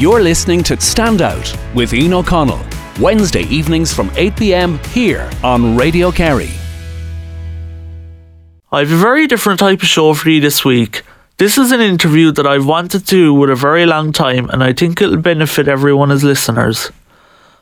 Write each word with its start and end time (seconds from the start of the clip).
You're 0.00 0.22
listening 0.22 0.62
to 0.62 0.80
Stand 0.80 1.20
Out 1.20 1.54
with 1.74 1.92
Ian 1.92 2.14
O'Connell, 2.14 2.64
Wednesday 3.00 3.42
evenings 3.42 3.92
from 3.92 4.10
8 4.16 4.34
pm 4.34 4.78
here 4.94 5.30
on 5.44 5.76
Radio 5.76 6.10
Kerry. 6.10 6.48
I 8.72 8.78
have 8.78 8.92
a 8.92 8.96
very 8.96 9.26
different 9.26 9.60
type 9.60 9.82
of 9.82 9.88
show 9.88 10.14
for 10.14 10.30
you 10.30 10.40
this 10.40 10.64
week. 10.64 11.02
This 11.36 11.58
is 11.58 11.70
an 11.70 11.82
interview 11.82 12.32
that 12.32 12.46
I've 12.46 12.64
wanted 12.64 13.04
to 13.04 13.14
do 13.14 13.34
with 13.34 13.50
a 13.50 13.54
very 13.54 13.84
long 13.84 14.10
time, 14.10 14.48
and 14.48 14.64
I 14.64 14.72
think 14.72 15.02
it'll 15.02 15.18
benefit 15.18 15.68
everyone 15.68 16.10
as 16.10 16.24
listeners. 16.24 16.90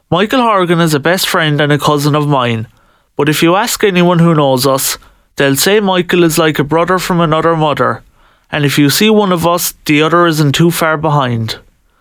Michael 0.08 0.42
Horgan 0.42 0.78
is 0.78 0.94
a 0.94 1.00
best 1.00 1.26
friend 1.26 1.60
and 1.60 1.72
a 1.72 1.76
cousin 1.76 2.14
of 2.14 2.28
mine, 2.28 2.68
but 3.16 3.28
if 3.28 3.42
you 3.42 3.56
ask 3.56 3.82
anyone 3.82 4.20
who 4.20 4.32
knows 4.32 4.64
us, 4.64 4.96
they'll 5.34 5.56
say 5.56 5.80
Michael 5.80 6.22
is 6.22 6.38
like 6.38 6.60
a 6.60 6.62
brother 6.62 7.00
from 7.00 7.20
another 7.20 7.56
mother, 7.56 8.04
and 8.52 8.64
if 8.64 8.78
you 8.78 8.90
see 8.90 9.10
one 9.10 9.32
of 9.32 9.44
us, 9.44 9.74
the 9.86 10.02
other 10.02 10.24
isn't 10.24 10.52
too 10.52 10.70
far 10.70 10.96
behind. 10.96 11.58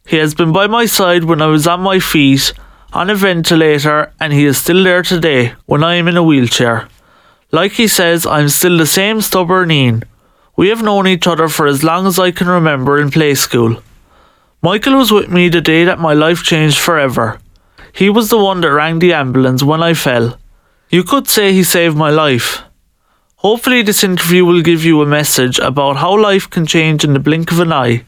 He 0.08 0.16
has 0.18 0.34
been 0.34 0.54
by 0.54 0.68
my 0.68 0.86
side 0.86 1.26
when 1.26 1.42
I 1.42 1.48
was 1.48 1.68
on 1.68 1.82
my 1.82 2.00
feet, 2.00 2.54
on 2.94 3.10
a 3.10 3.16
ventilator, 3.16 4.14
and 4.22 4.32
he 4.32 4.46
is 4.46 4.58
still 4.58 4.82
there 4.82 5.04
today 5.04 5.54
when 5.66 5.84
I 5.84 5.96
am 5.96 6.08
in 6.08 6.16
a 6.16 6.24
wheelchair. 6.24 6.88
Like 7.52 7.74
he 7.74 7.90
says, 7.90 8.26
I'm 8.26 8.48
still 8.48 8.78
the 8.78 8.86
same 8.86 9.20
stubborn 9.20 9.70
Ian. 9.70 10.04
We 10.56 10.70
have 10.70 10.82
known 10.82 11.08
each 11.08 11.28
other 11.28 11.50
for 11.50 11.68
as 11.68 11.84
long 11.84 12.08
as 12.08 12.18
I 12.18 12.32
can 12.32 12.48
remember 12.48 13.02
in 13.02 13.12
play 13.12 13.36
school. 13.36 13.84
Michael 14.62 14.96
was 14.96 15.12
with 15.12 15.30
me 15.30 15.50
the 15.50 15.60
day 15.60 15.84
that 15.84 16.00
my 16.00 16.14
life 16.14 16.42
changed 16.42 16.80
forever. 16.80 17.40
He 17.92 18.10
was 18.10 18.30
the 18.30 18.38
one 18.38 18.62
that 18.62 18.72
rang 18.72 19.00
the 19.00 19.12
ambulance 19.12 19.62
when 19.62 19.84
I 19.84 19.94
fell. 19.94 20.40
You 20.90 21.04
could 21.04 21.28
say 21.28 21.52
he 21.52 21.64
saved 21.64 21.98
my 21.98 22.12
life. 22.12 22.64
Hopefully, 23.38 23.82
this 23.82 24.06
interview 24.06 24.46
will 24.46 24.62
give 24.62 24.86
you 24.86 25.02
a 25.02 25.06
message 25.06 25.60
about 25.60 25.98
how 25.98 26.18
life 26.18 26.50
can 26.50 26.66
change 26.66 27.04
in 27.04 27.12
the 27.12 27.20
blink 27.20 27.52
of 27.52 27.60
an 27.60 27.74
eye, 27.74 28.06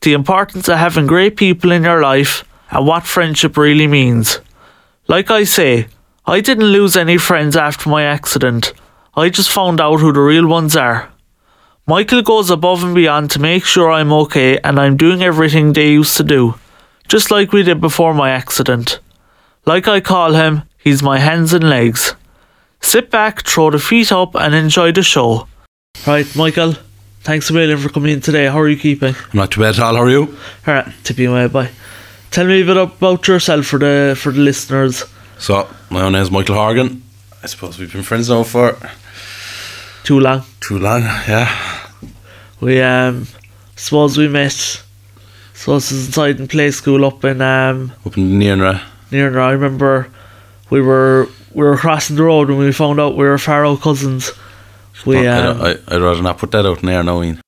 the 0.00 0.12
importance 0.12 0.68
of 0.68 0.78
having 0.78 1.06
great 1.06 1.36
people 1.36 1.72
in 1.72 1.84
your 1.84 2.00
life, 2.00 2.44
and 2.70 2.86
what 2.86 3.06
friendship 3.06 3.56
really 3.56 3.86
means. 3.86 4.40
Like 5.08 5.30
I 5.30 5.44
say, 5.44 5.86
I 6.26 6.40
didn't 6.40 6.72
lose 6.72 6.96
any 6.96 7.18
friends 7.18 7.56
after 7.56 7.88
my 7.88 8.02
accident. 8.02 8.72
I 9.14 9.28
just 9.28 9.50
found 9.50 9.80
out 9.80 10.00
who 10.00 10.12
the 10.12 10.20
real 10.20 10.46
ones 10.46 10.76
are. 10.76 11.10
Michael 11.86 12.22
goes 12.22 12.50
above 12.50 12.82
and 12.82 12.94
beyond 12.94 13.30
to 13.30 13.38
make 13.40 13.64
sure 13.64 13.90
I'm 13.90 14.12
okay 14.12 14.58
and 14.58 14.80
I'm 14.80 14.96
doing 14.96 15.22
everything 15.22 15.72
they 15.72 15.92
used 15.92 16.16
to 16.16 16.24
do, 16.24 16.56
just 17.06 17.30
like 17.30 17.52
we 17.52 17.62
did 17.62 17.80
before 17.80 18.12
my 18.12 18.30
accident. 18.30 18.98
Like 19.64 19.86
I 19.86 20.00
call 20.00 20.34
him, 20.34 20.62
he's 20.78 21.02
my 21.02 21.18
hands 21.18 21.52
and 21.52 21.70
legs. 21.70 22.16
Sit 22.80 23.10
back, 23.10 23.46
throw 23.46 23.70
the 23.70 23.78
feet 23.78 24.10
up, 24.10 24.34
and 24.34 24.54
enjoy 24.54 24.92
the 24.92 25.02
show. 25.02 25.46
Right, 26.06 26.26
Michael, 26.34 26.74
thanks 27.26 27.50
a 27.50 27.52
million 27.52 27.76
for 27.78 27.88
coming 27.88 28.12
in 28.12 28.20
today. 28.20 28.46
How 28.46 28.60
are 28.60 28.68
you 28.68 28.76
keeping? 28.76 29.14
I'm 29.14 29.30
not 29.40 29.50
too 29.50 29.60
bad 29.60 29.74
at 29.74 29.80
all. 29.80 29.96
How 29.96 30.02
are 30.02 30.08
you? 30.10 30.36
Alright, 30.66 30.86
tip 31.02 31.18
you 31.18 31.32
away, 31.32 31.48
bye. 31.48 31.70
Tell 32.30 32.46
me 32.46 32.62
a 32.62 32.64
bit 32.64 32.76
about 32.76 33.26
yourself 33.26 33.66
for 33.66 33.78
the 33.78 34.16
for 34.16 34.30
the 34.32 34.40
listeners. 34.40 35.04
So, 35.38 35.68
my 35.90 36.02
own 36.02 36.12
name 36.12 36.22
is 36.22 36.30
Michael 36.30 36.54
Horgan. 36.54 37.02
I 37.42 37.46
suppose 37.48 37.78
we've 37.78 37.92
been 37.92 38.02
friends 38.04 38.28
now 38.28 38.42
for 38.44 38.76
Too 40.04 40.20
long. 40.20 40.42
too 40.60 40.78
long. 40.78 41.02
Yeah. 41.02 41.50
We 42.60 42.80
um 42.80 43.26
suppose 43.74 44.16
we 44.16 44.28
met 44.28 44.82
suppose 45.52 45.90
it's 45.90 46.06
inside 46.06 46.38
in 46.40 46.48
play 46.48 46.70
school 46.70 47.04
up 47.04 47.24
in 47.24 47.40
um 47.42 47.92
Up 48.06 48.16
in 48.16 48.38
near 48.38 48.56
there. 49.10 49.40
I 49.40 49.50
remember 49.52 50.08
we 50.70 50.80
were 50.80 51.28
we 51.54 51.64
were 51.64 51.76
crossing 51.76 52.16
the 52.16 52.22
road 52.22 52.48
when 52.48 52.58
we 52.58 52.72
found 52.72 53.00
out 53.00 53.16
we 53.16 53.24
were 53.24 53.38
Faro 53.38 53.76
cousins. 53.76 54.30
We 55.06 55.26
I, 55.26 55.38
um, 55.38 55.60
I, 55.62 55.70
I'd 55.88 56.02
rather 56.02 56.22
not 56.22 56.38
put 56.38 56.50
that 56.50 56.66
out 56.66 56.80
in 56.80 56.86
there 56.86 57.02
now, 57.02 57.22
Ian. 57.22 57.40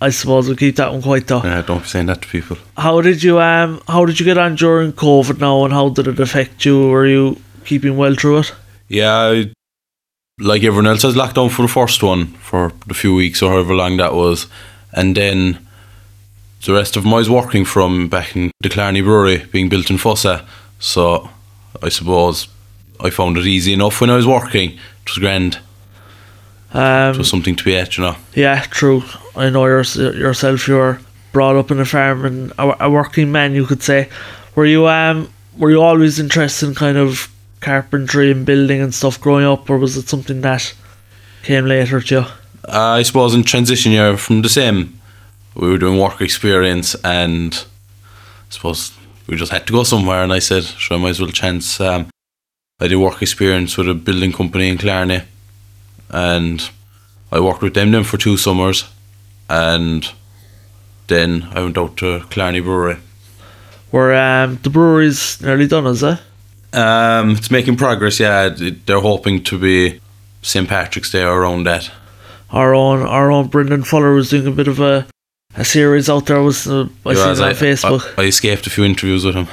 I 0.00 0.10
suppose 0.10 0.48
we'll 0.48 0.56
keep 0.56 0.76
that 0.76 0.90
one 0.90 1.02
quite 1.02 1.28
tough. 1.28 1.44
Yeah, 1.44 1.62
don't 1.62 1.82
be 1.82 1.88
saying 1.88 2.06
that 2.06 2.22
to 2.22 2.28
people. 2.28 2.56
How 2.76 3.00
did 3.00 3.22
you 3.22 3.40
um 3.40 3.80
how 3.86 4.04
did 4.04 4.18
you 4.18 4.26
get 4.26 4.38
on 4.38 4.56
during 4.56 4.92
COVID 4.92 5.38
now 5.38 5.64
and 5.64 5.72
how 5.72 5.90
did 5.90 6.08
it 6.08 6.18
affect 6.18 6.64
you? 6.64 6.88
Were 6.88 7.06
you 7.06 7.40
keeping 7.64 7.96
well 7.96 8.14
through 8.14 8.38
it? 8.38 8.54
Yeah, 8.88 9.14
I, 9.14 9.52
like 10.40 10.64
everyone 10.64 10.88
else, 10.88 11.04
I 11.04 11.08
was 11.08 11.16
locked 11.16 11.36
down 11.36 11.50
for 11.50 11.62
the 11.62 11.68
first 11.68 12.02
one 12.02 12.26
for 12.26 12.72
the 12.86 12.94
few 12.94 13.14
weeks 13.14 13.42
or 13.42 13.52
however 13.52 13.74
long 13.74 13.96
that 13.98 14.12
was. 14.12 14.48
And 14.92 15.16
then 15.16 15.64
the 16.66 16.72
rest 16.74 16.96
of 16.96 17.04
them 17.04 17.14
I 17.14 17.18
was 17.18 17.30
working 17.30 17.64
from 17.64 18.08
back 18.08 18.34
in 18.34 18.50
the 18.60 18.68
Killarney 18.68 19.02
Brewery 19.02 19.44
being 19.52 19.68
built 19.68 19.88
in 19.88 19.98
Fossa. 19.98 20.46
So 20.80 21.30
I 21.80 21.88
suppose 21.90 22.48
I 22.98 23.10
found 23.10 23.36
it 23.36 23.46
easy 23.46 23.72
enough 23.72 24.00
when 24.00 24.10
I 24.10 24.16
was 24.16 24.26
working. 24.26 24.72
It 24.72 25.10
was 25.10 25.18
grand. 25.18 25.60
Um 26.74 27.20
It 27.20 27.24
something 27.24 27.56
to 27.56 27.64
be 27.64 27.76
at, 27.76 27.96
you 27.96 28.04
know. 28.04 28.16
Yeah, 28.34 28.62
true. 28.70 29.02
I 29.36 29.50
know 29.50 29.66
yourself. 29.66 30.68
You 30.68 30.74
were 30.74 30.98
brought 31.32 31.56
up 31.56 31.70
in 31.70 31.80
a 31.80 31.84
farm 31.84 32.24
and 32.24 32.52
a, 32.58 32.86
a 32.86 32.90
working 32.90 33.32
man, 33.32 33.54
you 33.54 33.66
could 33.66 33.82
say. 33.82 34.08
Were 34.54 34.66
you 34.66 34.88
um 34.88 35.28
were 35.56 35.70
you 35.70 35.82
always 35.82 36.18
interested 36.18 36.68
in 36.68 36.74
kind 36.74 36.96
of 36.96 37.28
carpentry 37.60 38.30
and 38.30 38.44
building 38.44 38.80
and 38.80 38.94
stuff 38.94 39.20
growing 39.20 39.46
up, 39.46 39.70
or 39.70 39.78
was 39.78 39.96
it 39.96 40.08
something 40.08 40.40
that 40.40 40.74
came 41.42 41.66
later 41.66 42.00
to 42.00 42.14
you? 42.14 42.24
Uh, 42.68 42.98
I 42.98 43.02
suppose 43.02 43.34
in 43.34 43.44
transition 43.44 43.92
year 43.92 44.16
from 44.16 44.42
the 44.42 44.48
same, 44.48 45.00
we 45.54 45.68
were 45.70 45.78
doing 45.78 45.98
work 45.98 46.20
experience, 46.20 46.94
and 47.04 47.54
I 47.54 48.50
suppose 48.50 48.92
we 49.26 49.36
just 49.36 49.52
had 49.52 49.66
to 49.66 49.72
go 49.72 49.84
somewhere. 49.84 50.22
And 50.22 50.32
I 50.32 50.40
said, 50.40 50.64
sure, 50.64 50.96
I 50.96 51.00
might 51.00 51.10
as 51.10 51.20
well 51.20 51.30
chance. 51.30 51.80
Um, 51.80 52.08
I 52.80 52.88
did 52.88 52.96
work 52.96 53.22
experience 53.22 53.76
with 53.76 53.88
a 53.88 53.94
building 53.94 54.32
company 54.32 54.68
in 54.68 54.78
Killarney, 54.78 55.22
and 56.10 56.68
I 57.30 57.40
worked 57.40 57.62
with 57.62 57.74
them 57.74 57.92
then 57.92 58.04
for 58.04 58.16
two 58.18 58.36
summers, 58.36 58.84
and 59.48 60.08
then 61.08 61.48
I 61.52 61.62
went 61.62 61.78
out 61.78 61.96
to 61.98 62.20
Killarney 62.30 62.60
Brewery. 62.60 62.96
Were 63.90 64.14
um 64.14 64.58
the 64.62 64.70
breweries 64.70 65.40
nearly 65.42 65.66
done, 65.66 65.86
is 65.86 66.02
it? 66.02 66.18
Um, 66.74 67.32
it's 67.32 67.50
making 67.50 67.76
progress. 67.76 68.18
Yeah, 68.18 68.48
they're 68.86 69.00
hoping 69.00 69.42
to 69.44 69.58
be 69.58 70.00
St 70.40 70.68
Patrick's 70.68 71.10
Day 71.10 71.22
or 71.22 71.42
around 71.42 71.64
that. 71.64 71.90
Our 72.50 72.74
own 72.74 73.02
our 73.02 73.30
own 73.30 73.48
Brendan 73.48 73.82
Fuller 73.84 74.14
was 74.14 74.30
doing 74.30 74.46
a 74.46 74.50
bit 74.50 74.68
of 74.68 74.80
a 74.80 75.06
a 75.54 75.64
series 75.66 76.08
out 76.08 76.24
there. 76.26 76.40
Was 76.42 76.66
uh, 76.66 76.88
I 77.04 77.12
Yeah, 77.12 77.34
seen 77.34 77.44
on 77.44 77.52
Facebook. 77.52 78.14
I, 78.18 78.22
I 78.22 78.26
escaped 78.26 78.66
a 78.66 78.70
few 78.70 78.84
interviews 78.84 79.24
with 79.26 79.34
him. 79.34 79.48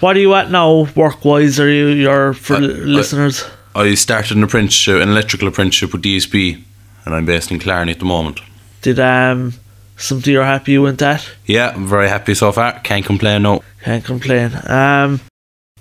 what 0.00 0.16
are 0.16 0.20
you 0.20 0.32
at 0.34 0.50
now, 0.50 0.86
work 0.96 1.22
wise? 1.26 1.60
Are 1.60 1.68
you 1.68 1.88
you're 1.88 2.32
for 2.32 2.56
I- 2.56 2.60
the 2.60 2.66
I- 2.72 2.76
listeners? 2.76 3.44
I 3.74 3.94
started 3.94 4.36
an 4.36 4.42
apprenticeship, 4.42 5.00
an 5.00 5.08
electrical 5.10 5.48
apprenticeship 5.48 5.92
with 5.92 6.02
ESB, 6.02 6.62
and 7.04 7.14
I'm 7.14 7.24
based 7.24 7.50
in 7.50 7.58
Killarney 7.58 7.92
at 7.92 7.98
the 7.98 8.04
moment. 8.04 8.40
Did 8.82 8.98
um 8.98 9.54
something 9.96 10.32
you're 10.32 10.44
happy 10.44 10.72
you 10.72 10.82
went 10.82 11.02
at? 11.02 11.28
Yeah, 11.46 11.72
I'm 11.74 11.86
very 11.86 12.08
happy 12.08 12.34
so 12.34 12.50
far. 12.52 12.80
Can't 12.80 13.04
complain. 13.04 13.42
No. 13.42 13.62
Can't 13.82 14.04
complain. 14.04 14.52
Um, 14.66 15.20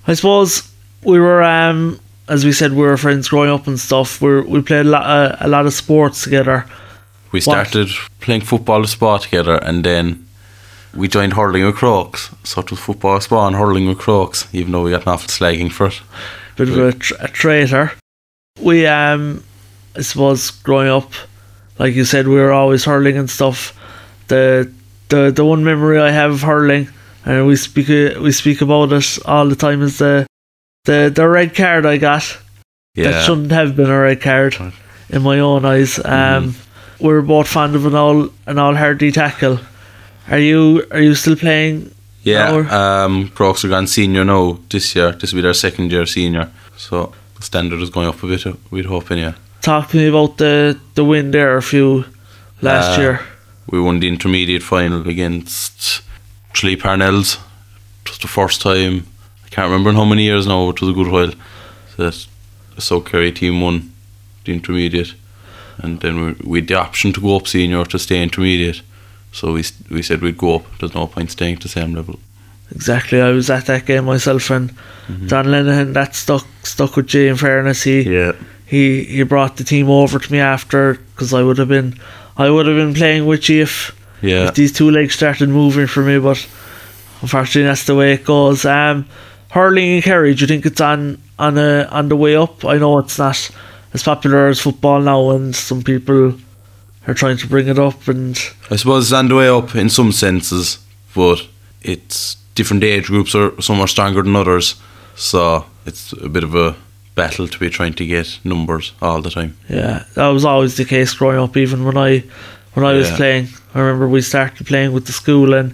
I 0.08 0.14
suppose 0.14 0.72
we 1.04 1.20
were, 1.20 1.42
um, 1.42 2.00
as 2.28 2.46
we 2.46 2.52
said, 2.52 2.72
we 2.74 2.82
were 2.82 2.98
friends 2.98 3.30
growing 3.30 3.50
up 3.50 3.68
and 3.68 3.80
stuff. 3.80 4.22
We 4.22 4.42
we 4.42 4.62
played 4.62 4.86
a 4.86 4.90
lot, 4.90 5.04
uh, 5.04 5.36
a 5.40 5.48
lot 5.48 5.66
of 5.66 5.74
sports 5.74 6.24
together. 6.24 6.66
We 7.32 7.42
started 7.42 7.90
playing 8.20 8.42
football 8.42 8.82
with 8.82 8.90
Spa 8.90 9.18
together, 9.18 9.56
and 9.56 9.84
then 9.84 10.28
we 10.96 11.08
joined 11.08 11.34
hurling 11.34 11.64
with 11.66 11.76
Crokes. 11.76 12.30
So 12.44 12.62
it 12.62 12.72
was 12.72 12.80
football 12.80 13.22
Spa 13.22 13.48
and 13.48 13.56
hurling 13.56 13.88
with 13.88 14.00
Crokes, 14.00 14.48
even 14.54 14.72
though 14.72 14.84
we 14.84 14.92
got 14.92 15.04
an 15.04 15.10
awful 15.10 15.28
slagging 15.28 15.72
for 15.72 15.88
it. 15.88 16.02
Bit 16.60 16.70
of 16.70 16.78
a, 16.78 16.92
tr- 16.92 17.14
a 17.22 17.28
traitor. 17.30 17.92
We, 18.62 18.86
um, 18.86 19.44
I 19.96 20.02
suppose, 20.02 20.52
growing 20.52 20.90
up, 20.90 21.12
like 21.78 21.96
you 21.96 22.04
said, 22.04 22.28
we 22.28 22.36
were 22.36 22.52
always 22.52 22.84
hurling 22.84 23.18
and 23.18 23.30
stuff. 23.30 23.74
The 24.28 24.72
the 25.08 25.32
the 25.32 25.46
one 25.46 25.64
memory 25.64 26.00
I 26.00 26.12
have 26.12 26.32
of 26.32 26.42
hurling, 26.42 26.90
and 27.26 27.48
we 27.48 27.56
speak 27.56 27.90
uh, 27.90 28.20
we 28.22 28.32
speak 28.32 28.62
about 28.62 28.92
it 28.92 29.18
all 29.26 29.48
the 29.48 29.56
time, 29.56 29.82
is 29.82 29.98
the 29.98 30.28
the 30.84 31.12
the 31.16 31.28
red 31.28 31.56
card 31.56 31.86
I 31.86 31.98
got. 31.98 32.38
Yeah. 32.94 33.12
That 33.12 33.26
shouldn't 33.26 33.52
have 33.52 33.76
been 33.76 33.90
a 33.90 34.00
red 34.02 34.22
card 34.22 34.56
in 35.10 35.22
my 35.22 35.40
own 35.40 35.64
eyes. 35.64 35.98
Um, 36.04 36.56
we 37.00 37.08
were 37.08 37.22
both 37.22 37.48
fond 37.48 37.76
of 37.76 37.86
an 37.86 37.96
all 37.96 38.30
an 38.46 38.60
all 38.60 38.76
hardy 38.76 39.12
tackle. 39.12 39.60
Are 40.30 40.38
you 40.40 40.86
are 40.92 41.02
you 41.02 41.16
still 41.16 41.38
playing? 41.38 41.96
Yeah, 42.30 42.54
Or- 42.56 42.70
um, 43.06 43.30
Crokes 43.36 43.64
are 43.66 43.70
gone 43.70 43.88
senior 43.88 44.24
now 44.26 44.58
this 44.70 44.96
year. 44.96 45.12
This 45.12 45.32
will 45.34 45.38
be 45.40 45.42
their 45.44 45.54
second 45.54 45.92
year 45.92 46.06
senior. 46.06 46.50
So 46.78 47.12
the 47.38 47.44
standard 47.44 47.82
is 47.82 47.90
going 47.90 48.08
up 48.08 48.24
a 48.24 48.28
bit, 48.28 48.46
we'd 48.72 48.86
hope, 48.86 49.10
yeah. 49.16 49.34
Talk 49.62 49.90
to 49.90 49.98
me 49.98 50.08
about 50.08 50.38
the 50.38 50.78
the 50.96 51.04
win 51.04 51.32
there 51.32 51.58
a 51.58 51.62
few 51.62 52.06
last 52.62 52.98
Uh, 52.98 53.02
year. 53.02 53.20
We 53.72 53.80
won 53.82 54.00
the 54.00 54.08
intermediate 54.08 54.64
final 54.64 55.08
against 55.08 56.02
Tralee 56.54 56.78
Parnells. 56.78 57.38
It 58.06 58.10
was 58.10 58.18
the 58.20 58.28
first 58.28 58.62
time, 58.62 59.04
I 59.46 59.50
can't 59.56 59.68
remember 59.70 59.90
in 59.90 59.96
how 59.96 60.06
many 60.06 60.24
years 60.24 60.46
now, 60.48 60.70
it 60.70 60.82
was 60.82 60.90
a 60.90 60.94
good 60.94 61.08
while, 61.12 61.32
that 61.98 62.28
the 62.76 62.82
South 62.82 63.06
Kerry 63.06 63.32
team 63.32 63.62
won 63.62 63.92
the 64.46 64.54
intermediate. 64.54 65.14
And 65.78 66.00
then 66.00 66.16
we, 66.26 66.50
we 66.52 66.60
had 66.60 66.68
the 66.68 66.76
option 66.80 67.14
to 67.14 67.22
go 67.22 67.36
up 67.36 67.48
senior 67.48 67.78
or 67.80 67.86
to 67.86 68.00
stay 68.00 68.22
intermediate. 68.24 68.82
So 69.32 69.54
we, 69.54 69.64
we 69.90 70.02
said 70.02 70.22
we'd 70.22 70.38
go 70.38 70.56
up, 70.56 70.66
there's 70.80 70.96
no 70.96 71.08
point 71.08 71.32
staying 71.32 71.56
at 71.56 71.62
the 71.62 71.70
same 71.70 71.94
level. 71.94 72.20
Exactly. 72.72 73.22
I 73.22 73.32
was 73.32 73.50
at 73.50 73.66
that 73.68 73.86
game 73.86 74.06
myself, 74.06 74.50
and 74.52 74.72
Don 75.28 75.46
Lenihan 75.46 75.94
that 75.94 76.16
stuck 76.16 76.46
stuck 76.64 76.96
with 76.96 77.08
Jay. 77.08 77.28
In 77.28 77.36
fairness, 77.36 77.82
he 77.84 78.02
Yeah. 78.02 78.34
he 78.68 79.04
he 79.06 79.24
brought 79.24 79.58
the 79.58 79.64
team 79.64 79.90
over 79.90 80.20
to 80.20 80.32
me 80.32 80.40
after 80.40 80.94
because 81.12 81.34
I 81.34 81.42
would 81.42 81.58
have 81.58 81.68
been 81.68 81.96
I 82.38 82.50
would 82.50 82.68
have 82.68 82.76
been 82.76 82.94
playing 82.94 83.26
with 83.26 83.50
you 83.50 83.64
if 83.64 83.92
Yeah. 84.22 84.48
if 84.50 84.54
these 84.54 84.72
two 84.72 84.92
legs 84.92 85.16
started 85.16 85.50
moving 85.50 85.88
for 85.88 86.04
me, 86.04 86.20
but 86.20 86.46
unfortunately, 87.22 87.64
that's 87.70 87.86
the 87.86 87.96
way 87.96 88.14
it 88.14 88.24
goes. 88.26 88.66
Um, 88.66 89.06
hurling 89.50 89.96
in 89.96 90.02
Kerry, 90.04 90.36
do 90.36 90.42
you 90.42 90.48
think 90.48 90.66
it's 90.68 90.82
on 90.82 91.18
on 91.40 91.58
a, 91.58 91.88
on 91.92 92.10
the 92.10 92.16
way 92.16 92.36
up? 92.36 92.64
I 92.66 92.78
know 92.78 93.00
it's 93.00 93.18
not 93.18 93.50
as 93.96 94.04
popular 94.04 94.48
as 94.48 94.60
football 94.62 95.02
now, 95.02 95.32
and 95.32 95.56
some 95.56 95.82
people 95.82 96.36
are 97.10 97.14
trying 97.16 97.38
to 97.38 97.48
bring 97.48 97.68
it 97.68 97.80
up. 97.80 98.08
And 98.08 98.38
I 98.70 98.76
suppose 98.76 99.06
it's 99.06 99.14
on 99.14 99.28
the 99.28 99.36
way 99.36 99.50
up 99.50 99.76
in 99.76 99.90
some 99.90 100.12
senses, 100.12 100.78
but 101.16 101.46
it's 101.82 102.36
different 102.56 102.84
age 102.84 103.06
groups 103.08 103.34
are 103.36 103.60
some 103.62 103.80
are 103.82 103.88
stronger 103.88 104.22
than 104.22 104.36
others, 104.36 104.76
so 105.16 105.66
it's 105.86 106.14
a 106.14 106.30
bit 106.30 106.44
of 106.44 106.56
a 106.56 106.76
battle 107.16 107.48
to 107.48 107.60
be 107.60 107.70
trying 107.70 107.94
to 107.94 108.06
get 108.06 108.40
numbers 108.44 108.94
all 109.02 109.22
the 109.22 109.30
time. 109.30 109.58
yeah, 109.70 110.04
that 110.16 110.28
was 110.28 110.46
always 110.46 110.78
the 110.78 110.86
case 110.86 111.14
growing 111.14 111.40
up. 111.40 111.58
Even 111.58 111.84
when 111.86 111.98
I 111.98 112.24
when 112.74 112.86
I 112.86 112.94
was 112.94 113.10
Yeah. 113.10 113.18
playing, 113.18 113.48
I 113.74 113.80
remember 113.80 114.08
we 114.08 114.22
started 114.22 114.68
playing 114.68 114.94
with 114.94 115.06
the 115.06 115.12
school, 115.14 115.54
and 115.54 115.74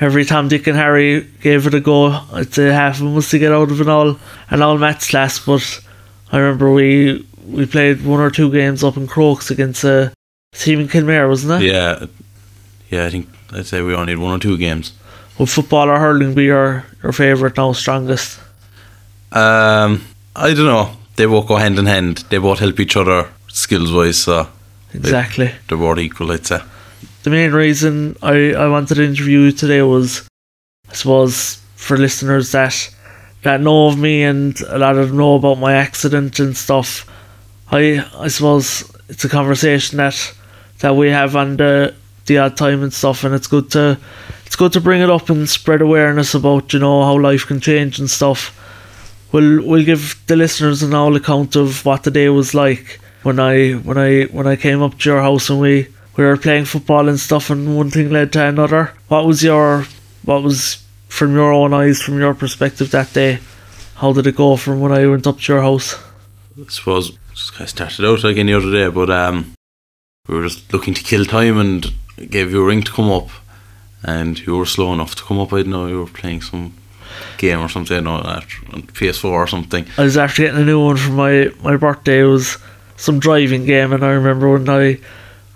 every 0.00 0.24
time 0.24 0.48
Dick 0.48 0.66
and 0.66 0.76
Harry 0.76 1.26
gave 1.42 1.66
it 1.66 1.74
a 1.74 1.80
go, 1.80 2.20
I'd 2.32 2.52
say 2.52 2.68
half 2.70 2.94
of 2.96 3.04
them 3.04 3.14
was 3.14 3.28
to 3.30 3.38
get 3.38 3.52
out 3.52 3.70
of 3.70 3.80
an 3.80 3.88
all 3.88 4.18
an 4.50 4.60
all 4.62 4.76
maths 4.78 5.08
class. 5.10 5.38
But 5.38 5.80
I 6.32 6.38
remember 6.38 6.72
we 6.72 7.24
we 7.46 7.66
played 7.66 8.04
one 8.04 8.20
or 8.20 8.30
two 8.30 8.50
games 8.50 8.82
up 8.82 8.96
in 8.96 9.06
Crokes 9.06 9.50
against 9.50 9.84
a 9.84 10.10
team 10.54 10.80
in 10.80 10.88
Kenmare, 10.88 11.28
wasn't 11.28 11.62
it? 11.62 11.66
Yeah, 11.72 12.06
yeah. 12.90 13.06
I 13.06 13.10
think 13.10 13.28
I'd 13.52 13.66
say 13.66 13.82
we 13.82 13.94
only 13.94 14.14
need 14.14 14.22
one 14.22 14.36
or 14.36 14.38
two 14.38 14.56
games. 14.56 14.92
Would 15.38 15.50
football 15.50 15.88
or 15.90 15.98
hurling 15.98 16.34
be 16.34 16.44
your, 16.44 16.84
your 17.02 17.12
favourite 17.12 17.56
now, 17.56 17.72
strongest? 17.72 18.38
Um, 19.32 20.04
I 20.36 20.54
don't 20.54 20.66
know. 20.66 20.96
They 21.16 21.26
both 21.26 21.48
go 21.48 21.56
hand 21.56 21.78
in 21.78 21.86
hand. 21.86 22.18
They 22.30 22.38
both 22.38 22.58
help 22.60 22.78
each 22.80 22.96
other 22.96 23.28
skills 23.48 23.92
wise, 23.92 24.18
so 24.18 24.48
Exactly. 24.92 25.50
they're 25.68 25.78
both 25.78 25.98
equal. 25.98 26.30
I'd 26.32 26.46
say. 26.46 26.60
The 27.24 27.30
main 27.30 27.52
reason 27.52 28.16
I, 28.22 28.52
I 28.52 28.68
wanted 28.68 28.96
to 28.96 29.04
interview 29.04 29.40
you 29.40 29.52
today 29.52 29.82
was, 29.82 30.28
I 30.90 30.94
suppose, 30.94 31.60
for 31.76 31.96
listeners 31.96 32.52
that 32.52 32.90
that 33.42 33.60
know 33.60 33.88
of 33.88 33.98
me 33.98 34.22
and 34.22 34.58
a 34.68 34.78
lot 34.78 34.96
of 34.96 35.08
them 35.08 35.18
know 35.18 35.34
about 35.34 35.58
my 35.58 35.74
accident 35.74 36.38
and 36.38 36.56
stuff. 36.56 37.10
I 37.70 38.04
I 38.16 38.28
suppose 38.28 38.90
it's 39.08 39.24
a 39.24 39.28
conversation 39.28 39.98
that 39.98 40.34
that 40.84 40.96
we 40.96 41.08
have 41.08 41.34
under 41.34 41.94
the 42.26 42.36
odd 42.36 42.58
time 42.58 42.82
and 42.82 42.92
stuff, 42.92 43.24
and 43.24 43.34
it's 43.34 43.46
good 43.46 43.70
to 43.70 43.98
it's 44.44 44.54
good 44.54 44.70
to 44.74 44.82
bring 44.82 45.00
it 45.00 45.08
up 45.08 45.30
and 45.30 45.48
spread 45.48 45.80
awareness 45.80 46.34
about 46.34 46.74
you 46.74 46.78
know 46.78 47.02
how 47.02 47.18
life 47.18 47.46
can 47.46 47.58
change 47.58 47.98
and 47.98 48.10
stuff. 48.10 48.52
We'll 49.32 49.66
we'll 49.66 49.86
give 49.86 50.22
the 50.26 50.36
listeners 50.36 50.82
an 50.82 50.92
all 50.92 51.16
account 51.16 51.56
of 51.56 51.86
what 51.86 52.02
the 52.02 52.10
day 52.10 52.28
was 52.28 52.52
like 52.52 53.00
when 53.22 53.40
I 53.40 53.72
when 53.72 53.96
I 53.96 54.24
when 54.24 54.46
I 54.46 54.56
came 54.56 54.82
up 54.82 54.98
to 54.98 55.08
your 55.08 55.22
house 55.22 55.48
and 55.48 55.58
we 55.58 55.88
we 56.18 56.24
were 56.24 56.36
playing 56.36 56.66
football 56.66 57.08
and 57.08 57.18
stuff, 57.18 57.48
and 57.48 57.78
one 57.78 57.88
thing 57.88 58.10
led 58.10 58.34
to 58.34 58.44
another. 58.44 58.92
What 59.08 59.24
was 59.24 59.42
your 59.42 59.86
what 60.26 60.42
was 60.42 60.84
from 61.08 61.32
your 61.32 61.50
own 61.50 61.72
eyes, 61.72 62.02
from 62.02 62.18
your 62.18 62.34
perspective 62.34 62.90
that 62.90 63.14
day? 63.14 63.38
How 63.94 64.12
did 64.12 64.26
it 64.26 64.36
go 64.36 64.56
from 64.56 64.80
when 64.80 64.92
I 64.92 65.06
went 65.06 65.26
up 65.26 65.40
to 65.40 65.52
your 65.54 65.62
house? 65.62 65.94
I 66.60 66.68
suppose 66.68 67.16
just 67.32 67.52
kind 67.52 67.62
of 67.62 67.70
started 67.70 68.04
out 68.04 68.22
like 68.22 68.36
any 68.36 68.52
other 68.52 68.70
day, 68.70 68.88
but 68.88 69.08
um, 69.08 69.54
we 70.28 70.34
were 70.34 70.42
just 70.44 70.72
looking 70.72 70.94
to 70.94 71.02
kill 71.02 71.24
time 71.26 71.58
and 71.58 71.92
gave 72.30 72.50
you 72.50 72.62
a 72.62 72.64
ring 72.66 72.82
to 72.82 72.90
come 72.92 73.10
up, 73.10 73.28
and 74.02 74.38
you 74.46 74.56
were 74.56 74.64
slow 74.66 74.92
enough 74.94 75.14
to 75.16 75.22
come 75.22 75.38
up. 75.38 75.52
I 75.52 75.58
didn't 75.58 75.72
know 75.72 75.86
you 75.86 76.00
were 76.00 76.06
playing 76.06 76.40
some 76.40 76.72
game 77.36 77.60
or 77.60 77.68
something, 77.68 78.02
know, 78.04 78.22
that, 78.22 78.44
on 78.72 78.82
PS4 78.82 79.24
or 79.24 79.46
something. 79.46 79.84
I 79.98 80.02
was 80.04 80.16
after 80.16 80.42
getting 80.42 80.60
a 80.60 80.64
new 80.64 80.82
one 80.82 80.96
for 80.96 81.10
my, 81.12 81.50
my 81.62 81.76
birthday. 81.76 82.20
It 82.20 82.24
was 82.24 82.56
some 82.96 83.18
driving 83.18 83.66
game, 83.66 83.92
and 83.92 84.02
I 84.04 84.10
remember 84.10 84.50
when 84.50 84.68
I 84.68 84.98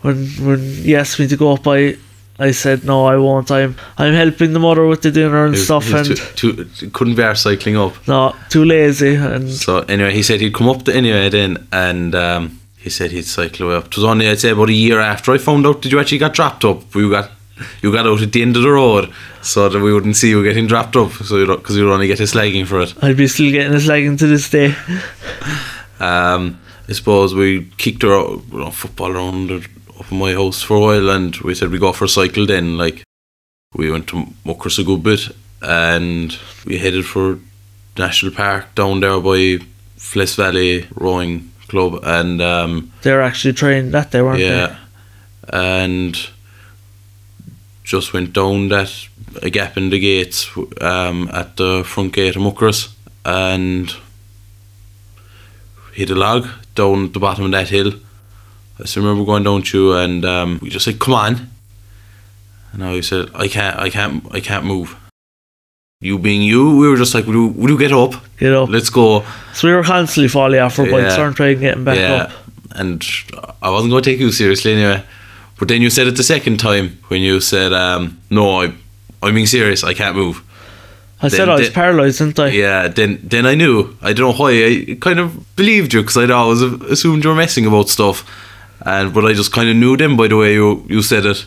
when 0.02 0.26
when 0.46 0.60
he 0.60 0.94
asked 0.94 1.18
me 1.18 1.26
to 1.28 1.36
go 1.36 1.52
up, 1.54 1.66
I 1.66 1.96
I 2.38 2.50
said 2.50 2.84
no, 2.84 3.06
I 3.06 3.16
won't. 3.16 3.50
I'm 3.50 3.74
I'm 3.96 4.12
helping 4.12 4.52
the 4.52 4.60
mother 4.60 4.86
with 4.86 5.00
the 5.00 5.10
dinner 5.10 5.44
and 5.44 5.52
was- 5.52 5.64
stuff, 5.64 5.90
and 5.94 6.14
too, 6.36 6.64
too, 6.64 6.90
couldn't 6.90 7.14
bear 7.14 7.34
cycling 7.34 7.78
up. 7.78 7.94
no, 8.06 8.36
too 8.50 8.66
lazy. 8.66 9.14
And 9.14 9.50
So 9.50 9.78
anyway, 9.78 10.12
he 10.12 10.22
said 10.22 10.42
he'd 10.42 10.52
come 10.54 10.68
up 10.68 10.82
to 10.84 10.94
anyway 10.94 11.30
then, 11.30 11.66
and 11.72 12.14
um, 12.14 12.60
he 12.88 12.90
said 12.90 13.10
he'd 13.10 13.26
cycle 13.26 13.66
away 13.66 13.76
up. 13.76 13.86
It 13.88 13.96
was 13.96 14.04
only 14.04 14.28
I'd 14.28 14.40
say 14.40 14.50
about 14.50 14.70
a 14.70 14.72
year 14.72 14.98
after 14.98 15.32
I 15.32 15.38
found 15.38 15.66
out 15.66 15.82
that 15.82 15.92
you 15.92 16.00
actually 16.00 16.18
got 16.18 16.32
dropped 16.32 16.64
up. 16.64 16.94
We 16.94 17.08
got 17.10 17.30
you 17.82 17.92
got 17.92 18.06
out 18.06 18.22
at 18.22 18.32
the 18.32 18.40
end 18.40 18.56
of 18.56 18.62
the 18.62 18.70
road, 18.70 19.12
so 19.42 19.68
that 19.68 19.82
we 19.82 19.92
wouldn't 19.92 20.16
see 20.16 20.30
you 20.30 20.42
getting 20.42 20.66
dropped 20.66 20.96
up, 20.96 21.12
so 21.12 21.36
you 21.36 21.46
because 21.46 21.76
you 21.76 21.84
would 21.84 21.92
only 21.92 22.06
get 22.06 22.20
a 22.20 22.22
slagging 22.22 22.66
for 22.66 22.80
it. 22.80 22.94
I'd 23.02 23.16
be 23.16 23.28
still 23.28 23.50
getting 23.50 23.74
a 23.74 23.76
slagging 23.76 24.18
to 24.18 24.26
this 24.26 24.48
day. 24.48 24.74
Um, 26.00 26.58
I 26.88 26.92
suppose 26.92 27.34
we 27.34 27.66
kicked 27.76 28.02
her 28.02 28.14
out, 28.14 28.40
you 28.50 28.58
know, 28.58 28.70
football 28.70 29.12
around 29.12 29.50
up 29.50 30.10
in 30.10 30.18
my 30.18 30.32
house 30.32 30.62
for 30.62 30.76
a 30.76 30.80
while, 30.80 31.10
and 31.10 31.36
we 31.38 31.54
said 31.54 31.70
we 31.70 31.78
go 31.78 31.92
for 31.92 32.06
a 32.06 32.08
cycle. 32.08 32.46
Then, 32.46 32.78
like, 32.78 33.02
we 33.74 33.90
went 33.90 34.06
to 34.08 34.28
Muckross 34.46 34.78
a 34.78 34.84
good 34.84 35.02
bit, 35.02 35.28
and 35.60 36.38
we 36.64 36.78
headed 36.78 37.04
for 37.04 37.38
National 37.98 38.32
Park 38.32 38.74
down 38.74 39.00
there 39.00 39.20
by 39.20 39.58
Flesk 39.98 40.36
Valley 40.36 40.86
Rowing 40.94 41.50
Club, 41.68 42.00
and 42.02 42.40
um, 42.40 42.92
They 43.02 43.12
were 43.12 43.22
actually 43.22 43.52
trained 43.54 43.92
that 43.92 44.10
day, 44.10 44.22
weren't 44.22 44.40
yeah, 44.40 44.78
and 45.48 46.16
just 47.84 48.12
went 48.12 48.32
down 48.32 48.68
that 48.68 48.92
a 49.42 49.50
gap 49.50 49.76
in 49.76 49.90
the 49.90 49.98
gates 49.98 50.50
um, 50.80 51.28
at 51.32 51.56
the 51.56 51.84
front 51.84 52.12
gate 52.12 52.36
of 52.36 52.42
Muckross, 52.42 52.92
and 53.24 53.94
hit 55.94 56.10
a 56.10 56.14
log 56.14 56.48
down 56.74 57.12
the 57.12 57.20
bottom 57.20 57.44
of 57.44 57.50
that 57.52 57.68
hill. 57.68 57.92
I 58.80 58.84
still 58.84 59.02
remember 59.02 59.24
going 59.24 59.42
down 59.42 59.62
to 59.62 59.94
and 59.94 60.24
um, 60.24 60.58
we 60.62 60.70
just 60.70 60.84
said, 60.84 60.98
"Come 60.98 61.14
on," 61.14 61.50
and 62.72 62.84
I 62.84 63.00
said, 63.00 63.30
"I 63.34 63.48
can't, 63.48 63.76
I 63.78 63.90
can't, 63.90 64.24
I 64.32 64.40
can't 64.40 64.64
move." 64.64 64.96
You 66.00 66.16
being 66.16 66.42
you, 66.42 66.76
we 66.78 66.88
were 66.88 66.96
just 66.96 67.12
like, 67.12 67.26
"Would 67.26 67.34
you, 67.70 67.76
get 67.76 67.90
up? 67.90 68.12
Get 68.38 68.52
up. 68.54 68.68
Let's 68.68 68.88
go." 68.88 69.24
So 69.52 69.66
we 69.66 69.74
were 69.74 69.82
constantly 69.82 70.28
falling 70.28 70.60
off 70.60 70.78
our 70.78 70.84
bikes, 70.86 71.16
Yeah. 71.16 71.18
weren't 71.18 71.38
we, 71.40 71.50
and 71.52 71.60
getting 71.60 71.82
back 71.84 71.96
yeah, 71.98 72.14
up. 72.14 72.30
and 72.76 73.04
I 73.60 73.70
wasn't 73.70 73.90
going 73.90 74.04
to 74.04 74.08
take 74.10 74.20
you 74.20 74.30
seriously 74.30 74.74
anyway. 74.74 75.02
But 75.58 75.66
then 75.66 75.82
you 75.82 75.90
said 75.90 76.06
it 76.06 76.16
the 76.16 76.22
second 76.22 76.58
time 76.60 76.98
when 77.08 77.20
you 77.20 77.40
said, 77.40 77.72
um, 77.72 78.20
"No, 78.30 78.62
I, 78.62 78.72
I'm 79.24 79.34
being 79.34 79.46
serious. 79.48 79.82
I 79.82 79.92
can't 79.92 80.14
move." 80.14 80.40
I 81.20 81.26
said 81.26 81.48
I 81.48 81.54
was 81.56 81.62
then- 81.62 81.72
paralysed, 81.72 82.18
didn't 82.20 82.38
I? 82.38 82.50
Yeah, 82.50 82.86
then 82.86 83.18
then 83.24 83.44
I 83.44 83.56
knew. 83.56 83.96
I 84.00 84.12
don't 84.12 84.30
know 84.30 84.36
why. 84.40 84.50
I 84.52 84.96
kind 85.00 85.18
of 85.18 85.56
believed 85.56 85.92
you 85.94 86.02
because 86.02 86.16
I'd 86.16 86.30
always 86.30 86.62
assumed 86.62 87.24
you 87.24 87.30
were 87.30 87.34
messing 87.36 87.66
about 87.66 87.88
stuff, 87.88 88.22
and 88.86 89.12
but 89.12 89.24
I 89.24 89.32
just 89.32 89.50
kind 89.50 89.68
of 89.68 89.74
knew 89.74 89.96
then 89.96 90.16
by 90.16 90.28
the 90.28 90.36
way 90.36 90.52
you 90.54 90.86
you 90.88 91.02
said 91.02 91.26
it 91.26 91.44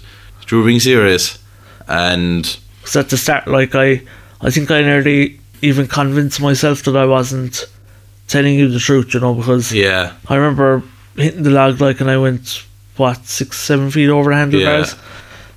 you 0.49 0.57
were 0.57 0.65
being 0.65 0.81
serious, 0.81 1.39
and 1.87 2.43
Because 2.81 2.97
at 2.97 3.09
the 3.11 3.15
start, 3.17 3.47
like 3.47 3.75
I, 3.75 4.01
I 4.41 4.49
think 4.49 4.71
I 4.71 4.81
nearly 4.81 5.39
even 5.61 5.87
convinced 5.87 6.41
myself 6.41 6.83
that 6.83 6.95
I 6.97 7.05
wasn't 7.05 7.65
telling 8.27 8.55
you 8.55 8.67
the 8.69 8.79
truth, 8.79 9.13
you 9.13 9.19
know, 9.19 9.33
because 9.35 9.73
yeah, 9.73 10.13
I 10.27 10.35
remember 10.35 10.83
hitting 11.15 11.43
the 11.43 11.51
log 11.51 11.79
like, 11.81 12.01
and 12.01 12.09
I 12.09 12.17
went 12.17 12.63
what 12.97 13.25
six, 13.25 13.57
seven 13.59 13.91
feet 13.91 14.09
over 14.09 14.31
the 14.31 14.35
handlebars, 14.37 14.95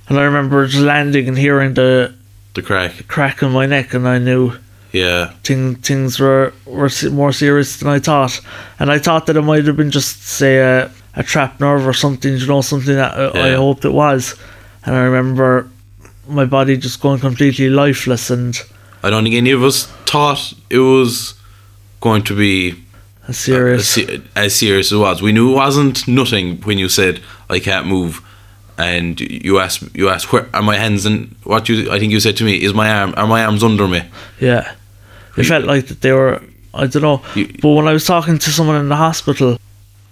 and 0.07 0.19
I 0.19 0.23
remember 0.23 0.67
just 0.67 0.83
landing 0.83 1.27
and 1.27 1.37
hearing 1.37 1.73
the 1.73 2.13
the 2.53 2.61
crack. 2.61 3.07
crack 3.07 3.41
in 3.41 3.51
my 3.51 3.65
neck, 3.65 3.93
and 3.93 4.07
I 4.07 4.17
knew 4.19 4.53
Yeah, 4.91 5.31
thing, 5.43 5.75
things 5.75 6.19
were 6.19 6.53
were 6.65 6.89
more 7.11 7.31
serious 7.33 7.77
than 7.77 7.89
I 7.89 7.99
thought, 7.99 8.39
and 8.79 8.91
I 8.91 8.99
thought 8.99 9.25
that 9.25 9.35
it 9.37 9.41
might 9.41 9.65
have 9.65 9.77
been 9.77 9.91
just 9.91 10.23
say 10.23 10.57
a, 10.59 10.91
a 11.15 11.23
trapped 11.23 11.59
nerve 11.59 11.87
or 11.87 11.93
something, 11.93 12.37
you 12.37 12.45
know, 12.47 12.61
something 12.61 12.95
that 12.95 13.17
uh, 13.17 13.31
I 13.33 13.49
Yeah. 13.49 13.55
hoped 13.57 13.83
it 13.85 13.93
was, 13.93 14.35
and 14.85 14.95
I 14.95 15.01
remember 15.01 15.67
my 16.27 16.45
body 16.45 16.77
just 16.77 17.01
going 17.01 17.19
completely 17.19 17.69
lifeless 17.69 18.29
and 18.29 18.55
I 19.05 19.09
don't 19.11 19.23
think 19.23 19.35
any 19.35 19.51
of 19.51 19.63
us 19.63 19.85
thought 20.11 20.41
it 20.69 20.79
was 20.79 21.35
going 22.01 22.23
to 22.23 22.35
be 22.35 22.83
as 23.27 23.37
serious. 23.37 23.97
as, 23.97 24.21
as 24.35 24.55
serious 24.55 24.87
as 24.87 24.93
it 24.97 25.01
was. 25.07 25.21
We 25.21 25.31
knew 25.31 25.51
it 25.51 25.55
wasn't 25.55 26.07
nothing 26.07 26.45
when 26.67 26.77
you 26.77 26.89
said 26.89 27.21
I 27.49 27.59
can't 27.59 27.87
move, 27.87 28.21
and 28.77 29.19
you 29.19 29.59
asked 29.59 29.83
you 29.95 30.09
asked 30.09 30.31
where 30.33 30.47
are 30.53 30.61
my 30.61 30.77
hands 30.77 31.05
and 31.05 31.35
what 31.43 31.69
you 31.69 31.75
I 31.95 31.99
think 31.99 32.11
you 32.11 32.19
said 32.19 32.35
to 32.37 32.43
me 32.43 32.53
is 32.65 32.73
my 32.73 32.89
arm 32.99 33.13
are 33.17 33.27
my 33.27 33.45
arms 33.45 33.63
under 33.63 33.87
me. 33.87 34.01
Yeah. 34.39 34.73
It 35.37 35.45
felt 35.45 35.65
like 35.65 35.87
that 35.87 35.99
they 36.01 36.13
were, 36.13 36.41
I 36.73 36.87
don't 36.87 37.01
know. 37.03 37.21
You- 37.35 37.49
but 37.61 37.69
when 37.77 37.87
I 37.87 37.93
was 37.93 38.05
talking 38.05 38.37
to 38.39 38.49
someone 38.49 38.77
in 38.77 38.89
the 38.89 38.95
hospital, 38.95 39.59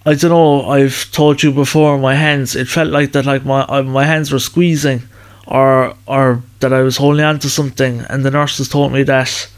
I 0.06 0.12
don't 0.14 0.30
know, 0.30 0.68
I've 0.76 1.10
told 1.12 1.42
you 1.42 1.50
before, 1.50 1.98
my 1.98 2.14
hands, 2.14 2.54
it 2.54 2.68
felt 2.68 2.90
like 2.90 3.12
that 3.12 3.24
like 3.26 3.44
my 3.44 3.82
my 3.82 4.04
hands 4.04 4.30
were 4.32 4.38
squeezing 4.50 5.00
or 5.46 5.94
or 6.06 6.42
that 6.60 6.72
I 6.72 6.80
was 6.82 6.96
holding 6.96 7.24
on 7.24 7.38
to 7.40 7.48
something 7.50 8.00
and 8.08 8.24
the 8.24 8.30
nurses 8.30 8.68
told 8.68 8.92
me 8.92 9.02
that 9.04 9.48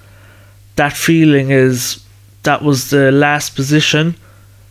that 0.77 0.93
feeling 0.93 1.51
is 1.51 2.05
that 2.43 2.63
was 2.63 2.91
the 2.91 3.11
last 3.13 3.55
position 3.57 4.17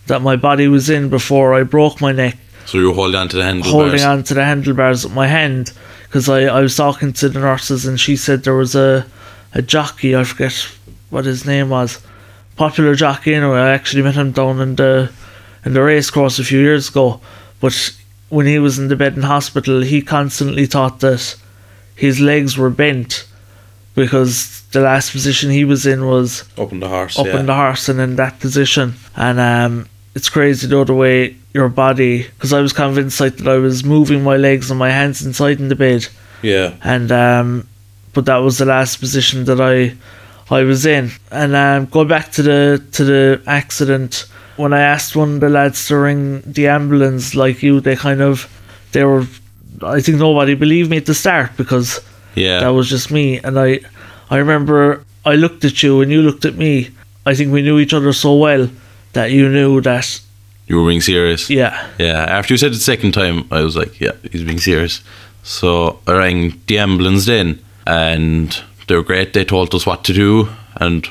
that 0.07 0.21
my 0.21 0.35
body 0.35 0.67
was 0.67 0.89
in 0.89 1.09
before 1.09 1.53
I 1.53 1.63
broke 1.63 1.99
my 2.01 2.11
neck 2.11 2.37
So 2.65 2.77
you 2.77 2.87
were 2.89 2.93
holding 2.95 3.19
on 3.19 3.29
to 3.29 3.37
the 3.37 3.43
handlebars. 3.43 3.71
holding 3.73 4.01
on 4.03 4.23
to 4.23 4.33
the 4.33 4.43
handlebars 4.45 5.03
with 5.05 5.13
my 5.13 5.27
hand 5.27 5.71
because 6.03 6.29
I, 6.29 6.41
I 6.43 6.61
was 6.61 6.75
talking 6.75 7.13
to 7.13 7.29
the 7.29 7.39
nurses 7.39 7.85
and 7.85 7.99
she 7.99 8.15
said 8.15 8.43
there 8.43 8.55
was 8.55 8.75
a 8.75 9.05
a 9.53 9.61
jockey 9.61 10.15
I 10.15 10.23
forget 10.25 10.53
what 11.09 11.25
his 11.25 11.45
name 11.45 11.69
was 11.69 12.01
popular 12.57 12.93
jockey 12.95 13.33
anyway 13.33 13.59
I 13.59 13.69
actually 13.71 14.03
met 14.03 14.15
him 14.15 14.31
down 14.31 14.59
in 14.59 14.75
the 14.75 15.09
in 15.65 15.73
the 15.73 15.81
race 15.81 16.09
course 16.11 16.39
a 16.39 16.43
few 16.43 16.59
years 16.59 16.89
ago 16.89 17.19
but 17.61 17.73
when 18.29 18.45
he 18.45 18.59
was 18.59 18.79
in 18.79 18.87
the 18.87 18.95
bed 18.95 19.15
in 19.15 19.23
hospital 19.23 19.81
he 19.81 20.01
constantly 20.01 20.65
thought 20.65 20.99
that 20.99 21.35
his 21.95 22.19
legs 22.19 22.57
were 22.57 22.69
bent 22.69 23.27
because 23.95 24.61
the 24.71 24.81
last 24.81 25.11
position 25.11 25.49
he 25.49 25.63
was 25.63 25.85
in 25.85 26.05
was 26.05 26.43
Up 26.57 26.71
in 26.71 26.81
the 26.81 26.89
horse. 26.89 27.17
up 27.17 27.27
yeah. 27.27 27.39
in 27.39 27.45
the 27.45 27.55
horse 27.55 27.87
and 27.87 27.99
in 28.01 28.17
that 28.17 28.39
position. 28.41 28.95
And 29.15 29.39
um, 29.39 29.87
it's 30.13 30.27
crazy 30.29 30.67
though 30.67 30.83
the 30.83 30.93
way 30.93 31.37
your 31.53 31.69
body, 31.69 32.23
because 32.23 32.51
I 32.51 32.59
was 32.59 32.73
convinced 32.73 33.21
like 33.21 33.37
that 33.37 33.47
I 33.47 33.57
was 33.57 33.85
moving 33.85 34.23
my 34.23 34.35
legs 34.35 34.69
and 34.69 34.77
my 34.77 34.89
hands 34.89 35.25
inside 35.25 35.59
in 35.61 35.69
the 35.69 35.75
bed, 35.75 36.07
yeah. 36.41 36.75
and 36.83 37.09
um, 37.13 37.67
but 38.13 38.25
that 38.25 38.37
was 38.37 38.57
the 38.57 38.65
last 38.65 38.99
position 38.99 39.45
that 39.45 39.61
I 39.61 39.95
I 40.53 40.63
was 40.63 40.85
in. 40.85 41.11
And 41.31 41.55
um, 41.55 41.85
going 41.85 42.09
back 42.09 42.33
to 42.33 42.43
the 42.43 42.85
to 42.91 43.03
the 43.05 43.41
accident, 43.47 44.25
when 44.57 44.73
I 44.73 44.79
asked 44.81 45.15
one 45.15 45.35
of 45.35 45.39
the 45.41 45.49
lads 45.49 45.87
to 45.87 45.97
ring 45.97 46.41
the 46.45 46.67
ambulance, 46.67 47.35
like 47.35 47.61
you, 47.63 47.79
they 47.81 47.95
kind 47.95 48.21
of 48.21 48.47
they 48.91 49.03
were. 49.03 49.25
I 49.83 49.99
think 50.01 50.17
nobody 50.19 50.55
believed 50.55 50.89
me 50.89 50.97
at 50.97 51.05
the 51.05 51.13
start 51.13 51.51
because 51.57 51.99
Yeah. 52.35 52.59
that 52.61 52.69
was 52.69 52.89
just 52.89 53.11
me. 53.11 53.39
And 53.39 53.59
I, 53.59 53.79
I 54.29 54.37
remember 54.37 55.03
I 55.25 55.35
looked 55.35 55.65
at 55.65 55.83
you 55.83 56.01
and 56.01 56.09
you 56.11 56.21
looked 56.21 56.45
at 56.45 56.55
me. 56.55 56.89
I 57.25 57.35
think 57.35 57.51
we 57.51 57.61
knew 57.61 57.79
each 57.79 57.93
other 57.93 58.13
so 58.13 58.35
well 58.37 58.69
that 59.13 59.31
you 59.31 59.49
knew 59.49 59.81
that, 59.81 60.21
you 60.67 60.79
were 60.81 60.87
being 60.87 61.01
serious. 61.01 61.49
yeah, 61.49 61.87
Yeah, 61.99 62.23
after 62.37 62.53
you 62.53 62.57
said 62.57 62.67
it 62.71 62.75
the 62.75 62.79
second 62.79 63.11
time, 63.13 63.43
I 63.51 63.61
was 63.61 63.75
like, 63.75 63.99
yeah, 63.99 64.11
he's 64.31 64.43
being 64.43 64.59
serious. 64.59 65.01
So 65.43 65.99
I 66.07 66.13
rang 66.13 66.59
the 66.67 66.77
ambulance 66.79 67.25
then, 67.25 67.59
and 67.85 68.57
they 68.87 68.95
were 68.95 69.03
great. 69.03 69.33
They 69.33 69.43
told 69.45 69.75
us 69.75 69.85
what 69.85 70.03
to 70.05 70.13
do, 70.13 70.47
and 70.77 71.07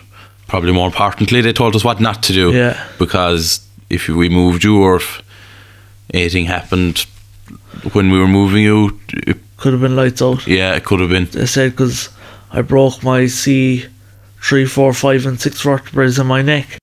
probably 0.55 0.71
more 0.73 0.87
importantly, 0.87 1.41
they 1.41 1.53
told 1.53 1.75
us 1.75 1.83
what 1.83 2.01
not 2.01 2.23
to 2.23 2.33
do. 2.33 2.53
Yeah. 2.53 2.81
Because 2.97 3.67
if 3.91 4.09
we 4.09 4.29
moved 4.29 4.63
you 4.63 4.81
or 4.81 4.95
if 4.97 5.21
anything 6.13 6.45
happened 6.45 7.07
when 7.93 8.13
we 8.13 8.21
were 8.21 8.29
moving 8.29 8.63
you, 8.63 9.01
it, 9.15 9.39
could 9.57 9.73
have 9.73 9.83
been 9.83 9.97
lights 9.97 10.23
out. 10.23 10.47
yeah, 10.47 10.77
it 10.77 10.85
could 10.85 11.01
have 11.01 11.11
been. 11.11 11.25
They 11.25 11.47
said 11.47 11.73
because 11.73 12.09
I 12.53 12.63
broke 12.63 13.03
my 13.03 13.27
C, 13.27 13.87
three, 14.41 14.65
four, 14.65 14.93
five, 14.93 15.27
and 15.27 15.41
six 15.41 15.61
vertebrae 15.61 16.13
in 16.17 16.27
my 16.29 16.41
neck. 16.41 16.79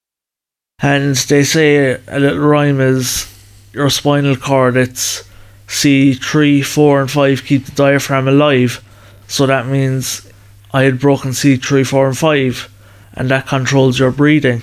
And 0.82 1.16
they 1.16 1.46
say 1.46 1.94
a 2.08 2.20
little 2.20 2.40
rhyme 2.40 2.82
is 2.82 3.26
your 3.72 3.90
spinal 3.90 4.36
cord, 4.36 4.76
it's 4.76 5.24
C, 5.68 6.14
three, 6.14 6.62
four, 6.62 7.00
and 7.00 7.10
five 7.10 7.46
keep 7.46 7.68
the 7.68 7.72
diaphragm 7.72 8.28
alive. 8.28 8.84
So 9.28 9.46
that 9.46 9.68
means 9.68 10.30
I 10.74 10.84
had 10.84 11.00
broken 11.00 11.32
C, 11.32 11.56
three, 11.56 11.86
four, 11.86 12.08
and 12.08 12.18
five, 12.18 12.68
and 13.14 13.30
that 13.30 13.48
controls 13.48 14.00
your 14.00 14.12
breathing. 14.12 14.62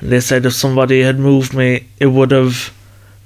And 0.00 0.10
they 0.10 0.20
said 0.20 0.46
if 0.46 0.54
somebody 0.54 1.02
had 1.02 1.18
moved 1.18 1.54
me, 1.54 1.88
it 1.98 2.06
would 2.06 2.30
have 2.30 2.72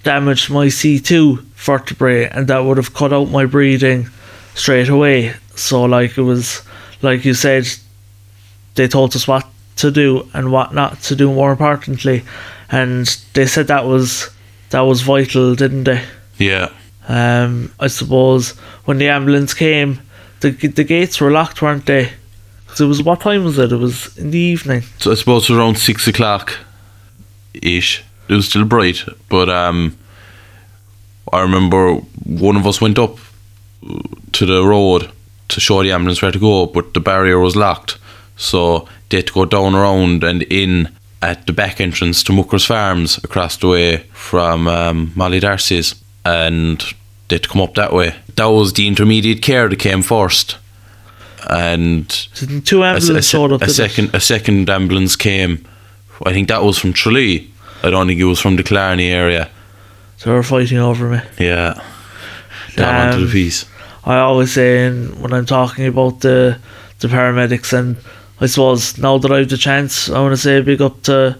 damaged 0.03 0.51
my 0.51 0.67
C2 0.67 1.41
vertebrae, 1.55 2.29
and 2.29 2.49
that 2.49 2.61
would 2.61 2.77
have 2.77 2.95
cut 2.95 3.13
out 3.13 3.31
my 3.31 3.47
breathing 3.47 4.09
straight 4.55 4.89
away. 4.89 5.35
So, 5.55 5.85
like 5.85 6.17
it 6.17 6.23
was, 6.23 6.63
like 7.03 7.25
you 7.25 7.35
said, 7.35 7.67
they 8.75 8.89
told 8.89 9.15
us 9.17 9.27
what 9.27 9.47
to 9.77 9.91
do 9.91 10.29
and 10.35 10.53
what 10.53 10.73
not 10.75 11.01
to 11.03 11.17
do. 11.17 11.33
More 11.33 11.51
importantly, 11.51 12.25
and 12.71 13.07
they 13.35 13.47
said 13.47 13.67
that 13.69 13.85
was 13.87 14.31
that 14.71 14.81
was 14.81 15.03
vital, 15.03 15.55
didn't 15.55 15.85
they? 15.85 16.05
Yeah. 16.39 16.71
Um, 17.09 17.73
I 17.81 17.87
suppose 17.89 18.51
when 18.85 18.99
the 18.99 19.09
ambulance 19.09 19.55
came, 19.55 20.01
the 20.41 20.51
the 20.51 20.85
gates 20.85 21.21
were 21.21 21.31
locked, 21.31 21.63
weren't 21.63 21.87
they? 21.87 22.13
'Cause 22.69 22.81
it 22.81 22.87
was 22.87 23.03
what 23.03 23.21
time 23.21 23.45
was 23.45 23.59
it? 23.59 23.73
It 23.73 23.77
was 23.77 24.17
in 24.19 24.31
the 24.31 24.39
evening. 24.39 24.83
So 24.99 25.11
I 25.11 25.15
suppose 25.15 25.51
around 25.51 25.79
six 25.79 26.07
o'clock 26.07 26.57
ish. 27.55 28.03
It 28.29 28.35
was 28.35 28.47
still 28.47 28.65
bright, 28.67 29.05
but 29.31 29.49
um, 29.49 29.97
I 31.33 31.41
remember 31.41 31.95
one 32.25 32.57
of 32.57 32.67
us 32.67 32.81
went 32.81 32.99
up 32.99 33.17
to 34.33 34.47
the 34.47 34.63
road 34.65 35.11
to 35.49 35.61
show 35.61 35.83
the 35.83 35.93
ambulance 35.93 36.21
where 36.21 36.31
to 36.33 36.39
go, 36.39 36.67
but 36.67 36.93
the 36.93 37.01
barrier 37.01 37.39
was 37.39 37.57
locked, 37.57 37.97
so 38.37 38.87
they 39.09 39.17
had 39.19 39.29
to 39.29 39.33
go 39.33 39.45
down 39.47 39.75
around 39.75 40.23
and 40.25 40.43
in 40.43 40.91
at 41.23 41.47
the 41.47 41.53
back 41.55 41.81
entrance 41.81 42.23
to 42.23 42.33
Muckross 42.33 42.67
Farms 42.67 43.19
across 43.25 43.57
the 43.57 43.69
way 43.69 43.97
from 44.13 44.69
um, 44.69 45.11
Molly 45.17 45.41
Darcy's, 45.41 45.95
and 46.27 46.81
they 47.29 47.37
had 47.37 47.43
to 47.45 47.49
come 47.49 47.63
up 47.63 47.75
that 47.77 47.95
way. 47.95 48.15
That 48.37 48.47
was 48.47 48.75
the 48.75 48.87
intermediate 48.87 49.41
care 49.41 49.69
that 49.71 49.79
came 49.79 50.03
first, 50.03 50.57
and 51.49 52.09
two 52.65 52.83
a, 52.83 52.87
ambulances 52.95 53.35
a, 53.35 53.43
up? 53.43 53.63
a 53.63 53.71
second 53.71 54.15
a 54.15 54.21
second 54.21 54.69
ambulance 54.71 55.17
came. 55.17 55.65
I 56.27 56.33
think 56.33 56.49
that 56.49 56.63
was 56.63 56.79
from 56.79 56.93
Tralee. 56.93 57.51
I 57.83 57.91
don't 57.91 58.07
think 58.09 58.21
it 58.21 58.25
was 58.25 58.41
from 58.41 58.57
the 58.57 58.63
Killarney 58.63 59.09
area. 59.09 59.49
So 60.17 60.31
they 60.31 60.35
were 60.37 60.43
fighting 60.43 60.79
over 60.79 61.09
me. 61.09 61.21
Yeah, 61.39 61.81
onto 62.77 62.83
Um, 63.19 63.27
the 63.27 63.31
piece. 63.33 63.65
I 64.05 64.19
always 64.19 64.53
say 64.53 64.87
in, 64.87 65.21
when 65.21 65.33
I'm 65.33 65.47
talking 65.47 65.87
about 65.87 66.21
the 66.21 66.59
the 67.01 67.09
paramedics, 67.09 67.73
and 67.73 67.97
I 68.41 68.47
suppose 68.47 68.99
now 68.99 69.19
that 69.19 69.31
I 69.31 69.39
have 69.39 69.49
the 69.49 69.57
chance, 69.57 70.11
I 70.11 70.19
want 70.21 70.33
to 70.33 70.37
say 70.37 70.59
a 70.59 70.63
big 70.63 70.81
up 70.83 71.03
to 71.03 71.37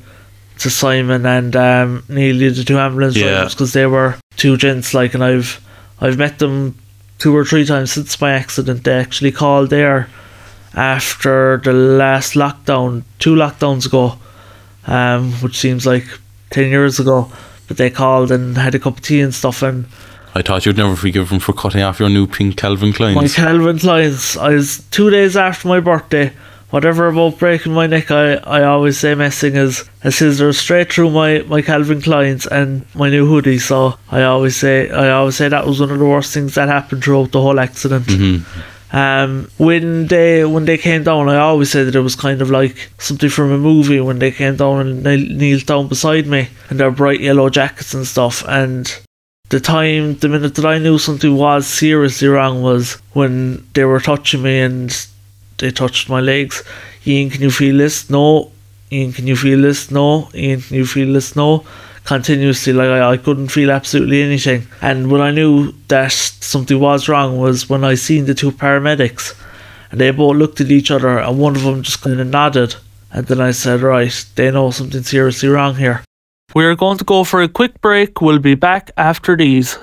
to 0.59 0.71
Simon 0.71 1.25
and 1.27 1.55
um, 1.57 2.03
Neil, 2.09 2.39
the 2.55 2.65
two 2.65 2.79
ambulance 2.79 3.17
Yeah. 3.17 3.31
drivers, 3.31 3.55
because 3.55 3.73
they 3.73 3.87
were 3.87 4.15
two 4.37 4.57
gents. 4.57 4.95
Like, 4.95 5.15
and 5.15 5.25
I've 5.25 5.61
I've 6.01 6.19
met 6.19 6.39
them 6.39 6.77
two 7.19 7.37
or 7.37 7.45
three 7.45 7.65
times 7.65 7.93
since 7.93 8.21
my 8.21 8.33
accident. 8.33 8.85
They 8.85 8.93
actually 8.93 9.33
called 9.33 9.71
there 9.71 10.09
after 10.75 11.61
the 11.65 11.73
last 11.73 12.35
lockdown, 12.35 13.03
two 13.19 13.35
lockdowns 13.35 13.87
ago, 13.87 14.19
um, 14.87 15.33
which 15.43 15.59
seems 15.59 15.87
like 15.87 16.07
ten 16.51 16.69
years 16.69 17.01
ago. 17.01 17.31
But 17.67 17.77
they 17.77 17.91
called 17.91 18.33
and 18.33 18.57
had 18.57 18.75
a 18.75 18.79
cup 18.79 18.97
of 18.97 19.03
tea 19.03 19.21
and 19.21 19.35
stuff, 19.35 19.63
and 19.63 19.87
I 20.35 20.43
thought 20.43 20.65
you'd 20.65 20.77
never 20.77 20.97
forgive 20.97 21.31
him 21.31 21.39
for 21.39 21.53
cutting 21.53 21.83
off 21.83 22.01
your 22.01 22.09
new 22.09 22.27
pink 22.27 22.57
Calvin 22.57 22.93
Kleins. 22.93 23.15
my 23.15 23.29
Calvin 23.29 23.79
Klein's. 23.79 24.37
I 24.37 24.51
was 24.55 24.85
two 24.91 25.11
days 25.11 25.37
after 25.37 25.69
my 25.69 25.81
birthday. 25.81 26.33
Whatever 26.71 27.07
about 27.07 27.39
breaking 27.39 27.73
my 27.73 27.87
neck, 27.87 28.11
I, 28.11 28.35
I 28.35 28.65
always 28.65 28.99
say 28.99 29.15
messing 29.15 29.57
is 29.57 29.89
a 30.05 30.13
scissor 30.13 30.53
straight 30.53 30.93
through 30.93 31.11
my, 31.11 31.39
my 31.47 31.63
Calvin 31.63 32.03
Klein's 32.03 32.47
and 32.47 32.85
my 32.95 33.09
new 33.09 33.27
hoodie. 33.27 33.59
So 33.59 33.95
I 34.11 34.23
always 34.25 34.55
say 34.57 34.91
I 34.91 35.11
always 35.13 35.37
say 35.37 35.49
that 35.49 35.67
was 35.67 35.81
one 35.81 35.91
of 35.91 35.99
the 35.99 36.05
worst 36.05 36.35
things 36.35 36.57
that 36.57 36.69
happened 36.69 37.05
throughout 37.05 37.33
the 37.33 37.41
whole 37.41 37.59
accident. 37.59 38.07
Um, 38.91 39.51
when 39.59 40.07
they 40.07 40.45
when 40.45 40.65
they 40.67 40.79
came 40.79 41.05
down, 41.05 41.29
I 41.29 41.39
always 41.39 41.71
said 41.71 41.87
that 41.87 41.95
it 41.95 42.01
was 42.01 42.17
kind 42.17 42.41
of 42.43 42.51
like 42.51 42.91
something 42.99 43.29
from 43.31 43.53
a 43.53 43.59
movie 43.59 44.01
when 44.01 44.19
they 44.19 44.31
came 44.31 44.57
down 44.57 44.81
and 44.81 45.05
they 45.05 45.17
kneeled 45.17 45.67
down 45.67 45.89
beside 45.89 46.27
me 46.27 46.49
in 46.71 46.77
their 46.77 46.91
bright 46.91 47.21
yellow 47.21 47.49
jackets 47.51 47.95
and 47.95 48.07
stuff. 48.07 48.45
And 48.47 48.95
the 49.51 49.61
time, 49.61 50.17
the 50.17 50.29
minute 50.29 50.55
that 50.57 50.67
I 50.67 50.79
knew 50.79 50.99
something 50.99 51.35
was 51.35 51.67
seriously 51.67 52.29
wrong 52.29 52.63
was 52.63 52.95
when 53.15 53.67
they 53.73 53.85
were 53.85 54.01
touching 54.01 54.43
me 54.43 54.61
and 54.61 54.91
they 55.59 55.71
touched 55.71 56.09
my 56.09 56.21
legs. 56.21 56.63
Ian, 57.07 57.31
can 57.31 57.43
you 57.43 57.51
feel 57.51 57.77
this? 57.79 58.09
No. 58.11 58.53
Ian, 58.91 59.13
can 59.13 59.27
you 59.27 59.37
feel 59.37 59.61
this? 59.61 59.91
No. 59.91 60.31
Ian, 60.35 60.61
can 60.61 60.77
you 60.77 60.87
feel 60.87 61.13
this? 61.13 61.37
No. 61.37 61.65
Continuously, 62.05 62.73
like 62.73 62.89
I, 62.89 63.11
I 63.13 63.17
couldn't 63.19 63.49
feel 63.49 63.71
absolutely 63.71 64.23
anything. 64.23 64.67
And 64.81 65.11
when 65.11 65.21
I 65.21 65.31
knew 65.31 65.73
that 65.89 66.13
something 66.13 66.81
was 66.81 67.09
wrong 67.09 67.39
was 67.39 67.69
when 67.69 67.85
I 67.85 67.95
seen 67.97 68.25
the 68.25 68.35
two 68.35 68.51
paramedics, 68.51 69.35
and 69.91 70.01
they 70.01 70.11
both 70.11 70.37
looked 70.37 70.61
at 70.61 70.71
each 70.71 70.91
other, 70.91 71.19
and 71.19 71.39
one 71.39 71.55
of 71.55 71.63
them 71.63 71.83
just 71.83 72.01
kind 72.01 72.19
of 72.19 72.27
nodded. 72.27 72.77
And 73.13 73.27
then 73.27 73.41
I 73.41 73.51
said, 73.51 73.81
right, 73.81 74.25
they 74.37 74.51
know 74.51 74.71
something 74.71 75.03
seriously 75.03 75.49
wrong 75.49 75.75
here. 75.75 76.03
We're 76.55 76.77
going 76.77 76.97
to 76.99 77.05
go 77.05 77.25
for 77.25 77.43
a 77.43 77.49
quick 77.49 77.81
break. 77.83 78.21
We'll 78.23 78.39
be 78.39 78.55
back 78.55 78.91
after 78.97 79.37
these. 79.37 79.79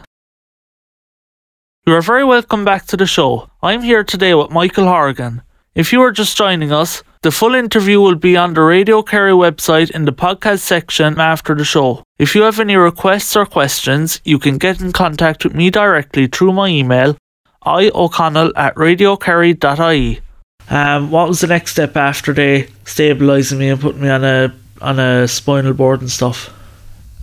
You 1.86 1.94
are 1.94 2.02
very 2.02 2.26
welcome 2.26 2.66
back 2.66 2.88
to 2.88 2.98
the 2.98 3.06
show. 3.06 3.52
I'm 3.62 3.84
here 3.84 4.04
today 4.04 4.34
with 4.34 4.50
Michael 4.50 4.86
Horgan. 4.86 5.44
If 5.76 5.92
you 5.92 6.02
are 6.04 6.12
just 6.12 6.38
joining 6.38 6.72
us, 6.72 7.04
the 7.22 7.32
full 7.32 7.54
interview 7.54 8.00
will 8.00 8.16
be 8.16 8.38
on 8.38 8.54
the 8.54 8.62
Radio 8.62 9.02
Kerry 9.02 9.34
website 9.34 9.92
in 9.92 10.06
the 10.06 10.14
podcast 10.14 10.60
section 10.60 11.20
after 11.20 11.54
the 11.54 11.66
show. 11.66 12.02
If 12.18 12.34
you 12.34 12.44
have 12.44 12.62
any 12.62 12.78
requests 12.78 13.36
or 13.36 13.46
questions, 13.46 14.22
you 14.24 14.40
can 14.40 14.58
get 14.58 14.80
in 14.80 14.94
contact 14.94 15.44
with 15.44 15.54
me 15.54 15.70
directly 15.70 16.28
through 16.28 16.54
my 16.54 16.70
email, 16.70 17.18
ioconnell 17.66 18.54
at 18.56 18.74
radiokerry.ie. 18.76 20.22
Um, 20.70 21.12
what 21.12 21.28
was 21.28 21.42
the 21.42 21.48
next 21.48 21.72
step 21.72 21.98
after 21.98 22.32
they 22.32 22.64
stabilising 22.86 23.58
me 23.58 23.68
and 23.68 23.82
putting 23.82 24.02
me 24.02 24.08
on 24.08 24.24
a 24.24 24.56
on 24.82 24.98
a 24.98 25.28
spinal 25.28 25.74
board 25.74 26.00
and 26.00 26.10
stuff? 26.10 26.54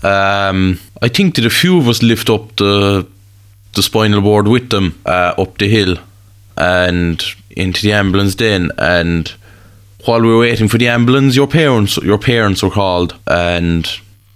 Um, 0.04 0.78
I 1.00 1.08
think 1.08 1.36
that 1.36 1.46
a 1.46 1.50
few 1.50 1.78
of 1.78 1.88
us 1.88 2.02
lift 2.02 2.28
up 2.28 2.54
the 2.56 3.06
the 3.72 3.82
spinal 3.82 4.20
board 4.20 4.46
with 4.46 4.68
them 4.68 5.00
uh, 5.06 5.32
up 5.38 5.56
the 5.56 5.70
hill 5.70 5.96
and 6.56 7.22
into 7.56 7.82
the 7.82 7.92
ambulance 7.92 8.34
then 8.36 8.70
and 8.78 9.32
while 10.04 10.20
we 10.20 10.28
were 10.28 10.38
waiting 10.40 10.68
for 10.68 10.78
the 10.78 10.88
ambulance 10.88 11.36
your 11.36 11.46
parents 11.46 11.96
your 11.98 12.18
parents 12.18 12.62
were 12.62 12.70
called 12.70 13.14
and 13.26 13.86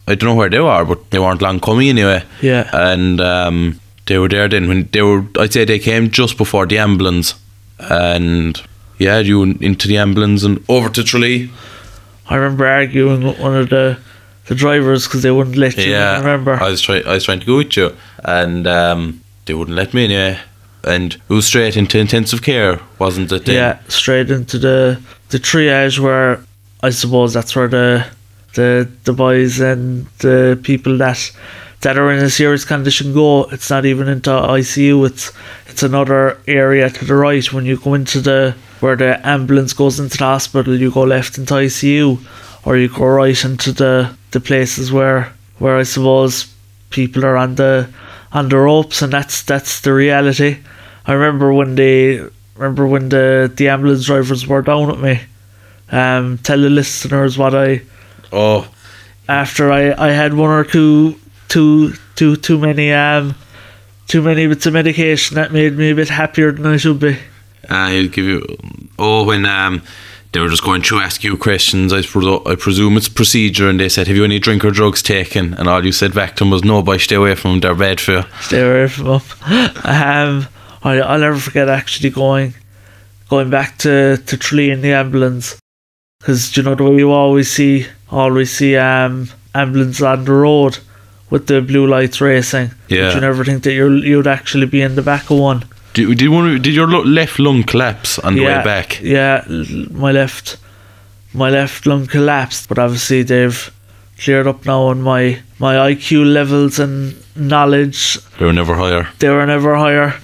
I 0.09 0.15
don't 0.15 0.29
know 0.31 0.35
where 0.37 0.49
they 0.51 0.61
were 0.61 0.85
but 0.85 1.11
they 1.11 1.19
weren't 1.19 1.43
long 1.43 1.61
coming 1.61 1.89
anyway 1.89 2.23
Yeah. 2.41 2.69
and 2.73 3.21
um, 3.21 3.81
they 4.07 4.19
were 4.19 4.29
there 4.29 4.49
then 4.49 4.69
when 4.69 4.89
they 4.93 5.03
were 5.03 5.25
I'd 5.39 5.53
say 5.53 5.65
they 5.65 5.79
came 5.81 6.11
just 6.11 6.37
before 6.39 6.67
the 6.67 6.79
ambulance 6.79 7.35
and 7.79 8.61
yeah 8.99 9.19
you 9.19 9.43
into 9.43 9.89
the 9.89 9.99
ambulance 9.99 10.43
and 10.45 10.65
over 10.69 10.89
to 10.91 11.03
Tralee 11.05 11.51
I 12.29 12.37
remember 12.37 12.67
arguing 12.67 13.23
with 13.25 13.39
one 13.39 13.57
of 13.57 13.69
the 13.71 13.99
the 14.47 14.55
drivers 14.55 15.07
because 15.07 15.23
they 15.23 15.31
wouldn't 15.33 15.57
let 15.57 15.77
you. 15.77 15.91
Yeah, 15.91 16.13
I 16.13 16.19
remember. 16.19 16.55
I 16.55 16.71
was 16.71 16.81
trying. 16.81 17.05
I 17.05 17.15
was 17.15 17.25
trying 17.25 17.41
to 17.41 17.47
go 17.47 17.57
with 17.57 17.77
you, 17.77 17.97
and 18.25 18.65
um, 18.69 19.21
they 19.45 19.55
wouldn't 19.55 19.77
let 19.77 19.93
me 19.93 20.05
anyway. 20.05 20.39
And 20.87 21.15
it 21.15 21.33
was 21.33 21.47
straight 21.47 21.77
into 21.77 21.99
intensive 21.99 22.43
care, 22.43 22.81
wasn't 22.99 23.33
it? 23.33 23.45
Then? 23.45 23.55
Yeah, 23.55 23.79
straight 23.89 24.31
into 24.31 24.59
the 24.59 25.01
the 25.31 25.39
triage 25.39 25.99
where 25.99 26.41
I 26.83 26.91
suppose 26.91 27.35
that's 27.35 27.55
where 27.57 27.69
the 27.69 28.07
the 28.55 28.89
the 29.05 29.13
boys 29.13 29.61
and 29.61 30.07
the 30.19 30.59
people 30.63 30.97
that 30.99 31.33
that 31.83 31.99
are 31.99 32.11
in 32.11 32.23
a 32.23 32.31
serious 32.31 32.65
condition 32.65 33.13
go. 33.13 33.45
It's 33.45 33.71
not 33.71 33.85
even 33.85 34.09
into 34.09 34.31
ICU. 34.31 35.07
It's 35.07 35.33
it's 35.67 35.83
another 35.83 36.39
area 36.47 36.89
to 36.91 37.05
the 37.05 37.15
right. 37.15 37.53
When 37.53 37.67
you 37.67 37.77
go 37.77 37.95
into 37.95 38.21
the 38.21 38.57
where 38.81 38.97
the 38.97 39.27
ambulance 39.27 39.73
goes 39.73 39.99
into 40.01 40.19
the 40.19 40.25
hospital, 40.25 40.77
you 40.77 40.91
go 40.91 41.03
left 41.03 41.39
into 41.39 41.55
ICU, 41.55 42.19
or 42.65 42.77
you 42.77 42.89
go 42.89 43.07
right 43.07 43.45
into 43.45 43.73
the 43.73 44.17
the 44.31 44.41
places 44.41 44.93
where 44.93 45.33
where 45.59 45.77
I 45.77 45.83
suppose 45.83 46.53
people 46.91 47.25
are 47.25 47.37
on 47.37 47.57
the 47.57 47.89
on 48.33 48.49
the 48.49 48.59
ropes, 48.59 49.03
and 49.03 49.13
that's 49.13 49.43
that's 49.43 49.81
the 49.81 49.93
reality. 49.93 50.59
I 51.07 51.13
remember 51.13 51.53
when 51.53 51.75
they 51.75 52.21
remember 52.57 52.87
when 52.87 53.09
the 53.09 53.53
the 53.55 53.69
ambulance 53.69 54.07
drivers 54.07 54.47
were 54.47 54.63
down 54.63 54.89
with 54.89 55.01
me. 55.01 55.21
Um, 55.91 56.39
tell 56.39 56.61
the 56.61 56.71
listeners 56.71 57.39
what 57.39 57.55
I 57.55 57.83
Oh, 58.33 58.69
after 59.29 59.71
I, 59.71 59.93
I 59.93 60.11
had 60.11 60.35
one 60.35 60.51
or 60.51 60.65
two 60.65 61.15
too 61.49 61.95
too 62.17 62.37
too 62.37 62.59
many 62.59 62.93
um 62.93 63.35
too 64.09 64.23
many 64.23 64.47
bits 64.47 64.67
of 64.67 64.73
medication 64.73 65.37
that 65.37 65.53
made 65.53 65.77
me 65.77 65.91
a 65.91 65.95
bit 65.95 66.09
happier 66.09 66.53
than 66.53 66.67
I 66.67 66.77
should 66.77 67.01
be. 67.01 67.19
I'll 67.69 68.09
give 68.09 68.25
you. 68.25 68.45
Oh, 68.99 69.25
when 69.25 69.45
um, 69.45 69.83
they 70.33 70.41
were 70.41 70.49
just 70.49 70.63
going 70.63 70.83
to 70.83 70.99
ask 70.99 71.25
you 71.25 71.37
questions, 71.37 71.93
I, 71.93 72.01
presu- 72.01 72.47
I 72.47 72.55
presume 72.55 72.97
it's 72.97 73.09
procedure, 73.09 73.69
and 73.69 73.81
they 73.81 73.89
said, 73.89 74.07
"Have 74.07 74.17
you 74.17 74.25
any 74.25 74.39
drink 74.39 74.65
or 74.65 74.71
drugs 74.71 75.03
taken?" 75.03 75.55
And 75.55 75.69
all 75.69 75.85
you 75.85 75.93
said 75.93 76.15
back 76.15 76.37
to 76.37 76.45
them 76.45 76.51
was, 76.51 76.63
"No, 76.65 76.83
boy, 76.83 76.99
stay 76.99 77.17
away 77.17 77.35
from 77.35 77.53
them. 77.53 77.61
They're 77.61 77.75
bad 77.75 78.01
for 78.01 78.13
you." 78.13 78.23
Stay 78.41 78.61
away 78.61 78.89
from 78.89 79.05
them. 79.07 79.21
Um, 79.85 80.47
I 80.87 81.01
I'll 81.01 81.19
never 81.19 81.39
forget 81.39 81.69
actually 81.69 82.11
going 82.11 82.55
going 83.29 83.51
back 83.51 83.79
to 83.79 84.17
to 84.29 84.37
Tralee 84.37 84.71
in 84.71 84.81
the 84.81 84.93
ambulance 84.93 85.59
because 86.21 86.57
you 86.57 86.63
know 86.63 86.75
the 86.75 86.85
way 86.85 86.97
you 86.99 87.11
always 87.11 87.51
see 87.51 87.87
always 88.11 88.51
see 88.53 88.77
um 88.77 89.29
ambulance 89.55 90.01
on 90.01 90.25
the 90.25 90.33
road 90.33 90.79
with 91.31 91.47
the 91.49 91.61
blue 91.61 91.87
lights 91.87 92.21
racing. 92.21 92.71
Yeah. 92.89 93.09
But 93.09 93.15
you 93.17 93.21
never 93.21 93.45
think 93.45 93.65
that 93.65 93.73
you're 93.73 93.97
you'd 94.11 94.29
actually 94.29 94.67
be 94.67 94.81
in 94.81 94.95
the 94.95 95.03
back 95.03 95.31
of 95.31 95.39
one. 95.39 95.65
Did, 95.95 96.19
did 96.19 96.29
one? 96.29 96.63
Did 96.63 96.75
your 96.75 96.89
left 96.89 97.39
lung 97.39 97.65
collapse 97.65 98.19
on 98.21 98.37
the 98.37 98.43
yeah, 98.43 98.59
way 98.59 98.65
back? 98.65 99.01
Yeah, 99.01 99.45
my 99.91 100.13
left, 100.13 100.59
my 101.33 101.49
left 101.51 101.87
lung 101.87 102.07
collapsed, 102.07 102.69
but 102.69 102.79
obviously 102.79 103.23
they've 103.23 103.73
cleared 104.19 104.47
up 104.47 104.67
now, 104.67 104.91
and 104.91 105.03
my 105.03 105.41
my 105.59 105.75
IQ 105.91 106.33
levels 106.33 106.79
and 106.79 107.17
knowledge 107.35 108.19
They 108.39 108.45
were 108.45 108.53
never 108.53 108.75
higher. 108.75 109.09
they 109.19 109.31
were 109.31 109.47
never 109.47 109.75
higher. 109.75 110.15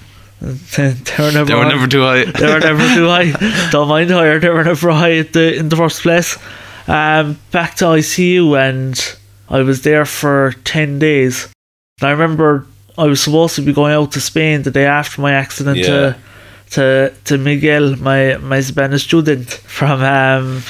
They 0.43 0.93
were 1.19 1.31
never. 1.31 1.45
They 1.45 1.55
were 1.55 1.65
never 1.65 1.87
too 1.87 2.01
high. 2.01 2.25
they 2.25 2.53
were 2.53 2.59
never 2.59 2.95
too 2.95 3.07
high. 3.07 3.69
Don't 3.71 3.87
mind 3.87 4.11
higher. 4.11 4.39
They 4.39 4.49
were 4.49 4.63
never 4.63 4.91
high 4.91 5.17
at 5.19 5.33
the 5.33 5.55
in 5.55 5.69
the 5.69 5.75
first 5.77 6.01
place. 6.01 6.37
Um, 6.87 7.39
back 7.51 7.75
to 7.75 7.85
ICU, 7.85 8.59
and 8.59 9.17
I 9.49 9.61
was 9.61 9.83
there 9.83 10.05
for 10.05 10.53
ten 10.65 10.99
days. 10.99 11.47
And 12.01 12.09
I 12.09 12.11
remember 12.11 12.65
I 12.97 13.05
was 13.05 13.21
supposed 13.21 13.55
to 13.55 13.61
be 13.61 13.71
going 13.73 13.93
out 13.93 14.11
to 14.13 14.21
Spain 14.21 14.63
the 14.63 14.71
day 14.71 14.85
after 14.85 15.21
my 15.21 15.31
accident 15.31 15.77
Yeah. 15.77 15.85
to 15.85 16.15
to 16.71 17.13
to 17.25 17.37
Miguel, 17.37 17.95
my 17.95 18.35
my 18.37 18.59
Spanish 18.59 19.03
student 19.05 19.49
from 19.49 20.01
um, 20.03 20.61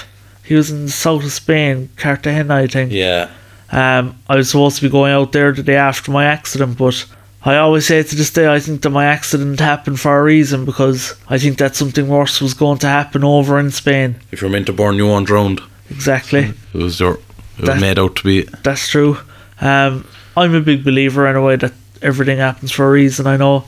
he 0.44 0.54
was 0.54 0.70
in 0.70 0.86
the 0.86 0.92
south 0.92 1.24
of 1.24 1.32
Spain, 1.32 1.90
Cartagena, 1.98 2.56
I 2.56 2.68
think. 2.68 2.92
Yeah. 2.92 3.30
Um, 3.72 4.16
I 4.30 4.36
was 4.36 4.50
supposed 4.52 4.76
to 4.76 4.82
be 4.84 4.90
going 4.90 5.12
out 5.14 5.32
there 5.32 5.52
the 5.52 5.64
day 5.64 5.78
after 5.78 6.12
my 6.12 6.26
accident, 6.26 6.78
but 6.78 7.06
I 7.46 7.58
always 7.58 7.86
say 7.86 8.02
to 8.02 8.16
this 8.16 8.32
day, 8.32 8.48
I 8.48 8.60
think 8.60 8.82
that 8.84 8.90
my 8.92 9.06
accident 9.06 9.60
happened 9.60 10.00
for 10.00 10.18
a 10.18 10.24
reason 10.24 10.64
because 10.64 11.14
I 11.28 11.38
think 11.38 11.58
that 11.58 11.76
something 11.76 12.08
worse 12.08 12.40
was 12.42 12.54
going 12.54 12.78
to 12.80 12.88
happen 12.88 13.24
over 13.24 13.60
in 13.60 13.70
Spain. 13.72 14.16
If 14.32 14.42
you're 14.42 14.50
meant 14.50 14.68
to 14.68 14.74
burn, 14.74 14.96
you 14.96 15.08
won't 15.08 15.28
drowned. 15.28 15.60
Exactly, 15.90 16.54
It 16.74 16.78
was 16.78 17.00
your. 17.00 17.16
It 17.16 17.60
was 17.60 17.68
That- 17.70 17.82
made 17.82 18.00
out 18.00 18.16
to 18.16 18.24
be. 18.24 18.44
that's 18.64 18.88
true. 18.88 19.18
Um, 19.62 20.06
I'm 20.38 20.56
a 20.56 20.62
big 20.62 20.84
believer 20.84 21.28
in 21.28 21.36
a 21.36 21.42
way 21.42 21.58
that 21.58 21.74
everything 22.02 22.38
happens 22.40 22.72
for 22.72 22.88
a 22.88 22.92
reason. 22.92 23.28
I 23.28 23.38
know, 23.38 23.66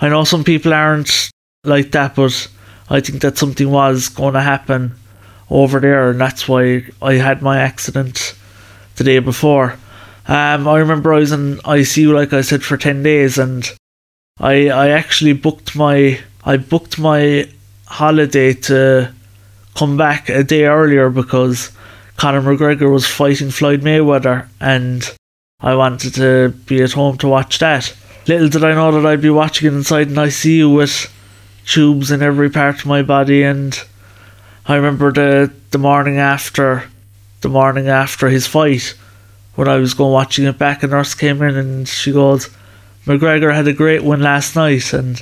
I 0.00 0.08
know 0.08 0.24
some 0.24 0.42
people 0.42 0.72
aren't 0.72 1.30
like 1.64 1.92
that, 1.92 2.14
but 2.16 2.48
I 2.90 3.00
think 3.00 3.20
that 3.20 3.36
something 3.38 3.70
was 3.70 4.08
going 4.08 4.34
to 4.34 4.40
happen 4.40 4.92
over 5.50 5.80
there, 5.80 6.10
and 6.10 6.20
that's 6.20 6.48
why 6.48 6.84
I 7.02 7.14
had 7.14 7.42
my 7.42 7.58
accident 7.60 8.34
the 8.96 9.04
day 9.04 9.18
before. 9.20 9.76
Um, 10.28 10.68
I 10.68 10.76
remember 10.76 11.14
I 11.14 11.20
was 11.20 11.32
in 11.32 11.56
ICU, 11.56 12.12
like 12.12 12.34
I 12.34 12.42
said, 12.42 12.62
for 12.62 12.76
ten 12.76 13.02
days, 13.02 13.38
and 13.38 13.68
I 14.38 14.68
I 14.68 14.88
actually 14.90 15.32
booked 15.32 15.74
my 15.74 16.20
I 16.44 16.58
booked 16.58 16.98
my 16.98 17.48
holiday 17.86 18.52
to 18.52 19.12
come 19.74 19.96
back 19.96 20.28
a 20.28 20.44
day 20.44 20.66
earlier 20.66 21.08
because 21.08 21.72
Conor 22.18 22.42
McGregor 22.42 22.92
was 22.92 23.06
fighting 23.06 23.50
Floyd 23.50 23.80
Mayweather, 23.80 24.48
and 24.60 25.10
I 25.60 25.74
wanted 25.74 26.14
to 26.16 26.50
be 26.66 26.82
at 26.82 26.92
home 26.92 27.16
to 27.18 27.28
watch 27.28 27.58
that. 27.60 27.96
Little 28.26 28.50
did 28.50 28.64
I 28.64 28.74
know 28.74 28.92
that 28.92 29.06
I'd 29.06 29.22
be 29.22 29.30
watching 29.30 29.68
it 29.68 29.76
inside 29.76 30.08
an 30.08 30.16
ICU 30.16 30.76
with 30.76 31.10
tubes 31.64 32.10
in 32.10 32.22
every 32.22 32.50
part 32.50 32.80
of 32.80 32.86
my 32.86 33.00
body, 33.00 33.44
and 33.44 33.80
I 34.66 34.74
remember 34.74 35.10
the 35.10 35.50
the 35.70 35.78
morning 35.78 36.18
after, 36.18 36.84
the 37.40 37.48
morning 37.48 37.88
after 37.88 38.28
his 38.28 38.46
fight, 38.46 38.94
when 39.58 39.66
I 39.66 39.78
was 39.78 39.92
going 39.92 40.12
watching 40.12 40.44
it 40.44 40.56
back, 40.56 40.84
a 40.84 40.86
nurse 40.86 41.14
came 41.16 41.42
in 41.42 41.56
and 41.56 41.88
she 41.88 42.12
goes, 42.12 42.48
"McGregor 43.06 43.52
had 43.52 43.66
a 43.66 43.72
great 43.72 44.04
win 44.04 44.20
last 44.22 44.54
night," 44.54 44.92
and 44.92 45.20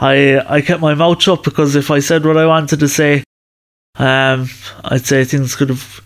I 0.00 0.40
I 0.56 0.60
kept 0.60 0.80
my 0.80 0.94
mouth 0.94 1.22
shut 1.22 1.44
because 1.44 1.76
if 1.76 1.88
I 1.88 2.00
said 2.00 2.26
what 2.26 2.36
I 2.36 2.46
wanted 2.46 2.80
to 2.80 2.88
say, 2.88 3.22
um, 3.94 4.48
I'd 4.82 5.06
say 5.06 5.22
things 5.22 5.54
could 5.54 5.68
have 5.68 6.00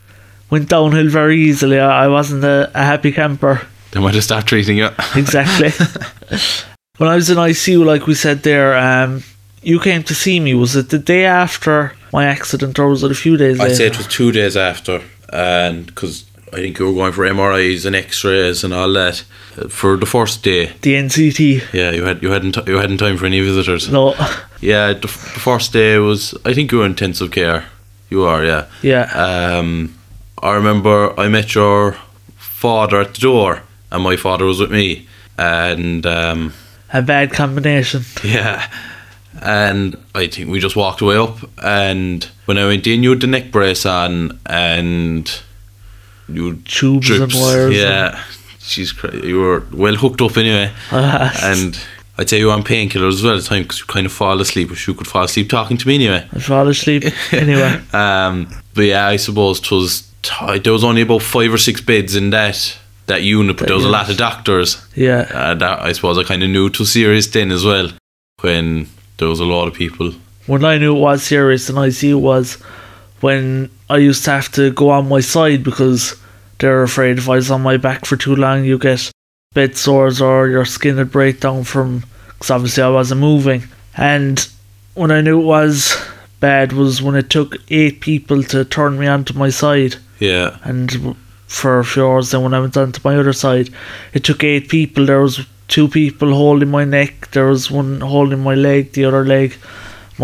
went 0.50 0.68
downhill 0.68 1.08
very 1.08 1.40
easily. 1.40 1.80
I, 1.80 2.04
I 2.04 2.08
wasn't 2.08 2.44
a, 2.44 2.70
a 2.74 2.84
happy 2.84 3.12
camper. 3.12 3.66
They 3.92 4.00
might 4.00 4.12
have 4.12 4.24
stopped 4.24 4.48
treating 4.48 4.76
you. 4.76 4.90
Exactly. 5.16 5.70
when 6.98 7.08
I 7.08 7.14
was 7.14 7.30
in 7.30 7.38
ICU, 7.38 7.82
like 7.82 8.06
we 8.06 8.14
said 8.14 8.42
there, 8.42 8.76
um, 8.76 9.22
you 9.62 9.80
came 9.80 10.02
to 10.02 10.14
see 10.14 10.38
me. 10.38 10.52
Was 10.52 10.76
it 10.76 10.90
the 10.90 10.98
day 10.98 11.24
after 11.24 11.94
my 12.12 12.26
accident, 12.26 12.78
or 12.78 12.88
was 12.88 13.02
it 13.02 13.10
a 13.10 13.14
few 13.14 13.38
days 13.38 13.58
I'd 13.58 13.64
later? 13.64 13.74
say 13.76 13.86
it 13.86 13.96
was 13.96 14.06
two 14.06 14.32
days 14.32 14.54
after, 14.54 15.00
and 15.32 15.86
because 15.86 16.26
I 16.52 16.56
think 16.56 16.78
you 16.78 16.86
were 16.86 16.92
going 16.92 17.12
for 17.12 17.24
MRIs 17.24 17.86
and 17.86 17.96
X-rays 17.96 18.62
and 18.62 18.74
all 18.74 18.92
that 18.92 19.24
uh, 19.56 19.68
for 19.68 19.96
the 19.96 20.06
first 20.06 20.42
day. 20.42 20.66
the 20.82 20.94
NCT. 20.94 21.72
Yeah, 21.72 21.92
you 21.92 22.04
had 22.04 22.22
you 22.22 22.30
hadn't 22.30 22.56
you 22.66 22.76
hadn't 22.76 22.98
time 22.98 23.16
for 23.16 23.26
any 23.26 23.40
visitors. 23.40 23.90
No, 23.90 24.14
Yeah, 24.60 24.92
the, 24.92 25.00
the 25.00 25.08
first 25.40 25.72
day 25.72 25.98
was 25.98 26.34
I 26.44 26.52
think 26.54 26.70
you 26.70 26.78
were 26.78 26.84
in 26.84 26.92
intensive 26.92 27.30
care. 27.30 27.64
You 28.10 28.24
are, 28.24 28.44
yeah. 28.44 28.66
yeah, 28.82 29.04
Um, 29.14 29.94
I 30.42 30.52
remember 30.52 31.18
I 31.18 31.28
met 31.28 31.54
your 31.54 31.96
father 32.36 33.00
at 33.00 33.14
the 33.14 33.20
door, 33.20 33.62
and 33.90 34.02
my 34.02 34.16
father 34.16 34.44
was 34.44 34.60
with 34.60 34.70
me, 34.70 35.08
and 35.38 36.04
um, 36.04 36.52
a 36.92 37.00
bad 37.00 37.32
combination. 37.32 38.02
yeah, 38.22 38.70
and 39.40 39.96
I 40.14 40.26
think 40.26 40.50
we 40.50 40.60
just 40.60 40.76
walked 40.76 41.00
away 41.00 41.16
up, 41.16 41.38
and 41.62 42.28
when 42.44 42.58
I 42.58 42.66
went 42.66 42.86
in, 42.86 43.02
you 43.02 43.10
had 43.10 43.20
the 43.20 43.26
neck 43.26 43.50
brace 43.50 43.86
on, 43.86 44.38
and 44.44 45.42
you 46.28 46.46
had 46.50 46.64
Tubes 46.66 47.10
and 47.10 47.32
wires 47.34 47.74
Yeah, 47.76 48.22
she's 48.58 48.92
cra- 48.92 49.16
you 49.16 49.40
were 49.40 49.64
well 49.72 49.94
hooked 49.96 50.20
up 50.22 50.36
anyway, 50.36 50.70
and. 50.90 51.78
I'd 52.18 52.28
say 52.28 52.38
you 52.38 52.48
were 52.48 52.52
on 52.52 52.62
painkillers 52.62 53.14
as 53.14 53.22
well 53.22 53.36
at 53.36 53.42
the 53.42 53.48
time 53.48 53.62
because 53.62 53.80
you 53.80 53.86
kind 53.86 54.04
of 54.04 54.12
fall 54.12 54.38
asleep, 54.38 54.68
but 54.68 54.86
you 54.86 54.92
could 54.92 55.06
fall 55.06 55.24
asleep 55.24 55.48
talking 55.48 55.78
to 55.78 55.88
me 55.88 55.94
anyway. 55.94 56.28
I'd 56.30 56.44
fall 56.44 56.68
asleep 56.68 57.04
anyway. 57.32 57.80
Um, 57.94 58.54
but 58.74 58.82
yeah, 58.82 59.06
I 59.08 59.16
suppose 59.16 59.60
it 59.60 59.70
was. 59.70 60.12
T- 60.20 60.58
there 60.58 60.74
was 60.74 60.84
only 60.84 61.00
about 61.00 61.22
five 61.22 61.50
or 61.52 61.56
six 61.56 61.80
beds 61.80 62.14
in 62.14 62.28
that 62.30 62.76
that 63.06 63.22
unit, 63.22 63.56
but 63.56 63.60
That 63.60 63.66
there 63.68 63.76
was 63.76 63.86
a 63.86 63.88
lot 63.88 64.10
of 64.10 64.18
doctors. 64.18 64.86
Yeah, 64.94 65.26
Uh, 65.32 65.54
that 65.54 65.80
I 65.80 65.92
suppose 65.92 66.18
I 66.18 66.22
kind 66.22 66.42
of 66.42 66.50
knew 66.50 66.66
it 66.66 66.78
was 66.78 66.92
serious 66.92 67.26
then 67.28 67.50
as 67.50 67.64
well, 67.64 67.90
when 68.42 68.88
there 69.16 69.28
was 69.28 69.40
a 69.40 69.46
lot 69.46 69.66
of 69.66 69.72
people. 69.74 70.12
when 70.46 70.66
I 70.66 70.76
knew 70.76 70.94
it 70.94 71.00
was 71.00 71.22
serious 71.22 71.70
and 71.70 71.78
I 71.78 71.88
see 71.88 72.10
it 72.10 72.14
was 72.16 72.58
when 73.22 73.70
I 73.88 73.98
used 73.98 74.24
to 74.24 74.32
have 74.32 74.50
to 74.52 74.72
go 74.72 74.90
on 74.90 75.08
my 75.08 75.20
side 75.20 75.62
because 75.62 76.20
they're 76.58 76.82
afraid 76.82 77.18
if 77.18 77.28
I 77.28 77.36
was 77.36 77.50
on 77.50 77.62
my 77.62 77.76
back 77.76 78.04
for 78.04 78.16
too 78.16 78.36
long, 78.36 78.64
you 78.64 78.78
get 78.78 79.10
bed 79.54 79.76
sores 79.76 80.20
or 80.20 80.48
your 80.48 80.64
skin 80.64 80.96
would 80.96 81.12
break 81.12 81.40
down 81.40 81.64
from 81.64 82.04
because 82.26 82.50
obviously 82.50 82.82
I 82.82 82.88
wasn't 82.88 83.20
moving. 83.20 83.64
And 83.96 84.46
when 84.94 85.10
I 85.10 85.20
knew 85.20 85.40
it 85.40 85.44
was 85.44 85.96
bad 86.40 86.72
was 86.72 87.00
when 87.00 87.14
it 87.14 87.30
took 87.30 87.56
eight 87.70 88.00
people 88.00 88.42
to 88.44 88.64
turn 88.64 88.98
me 88.98 89.06
onto 89.06 89.34
my 89.34 89.50
side. 89.50 89.96
Yeah, 90.18 90.58
and 90.64 91.16
for 91.46 91.78
a 91.78 91.84
few 91.84 92.06
hours 92.06 92.30
then 92.30 92.42
when 92.42 92.54
I 92.54 92.60
went 92.60 92.76
on 92.76 92.92
to 92.92 93.00
my 93.04 93.16
other 93.16 93.32
side 93.32 93.70
it 94.12 94.24
took 94.24 94.42
eight 94.42 94.68
people. 94.68 95.06
There 95.06 95.20
was 95.20 95.46
two 95.68 95.88
people 95.88 96.34
holding 96.34 96.70
my 96.70 96.84
neck 96.84 97.30
there 97.30 97.46
was 97.46 97.70
one 97.70 98.00
holding 98.00 98.40
my 98.40 98.54
leg 98.54 98.92
the 98.92 99.04
other 99.06 99.24
leg 99.24 99.56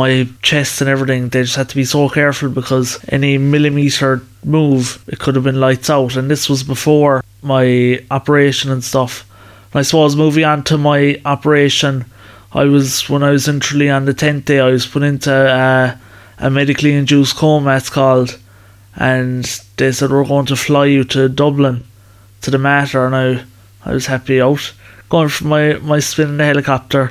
my 0.01 0.29
chest 0.43 0.81
and 0.81 0.89
everything 0.89 1.29
they 1.29 1.43
just 1.43 1.57
had 1.57 1.69
to 1.69 1.81
be 1.83 1.85
so 1.85 2.09
careful 2.09 2.49
because 2.49 2.99
any 3.09 3.37
millimeter 3.39 4.23
move 4.45 5.03
it 5.09 5.19
could 5.19 5.35
have 5.35 5.45
been 5.45 5.61
lights 5.67 5.91
out 5.91 6.17
and 6.17 6.31
this 6.31 6.49
was 6.49 6.63
before 6.63 7.23
my 7.43 7.65
operation 8.11 8.71
and 8.71 8.85
stuff 8.85 9.13
and 9.73 9.81
I 9.81 9.83
suppose 9.83 10.15
moving 10.17 10.45
on 10.45 10.63
to 10.65 10.79
my 10.79 11.21
operation 11.25 12.05
I 12.53 12.65
was 12.65 13.09
when 13.11 13.23
I 13.23 13.31
was 13.31 13.47
in 13.47 13.61
Tralee 13.61 13.91
on 13.91 14.07
the 14.07 14.15
tenth 14.15 14.47
day. 14.47 14.61
I 14.61 14.71
was 14.71 14.87
put 14.87 15.03
into 15.03 15.31
a 16.39 16.51
medically 16.51 16.95
induced 16.95 17.37
coma. 17.37 17.77
It's 17.77 17.91
called, 17.91 18.39
and 18.97 19.45
they 19.77 19.93
said 19.93 20.11
we're 20.11 20.25
going 20.25 20.47
to 20.47 20.57
fly 20.57 20.87
you 20.87 21.05
to 21.05 21.29
Dublin, 21.29 21.85
to 22.43 22.51
the 22.51 22.59
Mater, 22.59 23.05
and 23.05 23.15
I 23.15 23.45
I 23.85 23.93
was 23.93 24.07
happy 24.07 24.41
out 24.41 24.73
going 25.11 25.29
for 25.29 25.45
my 25.45 25.75
my 25.75 25.99
spin 25.99 26.31
in 26.31 26.37
the 26.39 26.45
helicopter. 26.45 27.11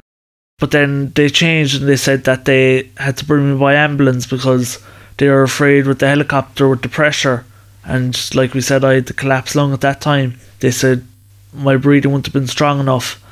But 0.59 0.71
then 0.71 1.11
they 1.11 1.29
changed 1.29 1.79
and 1.79 1.87
they 1.87 1.97
said 1.97 2.23
that 2.23 2.45
they 2.45 2.89
had 2.97 3.17
to 3.17 3.25
bring 3.25 3.51
me 3.51 3.59
by 3.59 3.75
ambulance 3.75 4.25
because 4.25 4.79
they 5.17 5.29
were 5.29 5.43
afraid 5.43 5.85
with 5.85 5.99
the 5.99 6.07
helicopter 6.07 6.67
with 6.67 6.81
the 6.81 6.89
pressure. 6.89 7.45
And 7.85 8.17
like 8.35 8.55
we 8.55 8.61
said, 8.61 8.83
I 8.83 8.95
had 8.95 9.05
the 9.05 9.13
collapsed 9.13 9.55
lung 9.55 9.71
at 9.71 9.81
that 9.81 10.01
time. 10.01 10.39
They 10.59 10.71
said 10.71 11.05
my 11.53 11.77
breathing 11.77 12.11
wouldn't 12.11 12.25
have 12.25 12.33
been 12.33 12.47
strong 12.47 12.79
enough. 12.79 13.23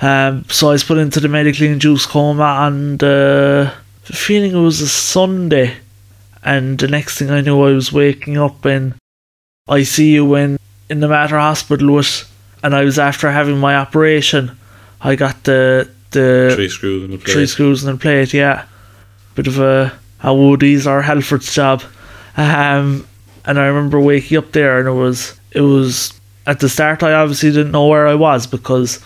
Um, 0.00 0.44
so 0.50 0.68
I 0.68 0.72
was 0.72 0.84
put 0.84 0.98
into 0.98 1.18
the 1.18 1.28
medically 1.28 1.68
induced 1.68 2.10
coma 2.10 2.66
and 2.66 3.02
uh, 3.02 3.70
feeling 4.02 4.54
it 4.54 4.60
was 4.60 4.82
a 4.82 4.88
Sunday. 4.88 5.76
And 6.42 6.78
the 6.78 6.88
next 6.88 7.18
thing 7.18 7.30
I 7.30 7.40
knew, 7.40 7.62
I 7.62 7.72
was 7.72 7.90
waking 7.90 8.36
up 8.36 8.66
in 8.66 8.94
ICU 9.66 10.38
in, 10.38 10.58
in 10.90 11.00
the 11.00 11.08
Mater 11.08 11.38
Hospital 11.38 11.94
with, 11.94 12.30
and 12.62 12.74
I 12.74 12.84
was 12.84 12.98
after 12.98 13.32
having 13.32 13.58
my 13.58 13.76
operation. 13.76 14.56
I 15.00 15.16
got 15.16 15.42
the 15.44 15.90
the 16.16 16.52
Three 16.54 16.68
screws 16.68 17.04
in 17.04 17.10
the 17.10 17.18
plate. 17.18 17.32
three 17.32 17.46
screws 17.46 17.84
in 17.84 17.92
the 17.92 17.98
plate, 17.98 18.32
yeah. 18.34 18.64
Bit 19.34 19.46
of 19.46 19.58
a, 19.58 19.92
a 20.22 20.34
Woody's 20.34 20.86
or 20.86 21.02
Halford's 21.02 21.54
job. 21.54 21.82
Um, 22.36 23.06
and 23.44 23.58
I 23.58 23.66
remember 23.66 24.00
waking 24.00 24.38
up 24.38 24.52
there 24.52 24.78
and 24.78 24.88
it 24.88 24.92
was, 24.92 25.38
it 25.52 25.60
was, 25.60 26.18
at 26.46 26.60
the 26.60 26.68
start 26.68 27.02
I 27.02 27.12
obviously 27.12 27.50
didn't 27.50 27.72
know 27.72 27.86
where 27.88 28.06
I 28.06 28.14
was 28.14 28.46
because 28.46 29.00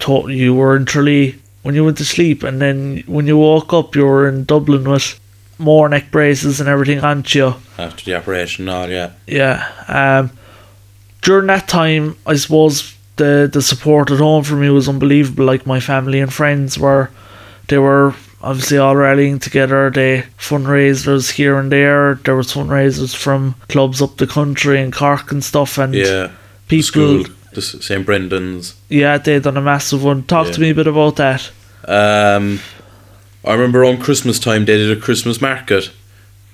to, 0.00 0.28
you 0.28 0.54
were 0.54 0.76
in 0.76 0.84
Tralee 0.84 1.38
when 1.62 1.74
you 1.74 1.84
went 1.84 1.98
to 1.98 2.04
sleep 2.04 2.42
and 2.42 2.60
then 2.60 3.02
when 3.06 3.26
you 3.26 3.36
woke 3.36 3.72
up 3.72 3.94
you 3.94 4.06
were 4.06 4.28
in 4.28 4.44
Dublin 4.44 4.88
with 4.88 5.18
more 5.58 5.88
neck 5.88 6.10
braces 6.10 6.60
and 6.60 6.68
everything 6.68 7.00
on 7.00 7.24
you. 7.28 7.54
After 7.78 8.04
the 8.04 8.14
operation, 8.16 8.68
and 8.68 8.76
all, 8.76 8.88
yeah. 8.88 9.12
Yeah. 9.26 9.68
Um, 9.88 10.30
during 11.22 11.46
that 11.48 11.68
time, 11.68 12.16
I 12.26 12.36
suppose 12.36 12.96
the 13.20 13.48
the 13.52 13.62
support 13.62 14.10
at 14.10 14.18
home 14.18 14.44
for 14.44 14.56
me 14.56 14.70
was 14.70 14.88
unbelievable. 14.88 15.44
Like 15.52 15.66
my 15.66 15.80
family 15.80 16.20
and 16.20 16.32
friends 16.32 16.78
were, 16.78 17.08
they 17.68 17.78
were 17.78 18.14
obviously 18.42 18.78
all 18.78 18.96
rallying 18.96 19.38
together. 19.38 19.90
They 19.90 20.24
fundraisers 20.38 21.30
here 21.38 21.58
and 21.60 21.70
there. 21.70 22.14
There 22.24 22.36
was 22.36 22.52
fundraisers 22.52 23.14
from 23.14 23.54
clubs 23.68 24.00
up 24.02 24.16
the 24.16 24.26
country 24.26 24.80
and 24.82 24.92
Cork 24.92 25.32
and 25.32 25.44
stuff. 25.44 25.78
And 25.78 25.94
Yeah. 25.94 26.28
People, 26.68 26.82
school, 26.84 27.22
the 27.52 27.58
S- 27.58 27.84
St. 27.84 28.04
Brendan's. 28.06 28.74
yeah, 28.88 29.18
they 29.18 29.38
done 29.40 29.56
a 29.56 29.60
massive 29.60 30.02
one. 30.04 30.22
Talk 30.22 30.50
to 30.52 30.60
me 30.60 30.70
a 30.70 30.74
bit 30.74 30.86
about 30.86 31.16
that. 31.16 31.50
Um, 31.88 32.60
I 33.44 33.52
remember 33.54 33.84
on 33.84 33.96
Christmas 33.98 34.38
time 34.38 34.64
they 34.66 34.76
did 34.76 34.96
a 34.96 35.00
Christmas 35.00 35.40
market. 35.40 35.90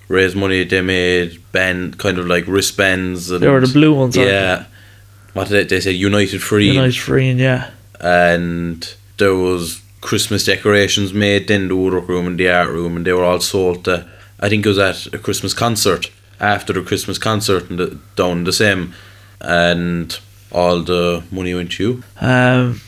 Raise 0.09 0.35
money. 0.37 0.65
They 0.65 0.81
made 0.83 1.41
band 1.53 1.99
kind 1.99 2.19
of 2.19 2.27
like 2.27 2.47
wristbands. 2.47 3.31
And, 3.31 3.41
They 3.43 3.49
were 3.49 3.61
the 3.67 3.73
blue 3.73 3.93
ones, 3.93 4.17
aren't 4.17 4.31
Yeah. 4.31 4.65
What 5.37 5.49
did 5.49 5.69
they, 5.69 5.77
they 5.77 5.81
said? 5.81 5.95
United 5.95 6.43
Free. 6.43 6.69
United 6.71 6.97
Free, 6.97 7.29
and 7.29 7.39
yeah, 7.41 7.71
and 8.01 8.95
there 9.19 9.35
was 9.35 9.83
Christmas 10.01 10.45
decorations 10.45 11.13
made 11.13 11.51
in 11.51 11.69
the 11.69 11.77
woodwork 11.77 12.09
room 12.09 12.27
and 12.27 12.39
the 12.39 12.49
art 12.51 12.71
room, 12.71 12.97
and 12.97 13.07
they 13.07 13.13
were 13.13 13.25
all 13.25 13.41
sold. 13.41 13.85
To, 13.85 14.09
I 14.41 14.49
think 14.49 14.65
it 14.65 14.69
was 14.69 14.79
at 14.79 15.07
a 15.15 15.19
Christmas 15.19 15.53
concert 15.55 16.11
after 16.41 16.73
the 16.73 16.83
Christmas 16.83 17.19
concert 17.19 17.71
and 17.71 17.79
the, 17.79 17.99
down 18.17 18.45
the 18.45 18.53
same, 18.53 18.95
and 19.41 20.19
all 20.53 20.83
the 20.83 21.23
money 21.31 21.55
went 21.55 21.73
to 21.73 21.83
you. 21.83 22.03
um, 22.21 22.81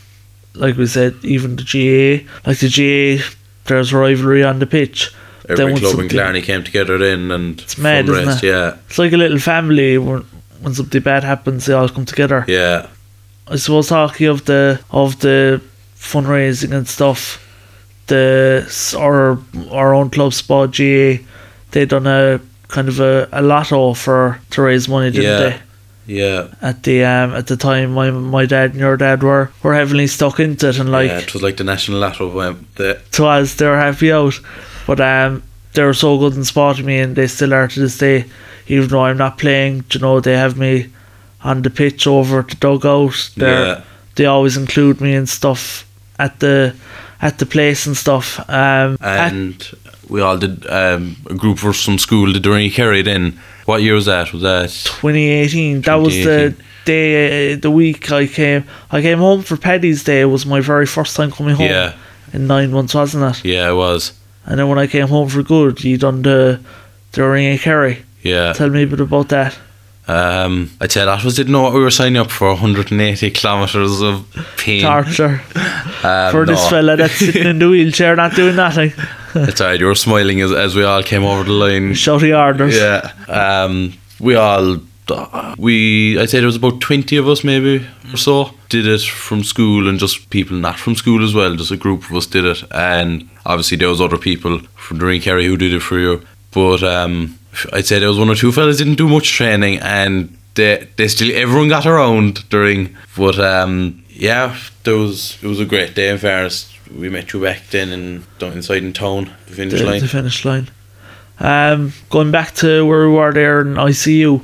like 0.55 0.75
we 0.75 0.87
said, 0.87 1.15
even 1.23 1.55
the 1.55 1.63
GA, 1.63 2.25
like 2.45 2.59
the 2.59 2.67
GA, 2.67 3.21
there's 3.65 3.93
rivalry 3.93 4.43
on 4.43 4.59
the 4.59 4.65
pitch. 4.65 5.11
Every 5.47 5.79
club 5.79 5.99
in 5.99 6.09
Killarney 6.09 6.41
came 6.41 6.63
together 6.63 6.97
then 6.97 7.31
and 7.31 7.59
It's 7.59 7.77
mad, 7.77 8.07
isn't 8.07 8.25
fundraised, 8.25 8.43
it? 8.43 8.47
Yeah, 8.47 8.77
It's 8.87 8.99
like 8.99 9.13
a 9.13 9.17
little 9.17 9.39
family. 9.39 9.97
When 10.61 10.73
something 10.73 11.01
bad 11.01 11.23
happens, 11.23 11.65
they 11.65 11.73
all 11.73 11.89
come 11.89 12.05
together. 12.05 12.45
yeah, 12.47 12.87
I 13.47 13.55
suppose 13.57 13.87
talking 13.89 14.27
of 14.27 14.45
the 14.45 14.79
of 14.91 15.19
the 15.21 15.61
fundraising 15.95 16.73
and 16.73 16.87
stuff, 16.87 17.45
the 18.07 18.65
our 18.97 19.39
our 19.71 19.93
own 19.93 20.09
club 20.09 20.33
Spa 20.33 20.65
GAA, 20.67 21.23
they 21.71 21.85
done 21.85 22.07
a 22.07 22.39
kind 22.67 22.87
of 22.87 22.99
a, 22.99 23.27
a 23.31 23.41
lotto 23.41 23.93
for 23.93 24.39
to 24.51 24.61
raise 24.61 24.87
money, 24.87 25.11
didn't 25.11 25.23
Yeah. 25.25 25.39
they? 25.49 25.61
yeah. 26.05 26.47
At 26.61 26.83
the 26.83 27.03
um 27.05 27.33
at 27.33 27.47
the 27.47 27.57
time, 27.57 27.93
my 27.93 28.11
my 28.11 28.45
dad 28.45 28.71
and 28.71 28.79
your 28.79 28.97
dad 28.97 29.23
were 29.23 29.51
were 29.63 29.75
heavily 29.75 30.07
stuck 30.07 30.39
into 30.39 30.69
it, 30.69 30.79
and 30.79 30.91
like 30.91 31.09
yeah, 31.09 31.19
it 31.19 31.33
was 31.33 31.41
like 31.43 31.57
the 31.57 31.63
national 31.63 31.99
lotto. 31.99 32.39
Um, 32.41 32.67
the, 32.75 32.99
to 33.11 33.25
us, 33.25 33.55
they 33.55 33.65
were 33.67 33.77
happy 33.77 34.11
out. 34.11 34.39
But 34.87 34.99
um, 35.01 35.43
they 35.73 35.83
were 35.83 35.93
so 35.93 36.17
good 36.17 36.35
in 36.35 36.43
spotting 36.43 36.85
me, 36.85 36.97
and 36.99 37.15
they 37.15 37.27
still 37.27 37.53
are 37.53 37.67
to 37.67 37.79
this 37.79 37.97
day. 37.97 38.25
Even 38.69 38.87
though 38.87 39.03
I'm 39.03 39.17
not 39.17 39.37
playing, 39.37 39.83
you 39.91 39.99
know, 39.99 40.19
they 40.19 40.37
have 40.37 40.57
me 40.57 40.87
on 41.43 41.61
the 41.61 41.69
pitch 41.69 42.07
over 42.07 42.39
at 42.39 42.49
the 42.49 42.55
dugout. 42.55 43.31
They're, 43.35 43.65
yeah, 43.65 43.83
They 44.15 44.25
always 44.25 44.57
include 44.57 45.01
me 45.01 45.15
and 45.15 45.27
stuff 45.27 45.85
at 46.17 46.39
the 46.39 46.75
at 47.21 47.39
the 47.39 47.45
place 47.45 47.85
and 47.85 47.97
stuff. 47.97 48.39
Um, 48.49 48.97
at- 49.01 49.33
and 49.33 49.71
we 50.07 50.21
all 50.21 50.37
did 50.37 50.65
um, 50.69 51.15
a 51.29 51.33
group 51.33 51.59
from 51.59 51.97
school 51.97 52.31
did 52.31 52.43
the 52.43 52.49
Ring 52.49 52.67
of 52.67 52.73
Kerry 52.73 53.01
then. 53.01 53.39
What 53.65 53.83
year 53.83 53.93
was 53.93 54.05
that? 54.05 54.33
Was 54.33 54.41
that 54.41 54.69
2018. 54.69 55.81
That 55.81 55.95
was 55.95 56.15
the 56.15 56.55
day, 56.85 57.53
uh, 57.53 57.57
the 57.57 57.69
week 57.69 58.11
I 58.11 58.25
came. 58.25 58.63
I 58.91 59.01
came 59.01 59.19
home 59.19 59.43
for 59.43 59.57
Paddy's 59.57 60.03
Day. 60.03 60.21
It 60.21 60.25
was 60.25 60.45
my 60.45 60.59
very 60.59 60.87
first 60.87 61.15
time 61.15 61.31
coming 61.31 61.55
home 61.55 61.67
yeah, 61.67 61.95
in 62.33 62.47
nine 62.47 62.71
months, 62.71 62.95
wasn't 62.95 63.35
it? 63.35 63.45
yeah, 63.45 63.69
it 63.69 63.75
was. 63.75 64.13
And 64.45 64.59
then 64.59 64.67
when 64.69 64.79
I 64.79 64.87
came 64.87 65.07
home 65.07 65.29
for 65.29 65.43
good, 65.43 65.83
you 65.83 65.97
done 65.97 66.23
the 66.23 66.59
the 67.11 67.23
ring 67.27 67.53
of 67.53 67.59
Kerry. 67.61 68.03
Yeah. 68.21 68.53
Tell 68.53 68.69
me 68.69 68.83
a 68.83 68.87
bit 68.87 68.99
about 68.99 69.29
that. 69.29 69.57
Um, 70.07 70.71
I'd 70.81 70.91
say 70.91 71.05
that 71.05 71.23
was 71.23 71.35
didn't 71.35 71.51
know 71.51 71.61
what 71.61 71.73
we 71.73 71.81
were 71.81 71.91
signing 71.91 72.17
up 72.17 72.31
for 72.31 72.47
180 72.47 73.29
kilometres 73.29 74.01
of 74.01 74.25
pain. 74.57 74.81
Torture 74.81 75.41
Um, 76.01 76.31
for 76.31 76.45
this 76.45 76.67
fella 76.69 76.95
that's 76.95 77.13
sitting 77.19 77.45
in 77.45 77.59
the 77.59 77.69
wheelchair, 77.69 78.15
not 78.15 78.33
doing 78.33 78.55
nothing. 78.55 78.93
It's 79.35 79.59
alright, 79.59 79.79
you 79.79 79.85
were 79.85 79.95
smiling 79.95 80.39
as, 80.41 80.51
as 80.51 80.75
we 80.75 80.83
all 80.83 81.03
came 81.03 81.23
over 81.23 81.43
the 81.43 81.51
line. 81.51 81.91
Shouty 81.93 82.33
orders. 82.35 82.75
Yeah. 82.75 83.11
Um, 83.27 83.93
we 84.19 84.35
all, 84.35 84.77
we, 85.57 86.17
I'd 86.17 86.29
say 86.29 86.39
there 86.39 86.47
was 86.47 86.55
about 86.55 86.79
20 86.79 87.17
of 87.17 87.27
us 87.27 87.43
maybe 87.43 87.85
or 88.13 88.17
so, 88.17 88.51
did 88.69 88.87
it 88.87 89.01
from 89.01 89.43
school 89.43 89.89
and 89.89 89.99
just 89.99 90.29
people 90.29 90.55
not 90.57 90.79
from 90.79 90.95
school 90.95 91.23
as 91.23 91.33
well. 91.33 91.55
Just 91.55 91.71
a 91.71 91.77
group 91.77 92.09
of 92.09 92.15
us 92.15 92.25
did 92.25 92.45
it. 92.45 92.63
And 92.71 93.29
obviously 93.45 93.77
there 93.77 93.89
was 93.89 93.99
other 94.01 94.17
people 94.17 94.59
from 94.75 94.99
Doreen 94.99 95.21
Kerry 95.21 95.45
who 95.45 95.57
did 95.57 95.73
it 95.73 95.81
for 95.81 95.99
you. 95.99 96.25
But 96.51 96.81
um, 96.81 97.37
I'd 97.73 97.85
say 97.85 97.99
there 97.99 98.09
was 98.09 98.19
one 98.19 98.29
or 98.29 98.35
two 98.35 98.51
fellas 98.51 98.77
didn't 98.77 98.95
do 98.95 99.07
much 99.07 99.31
training 99.31 99.79
and 99.79 100.37
they, 100.55 100.87
they 100.97 101.07
still, 101.07 101.35
everyone 101.35 101.69
got 101.69 101.85
around 101.85 102.47
during, 102.49 102.95
but 103.15 103.39
um, 103.39 104.03
yeah, 104.09 104.57
there 104.83 104.97
was, 104.97 105.37
it 105.41 105.47
was 105.47 105.59
a 105.59 105.65
great 105.65 105.95
day 105.95 106.09
in 106.09 106.17
fairness. 106.17 106.73
We 106.95 107.09
met 107.09 107.33
you 107.33 107.41
back 107.41 107.67
then 107.69 107.89
in, 107.89 108.23
down 108.39 108.53
inside 108.53 108.83
in 108.83 108.93
town, 108.93 109.31
the 109.47 109.53
finish 109.53 109.79
the, 109.79 109.85
line. 109.85 110.01
the 110.01 110.07
finish 110.07 110.43
line. 110.43 110.69
Um, 111.39 111.93
going 112.09 112.31
back 112.31 112.53
to 112.55 112.85
where 112.85 113.07
we 113.07 113.15
were 113.15 113.31
there 113.31 113.61
in 113.61 113.75
ICU, 113.75 114.41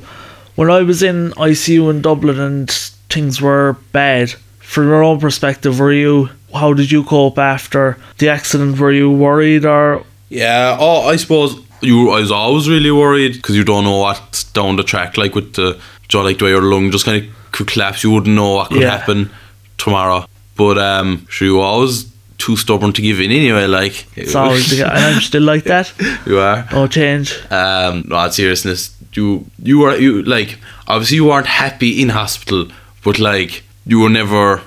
when 0.54 0.70
I 0.70 0.82
was 0.82 1.02
in 1.02 1.32
ICU 1.32 1.90
in 1.90 2.00
Dublin 2.00 2.40
and 2.40 2.70
things 3.10 3.40
were 3.42 3.76
bad, 3.92 4.34
from 4.66 4.88
your 4.88 5.02
own 5.02 5.20
perspective, 5.20 5.78
were 5.78 5.92
you? 5.92 6.28
How 6.52 6.72
did 6.72 6.90
you 6.90 7.04
cope 7.04 7.38
after 7.38 7.98
the 8.18 8.28
accident? 8.28 8.78
Were 8.78 8.92
you 8.92 9.10
worried 9.10 9.64
or 9.64 10.04
Yeah, 10.28 10.76
oh, 10.80 11.06
I 11.06 11.16
suppose 11.16 11.60
you. 11.80 12.10
I 12.10 12.20
was 12.20 12.30
always 12.32 12.68
really 12.68 12.90
worried 12.90 13.34
because 13.34 13.56
you 13.56 13.64
don't 13.64 13.84
know 13.84 13.98
what's 13.98 14.44
down 14.44 14.76
the 14.76 14.82
track. 14.82 15.16
Like 15.16 15.34
with 15.34 15.54
the 15.54 15.80
jaw, 16.08 16.22
like 16.22 16.38
the 16.38 16.44
way 16.46 16.50
your 16.50 16.62
lung 16.62 16.90
just 16.90 17.04
kind 17.04 17.24
of 17.24 17.52
could 17.52 17.66
collapse. 17.68 18.02
You 18.04 18.10
wouldn't 18.12 18.34
know 18.34 18.54
what 18.54 18.68
could 18.70 18.82
Yeah. 18.82 18.96
happen 18.98 19.30
tomorrow. 19.78 20.26
But 20.56 20.78
um, 20.78 21.26
sure, 21.28 21.46
you 21.48 21.56
were 21.56 21.62
always 21.64 22.10
too 22.38 22.56
stubborn 22.56 22.92
to 22.92 23.02
give 23.02 23.20
in 23.20 23.30
anyway. 23.30 23.66
Like 23.66 24.06
it's 24.16 24.34
always 24.34 24.70
the, 24.70 24.86
and 24.86 24.98
I'm 25.16 25.20
still 25.20 25.42
like 25.42 25.64
that. 25.72 25.92
you 26.26 26.38
are. 26.38 26.66
No 26.72 26.86
change. 26.86 27.34
Um, 27.50 28.04
no, 28.08 28.28
seriousness, 28.30 28.96
you 29.12 29.46
you 29.62 29.78
were 29.80 29.96
you 29.96 30.22
like 30.22 30.58
obviously 30.88 31.16
you 31.16 31.24
weren't 31.26 31.46
happy 31.46 32.00
in 32.02 32.10
hospital, 32.10 32.68
but 33.04 33.18
like 33.18 33.62
you 33.86 34.00
were 34.00 34.10
never 34.10 34.62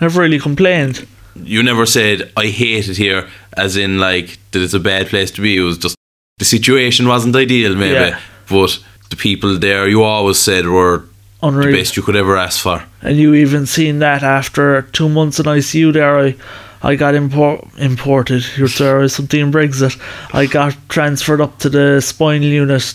Never 0.00 0.20
really 0.20 0.38
complained. 0.38 1.06
you 1.36 1.62
never 1.62 1.84
said 1.86 2.30
I 2.36 2.46
hate 2.46 2.88
it 2.88 2.96
here, 2.96 3.28
as 3.56 3.76
in 3.76 3.98
like 3.98 4.38
that 4.52 4.62
it's 4.62 4.74
a 4.74 4.80
bad 4.80 5.08
place 5.08 5.30
to 5.32 5.42
be. 5.42 5.56
It 5.56 5.60
was 5.62 5.76
just 5.78 5.94
the 6.40 6.44
situation 6.44 7.06
wasn't 7.06 7.36
ideal, 7.36 7.76
maybe, 7.76 7.94
Yeah. 7.94 8.18
but 8.48 8.78
the 9.10 9.16
people 9.16 9.58
there 9.58 9.86
you 9.88 10.02
always 10.02 10.38
said 10.38 10.64
were 10.66 11.04
the 11.42 11.70
best 11.78 11.96
you 11.96 12.02
could 12.02 12.16
ever 12.16 12.36
ask 12.36 12.60
for. 12.60 12.82
And 13.02 13.16
you 13.18 13.34
even 13.34 13.66
seen 13.66 13.98
that 14.00 14.22
after 14.22 14.82
two 14.92 15.08
months 15.08 15.38
in 15.38 15.46
ICU 15.46 15.92
there, 15.92 16.18
I, 16.18 16.34
I 16.82 16.96
got 16.96 17.14
import, 17.14 17.66
imported. 17.78 18.42
You're 18.56 18.68
sorry, 18.82 19.08
something 19.08 19.40
in 19.40 19.52
Brexit. 19.52 19.94
I 20.34 20.46
got 20.46 20.74
transferred 20.88 21.40
up 21.40 21.58
to 21.60 21.68
the 21.68 22.00
spinal 22.00 22.48
unit. 22.48 22.94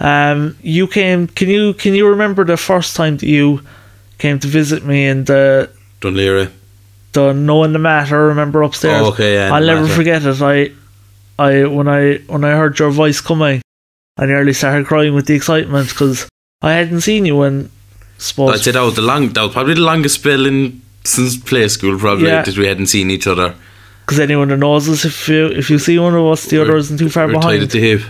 Um, 0.00 0.56
you 0.62 0.86
came. 0.88 1.28
Can 1.28 1.48
you 1.48 1.74
can 1.74 1.94
you 1.94 2.08
remember 2.08 2.44
the 2.44 2.56
first 2.56 2.96
time 2.96 3.16
that 3.18 3.26
you 3.28 3.60
came 4.18 4.38
to 4.40 4.48
visit 4.48 4.84
me 4.84 5.06
in 5.06 5.24
the 5.24 5.70
Dun 6.00 6.14
Laoghaire, 6.14 6.50
the 7.12 7.32
knowing 7.32 7.72
the 7.72 7.78
Mater. 7.78 8.16
I 8.16 8.26
remember 8.28 8.62
upstairs. 8.62 9.02
Oh, 9.02 9.10
okay, 9.12 9.34
yeah, 9.34 9.54
I'll 9.54 9.64
never 9.64 9.82
matter. 9.82 9.94
forget 9.94 10.24
it. 10.26 10.42
I, 10.42 10.72
I 11.38 11.64
when 11.64 11.88
I 11.88 12.16
when 12.28 12.44
I 12.44 12.50
heard 12.52 12.78
your 12.78 12.90
voice 12.90 13.20
coming, 13.20 13.62
I 14.18 14.26
nearly 14.26 14.52
started 14.52 14.86
crying 14.86 15.14
with 15.14 15.26
the 15.26 15.34
excitement 15.34 15.88
because 15.88 16.28
I 16.60 16.72
hadn't 16.72 17.00
seen 17.02 17.24
you 17.26 17.42
in. 17.42 17.70
Suppose 18.18 18.54
I'd 18.54 18.60
say 18.60 18.70
that 18.72 18.80
was 18.82 18.96
the 18.96 19.02
long. 19.02 19.30
That 19.30 19.42
was 19.42 19.52
probably 19.52 19.74
the 19.74 19.80
longest 19.80 20.16
spell 20.16 20.46
in 20.46 20.80
since 21.04 21.36
play 21.36 21.66
school. 21.68 21.98
Probably 21.98 22.26
Yeah. 22.28 22.42
that 22.42 22.56
we 22.56 22.66
hadn't 22.66 22.86
seen 22.86 23.10
each 23.10 23.26
other. 23.26 23.54
because 24.06 24.20
anyone 24.20 24.48
that 24.48 24.58
knows 24.58 24.88
us, 24.88 25.04
if 25.04 25.28
you 25.28 25.46
if 25.46 25.70
you 25.70 25.78
see 25.78 25.98
one 25.98 26.14
of 26.14 26.24
us, 26.26 26.46
the 26.46 26.60
other 26.62 26.76
isn't 26.76 26.98
too 26.98 27.08
far 27.08 27.26
We're 27.26 27.34
tied 27.34 27.40
behind. 27.40 27.62
at 27.64 27.70
the 27.70 27.80
hip. 27.80 28.02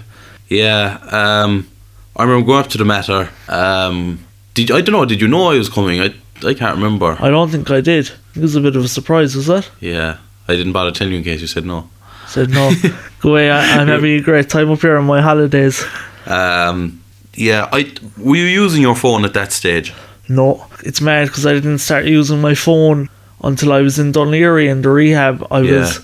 Yeah. 0.49 0.99
Um, 1.11 1.69
I 2.17 2.25
remember 2.25 2.47
going 2.47 2.61
up 2.61 2.69
to 2.71 2.79
the 2.79 2.85
Mater. 2.85 3.31
Um, 3.49 4.19
did 4.55 4.71
I 4.71 4.81
don't 4.83 4.93
know? 4.93 5.05
Did 5.07 5.21
you 5.23 5.29
know 5.29 5.51
I 5.51 5.57
was 5.59 5.69
coming? 5.71 6.01
I 6.03 6.13
I 6.45 6.55
can't 6.55 6.75
remember. 6.77 7.17
I 7.21 7.31
don't 7.31 7.51
think 7.51 7.71
I 7.71 7.81
did. 7.81 8.11
It 8.35 8.41
was 8.43 8.57
a 8.57 8.61
bit 8.61 8.77
of 8.77 8.85
a 8.85 8.89
surprise, 8.89 9.35
was 9.37 9.47
that? 9.47 9.71
Yeah, 9.81 10.17
I 10.49 10.57
didn't 10.57 10.73
bother 10.73 10.91
telling 10.91 11.13
you 11.13 11.19
in 11.19 11.25
case 11.25 11.41
you 11.41 11.47
said 11.47 11.65
no. 11.65 11.89
Said 12.33 12.51
no. 12.51 12.73
Go 13.21 13.31
away. 13.31 13.51
I, 13.51 13.79
I'm 13.81 13.89
having 13.89 14.13
a 14.13 14.21
great 14.23 14.49
time 14.49 14.71
up 14.71 14.81
here 14.81 14.97
on 14.97 15.05
my 15.05 15.21
holidays. 15.21 15.85
Um, 16.27 17.03
yeah, 17.35 17.69
I 17.73 17.93
were 18.17 18.37
you 18.37 18.45
using 18.47 18.81
your 18.83 18.95
phone 18.97 19.25
at 19.25 19.35
that 19.35 19.53
stage? 19.53 19.93
No, 20.29 20.67
it's 20.83 21.01
mad 21.01 21.29
because 21.29 21.45
I 21.47 21.53
didn't 21.53 21.79
start 21.79 22.07
using 22.07 22.41
my 22.41 22.55
phone 22.55 23.11
until 23.43 23.73
I 23.73 23.81
was 23.83 23.99
in 23.99 24.13
Dun 24.13 24.29
Laoghaire 24.29 24.67
in 24.71 24.81
the 24.83 24.89
rehab. 24.89 25.47
I 25.51 25.61
Yeah. 25.61 25.81
was, 25.81 26.01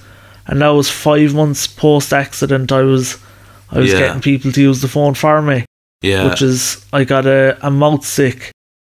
and 0.47 0.61
that 0.61 0.69
was 0.69 0.91
five 0.91 1.35
months 1.35 1.67
post 1.67 2.12
accident. 2.12 2.73
I 2.73 2.83
was, 2.83 3.17
I 3.71 3.79
was 3.79 3.93
Yeah. 3.93 4.01
getting 4.01 4.21
people 4.23 4.53
to 4.53 4.61
use 4.61 4.81
the 4.83 4.88
phone 4.88 5.14
for 5.14 5.41
me, 5.41 5.64
Yeah, 6.03 6.29
which 6.29 6.43
is 6.43 6.85
I 6.93 7.05
got 7.05 7.25
a, 7.27 7.57
a 7.67 7.71
mouth 7.71 8.05
stick. 8.05 8.51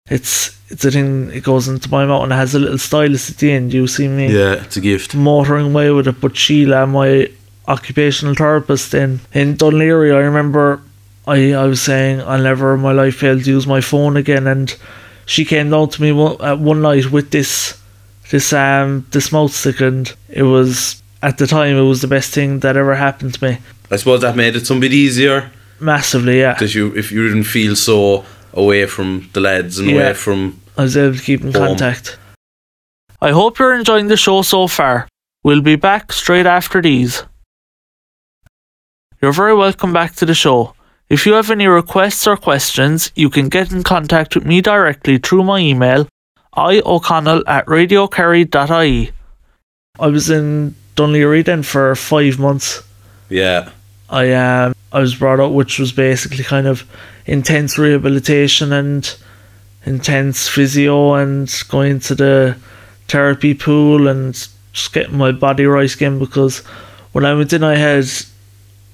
It's 0.10 0.58
it's 0.70 0.84
a 0.86 0.92
thing. 0.92 1.32
It 1.32 1.44
goes 1.44 1.68
into 1.68 1.90
my 1.90 2.06
mouth 2.06 2.24
and 2.24 2.34
has 2.34 2.56
a 2.56 2.60
little 2.60 2.78
stylus 2.78 3.30
at 3.30 3.38
the 3.38 3.52
end. 3.52 3.74
You 3.74 3.88
see 3.88 4.08
me 4.08 4.28
yeah, 4.28 4.64
it's 4.64 4.78
a 4.78 4.82
gift. 4.82 5.16
motoring 5.16 5.68
away 5.68 5.92
with 5.92 6.08
it. 6.08 6.20
But 6.20 6.36
Sheila, 6.36 6.88
my 6.88 7.30
occupational 7.68 8.36
therapist 8.36 8.94
in 8.94 9.20
in 9.34 9.56
Dun 9.56 9.74
Laoghaire, 9.74 10.16
I 10.16 10.20
remember 10.20 10.82
I 11.26 11.54
I 11.54 11.66
was 11.66 11.82
saying 11.82 12.22
I'll 12.22 12.42
never 12.42 12.74
in 12.76 12.82
my 12.82 12.92
life 12.92 13.18
fail 13.18 13.40
to 13.40 13.50
use 13.50 13.68
my 13.68 13.82
phone 13.82 14.18
again, 14.18 14.48
and 14.48 14.76
she 15.26 15.44
came 15.46 15.70
down 15.70 15.90
to 15.90 16.02
me 16.02 16.12
one, 16.12 16.38
uh, 16.42 16.56
one 16.56 16.82
night 16.82 17.12
with 17.12 17.32
this 17.32 17.80
this 18.30 18.54
um 18.54 19.06
this 19.12 19.32
mouth 19.32 19.54
stick, 19.54 19.82
and 19.82 20.14
it 20.30 20.44
was 20.44 21.02
at 21.22 21.38
the 21.38 21.48
time 21.48 21.76
it 21.78 21.82
was 21.82 22.02
the 22.02 22.08
best 22.08 22.34
thing 22.34 22.60
that 22.60 22.78
ever 22.78 22.96
happened 22.96 23.34
to 23.34 23.44
me. 23.44 23.58
I 23.92 23.96
suppose 23.98 24.22
that 24.22 24.36
made 24.36 24.56
it 24.56 24.68
some 24.68 24.80
bit 24.80 24.94
easier 24.94 25.50
Massively, 25.80 26.40
yeah. 26.40 26.56
that 26.56 26.74
you 26.76 26.94
if 26.96 27.12
you 27.12 27.28
didn't 27.28 27.46
feel 27.46 27.76
so 27.76 28.26
away 28.64 28.86
from 28.88 29.30
the 29.34 29.40
lads 29.40 29.80
and 29.80 29.90
Yeah. 29.90 29.96
away 29.96 30.14
from 30.14 30.40
I 30.78 30.84
was 30.84 30.96
able 30.98 31.16
to 31.18 31.24
keep 31.30 31.42
in 31.42 31.54
Home. 31.54 31.68
contact. 31.68 32.18
I 33.22 33.32
hope 33.32 33.58
you're 33.60 33.78
enjoying 33.82 34.08
the 34.10 34.18
show 34.26 34.42
so 34.44 34.68
far. 34.68 35.08
We'll 35.44 35.62
be 35.72 35.76
back 35.90 36.12
straight 36.12 36.46
after 36.46 36.82
these. 36.82 37.24
You're 39.22 39.32
very 39.44 39.56
welcome 39.56 39.94
back 39.94 40.16
to 40.16 40.26
the 40.26 40.36
show. 40.36 40.74
If 41.10 41.26
you 41.26 41.34
have 41.34 41.50
any 41.50 41.68
requests 41.68 42.28
or 42.28 42.38
questions, 42.38 43.12
you 43.16 43.30
can 43.30 43.50
get 43.50 43.72
in 43.72 43.82
contact 43.84 44.36
with 44.36 44.46
me 44.46 44.62
directly 44.62 45.18
through 45.18 45.44
my 45.44 45.60
email, 45.60 46.08
ioconnell 46.56 47.42
at 47.48 47.66
radiokerry.ie. 47.66 49.12
I 50.00 50.08
was 50.08 50.30
in 50.30 50.76
Dun 50.96 51.14
Laoghaire 51.14 51.44
then 51.46 51.64
for 51.64 51.96
five 51.96 52.38
months. 52.40 52.84
yeah 53.30 53.70
I 54.10 54.32
um 54.34 54.74
I 54.92 55.00
was 55.00 55.16
brought 55.16 55.40
up, 55.40 55.52
which 55.52 55.80
was 55.80 55.92
basically 55.92 56.44
kind 56.44 56.68
of 56.68 56.84
intense 57.28 57.78
rehabilitation 57.78 58.74
and 58.74 59.16
intense 59.86 60.48
physio 60.48 61.14
and 61.14 61.54
going 61.70 62.00
to 62.00 62.16
the 62.16 62.58
therapy 63.08 63.54
pool 63.54 64.08
and 64.08 64.34
just 64.74 64.94
getting 64.94 65.18
my 65.18 65.32
body 65.32 65.66
right 65.66 65.94
again 65.94 66.20
because 66.20 66.60
when 67.12 67.26
I 67.26 67.34
went 67.34 67.54
in, 67.54 67.64
I 67.64 67.76
had 67.76 68.06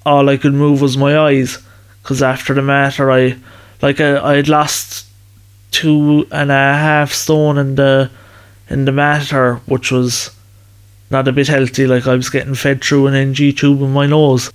all 0.06 0.28
I 0.28 0.36
could 0.36 0.54
move 0.54 0.80
was 0.80 0.96
my 0.96 1.18
eyes 1.18 1.58
because 2.02 2.22
after 2.22 2.54
the 2.54 2.62
Mater, 2.62 3.10
I 3.10 3.36
like 3.82 4.00
I 4.00 4.32
I 4.32 4.36
had 4.36 4.48
lost 4.48 5.06
two 5.70 6.26
and 6.30 6.50
a 6.50 6.54
half 6.54 7.12
stone 7.12 7.58
in 7.58 7.74
the 7.74 8.10
in 8.70 8.84
the 8.84 8.92
Mater, 8.92 9.56
which 9.66 9.90
was 9.90 10.30
not 11.10 11.28
a 11.28 11.32
bit 11.32 11.48
healthy. 11.48 11.86
Like 11.86 12.06
I 12.06 12.14
was 12.14 12.30
getting 12.30 12.54
fed 12.54 12.82
through 12.82 13.08
an 13.08 13.14
NG 13.14 13.54
tube 13.54 13.82
in 13.82 13.92
my 13.92 14.06
nose. 14.06 14.52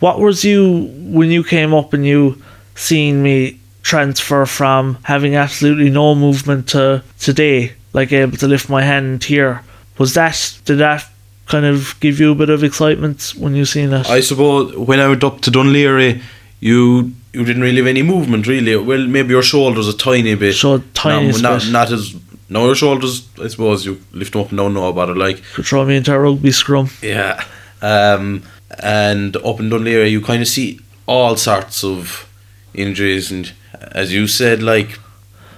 What 0.00 0.20
was 0.20 0.44
you 0.44 0.90
when 0.98 1.30
you 1.30 1.44
came 1.44 1.72
up 1.72 1.92
and 1.92 2.06
you 2.06 2.42
seen 2.74 3.22
me 3.22 3.58
transfer 3.82 4.46
from 4.46 4.98
having 5.02 5.34
absolutely 5.34 5.90
no 5.90 6.14
movement 6.14 6.68
to 6.68 7.02
today, 7.18 7.72
like 7.92 8.12
able 8.12 8.36
to 8.38 8.48
lift 8.48 8.68
my 8.68 8.82
hand 8.82 9.24
here? 9.24 9.62
Was 9.98 10.14
that 10.14 10.58
did 10.64 10.78
that 10.78 11.04
kind 11.46 11.66
of 11.66 11.94
give 12.00 12.18
you 12.20 12.32
a 12.32 12.34
bit 12.34 12.50
of 12.50 12.64
excitement 12.64 13.34
when 13.36 13.54
you 13.54 13.64
seen 13.64 13.92
it? 13.92 14.08
I 14.08 14.20
suppose 14.20 14.76
when 14.76 15.00
I 15.00 15.08
went 15.08 15.24
up 15.24 15.40
to 15.42 15.50
Dun 15.50 15.66
Laoghaire 15.66 16.22
you 16.60 17.12
you 17.32 17.44
didn't 17.44 17.62
really 17.62 17.78
have 17.78 17.86
any 17.88 18.02
movement 18.02 18.46
really 18.46 18.76
well 18.76 19.06
maybe 19.06 19.30
your 19.30 19.42
shoulders 19.42 19.88
a 19.88 19.96
tiny 19.96 20.34
bit 20.36 20.54
Showed 20.54 20.94
tiniest 20.94 21.42
not, 21.42 21.64
not, 21.64 21.72
not 21.72 21.92
as 21.92 22.14
no 22.48 22.66
your 22.66 22.76
shoulders 22.76 23.28
I 23.40 23.48
suppose 23.48 23.84
you 23.84 24.00
lift 24.12 24.32
them 24.32 24.42
up 24.42 24.50
and 24.50 24.58
don't 24.58 24.72
know 24.72 24.88
about 24.88 25.08
it 25.08 25.16
like 25.16 25.42
Could 25.54 25.66
throw 25.66 25.84
me 25.84 25.96
into 25.96 26.14
a 26.14 26.18
rugby 26.18 26.52
scrum. 26.52 26.88
Yeah. 27.02 27.44
Um, 27.82 28.44
and 28.78 29.36
up 29.38 29.58
in 29.60 29.68
Dun 29.68 29.82
Laoghaire, 29.84 30.10
you 30.10 30.20
kind 30.20 30.40
of 30.40 30.48
see 30.48 30.80
all 31.06 31.36
sorts 31.36 31.84
of 31.84 32.28
injuries, 32.74 33.30
and 33.32 33.52
as 33.92 34.12
you 34.12 34.26
said, 34.26 34.62
like 34.62 34.98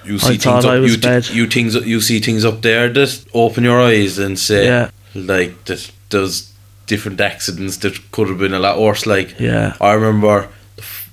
you 0.05 0.19
see 0.19 0.37
thought 0.37 0.63
things 0.63 0.65
up, 0.65 0.71
I 0.71 1.17
you, 1.33 1.43
you 1.43 1.47
things 1.49 1.75
you 1.75 2.01
see 2.01 2.21
things 2.21 2.45
up 2.45 2.61
there 2.63 2.89
that 2.93 3.25
open 3.33 3.65
your 3.65 3.81
eyes 3.81 4.19
and 4.19 4.39
say, 4.39 4.67
Yeah. 4.67 4.91
like 5.15 5.65
that 5.65 5.91
there's 6.11 6.53
different 6.87 7.21
accidents 7.21 7.79
that 7.79 8.11
could 8.13 8.29
have 8.29 8.39
been 8.39 8.53
a 8.55 8.59
lot 8.59 8.79
worse. 8.79 9.07
Like 9.07 9.39
Yeah. 9.41 9.75
I 9.81 9.93
remember, 9.93 10.29
I 10.29 10.49
f- 10.79 11.11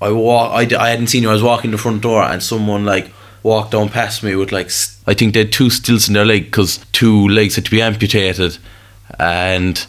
I 0.00 0.08
I, 0.08 0.60
I 0.78 0.88
hadn't 0.90 1.08
seen 1.08 1.22
you. 1.22 1.30
I 1.30 1.34
was 1.34 1.42
walking 1.42 1.70
the 1.72 1.78
front 1.78 2.02
door, 2.02 2.22
and 2.22 2.42
someone 2.42 2.84
like 2.84 3.10
walked 3.42 3.72
down 3.72 3.88
past 3.88 4.22
me 4.22 4.34
with 4.36 4.52
like 4.52 4.70
I 5.06 5.14
think 5.14 5.34
they 5.34 5.40
had 5.40 5.52
two 5.52 5.68
stilts 5.70 6.08
in 6.08 6.14
their 6.14 6.24
leg 6.24 6.44
because 6.44 6.78
two 6.92 7.28
legs 7.28 7.56
had 7.56 7.64
to 7.66 7.70
be 7.70 7.82
amputated, 7.82 8.58
and 9.18 9.84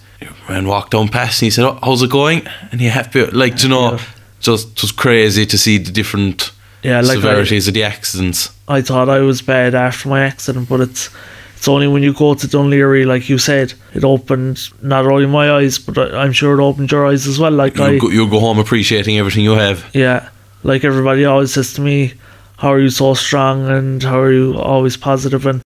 And 0.48 0.68
walked 0.68 0.92
down 0.92 1.08
past 1.10 1.42
and 1.42 1.46
he 1.48 1.50
said, 1.52 1.66
oh, 1.66 1.80
"How's 1.82 2.02
it 2.02 2.10
going?" 2.10 2.46
And 2.72 2.82
he 2.82 2.88
happy 2.88 3.26
like 3.28 3.56
do 3.58 3.64
you 3.64 3.70
know. 3.70 4.00
Just 4.44 4.82
was 4.82 4.92
crazy 4.92 5.46
to 5.46 5.58
see 5.58 5.78
the 5.80 5.92
different 5.92 6.52
Yeah, 6.84 7.00
like 7.02 7.18
I- 7.18 7.22
severities 7.22 7.68
of 7.68 7.74
the 7.74 7.84
accidents. 7.84 8.50
I 8.68 8.82
thought 8.82 9.10
I 9.10 9.20
was 9.20 9.42
bad 9.42 9.74
after 9.76 10.10
my 10.10 10.22
accident, 10.22 10.70
but 10.70 10.80
it's 10.82 11.10
it's 11.58 11.68
only 11.70 11.88
when 11.88 12.04
you 12.04 12.14
go 12.14 12.34
to 12.34 12.48
Dun 12.48 12.70
Laoghaire, 12.70 13.06
like 13.06 13.30
you 13.30 13.38
said, 13.38 13.74
it 13.94 14.04
opened 14.04 14.60
not 14.82 15.06
only 15.06 15.26
my 15.28 15.50
eyes, 15.50 15.80
but 15.80 15.98
I, 15.98 16.22
I'm 16.24 16.34
sure 16.34 16.60
it 16.60 16.64
opened 16.64 16.92
your 16.92 17.08
eyes 17.08 17.26
as 17.26 17.40
well. 17.40 17.52
Like 17.54 17.80
I, 17.80 17.92
You 17.92 18.00
go, 18.02 18.10
you 18.10 18.30
go 18.30 18.40
home 18.42 18.60
appreciating 18.60 19.18
everything 19.18 19.44
you 19.46 19.54
have. 19.56 19.84
yeah, 19.94 20.28
like 20.64 20.84
everybody 20.84 21.24
always 21.26 21.54
says 21.54 21.74
to 21.76 21.82
me, 21.82 22.14
"How 22.58 22.74
are 22.74 22.80
you 22.82 22.90
so 22.90 23.14
strong?" 23.14 23.66
and 23.70 24.04
"How 24.04 24.20
are 24.20 24.32
you 24.34 24.58
always 24.60 24.98
positive?" 24.98 25.46
And 25.46 25.62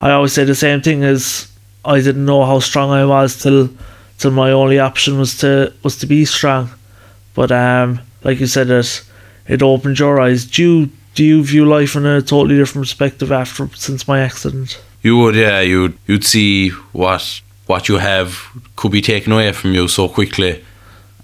I 0.00 0.10
always 0.10 0.32
say 0.32 0.44
the 0.44 0.54
same 0.66 0.82
thing: 0.82 1.02
is 1.04 1.46
I 1.84 2.00
didn't 2.00 2.26
know 2.26 2.44
how 2.44 2.58
strong 2.60 2.90
I 2.90 3.04
was 3.04 3.40
till 3.42 3.68
till 4.18 4.32
my 4.32 4.50
only 4.50 4.78
option 4.80 5.18
was 5.18 5.38
to 5.38 5.72
was 5.84 5.96
to 5.98 6.06
be 6.06 6.24
strong. 6.24 6.70
But 7.34 7.52
um, 7.52 8.00
like 8.26 8.40
you 8.40 8.48
said, 8.48 8.68
it 8.70 9.04
it 9.46 9.62
opened 9.62 10.00
your 10.00 10.20
eyes. 10.20 10.44
Do 10.44 10.62
you 10.62 10.90
do 11.14 11.24
you 11.24 11.44
view 11.44 11.64
life 11.64 11.94
in 11.94 12.04
a 12.04 12.20
totally 12.20 12.56
different 12.56 12.86
perspective 12.86 13.30
after 13.30 13.68
since 13.76 14.08
my 14.08 14.20
accident? 14.20 14.82
You 15.00 15.16
would, 15.18 15.36
yeah. 15.36 15.60
You'd 15.60 15.96
you'd 16.08 16.24
see 16.24 16.70
what 16.92 17.40
what 17.66 17.88
you 17.88 17.98
have 17.98 18.28
could 18.74 18.90
be 18.90 19.00
taken 19.00 19.32
away 19.32 19.52
from 19.52 19.72
you 19.72 19.86
so 19.86 20.08
quickly, 20.08 20.64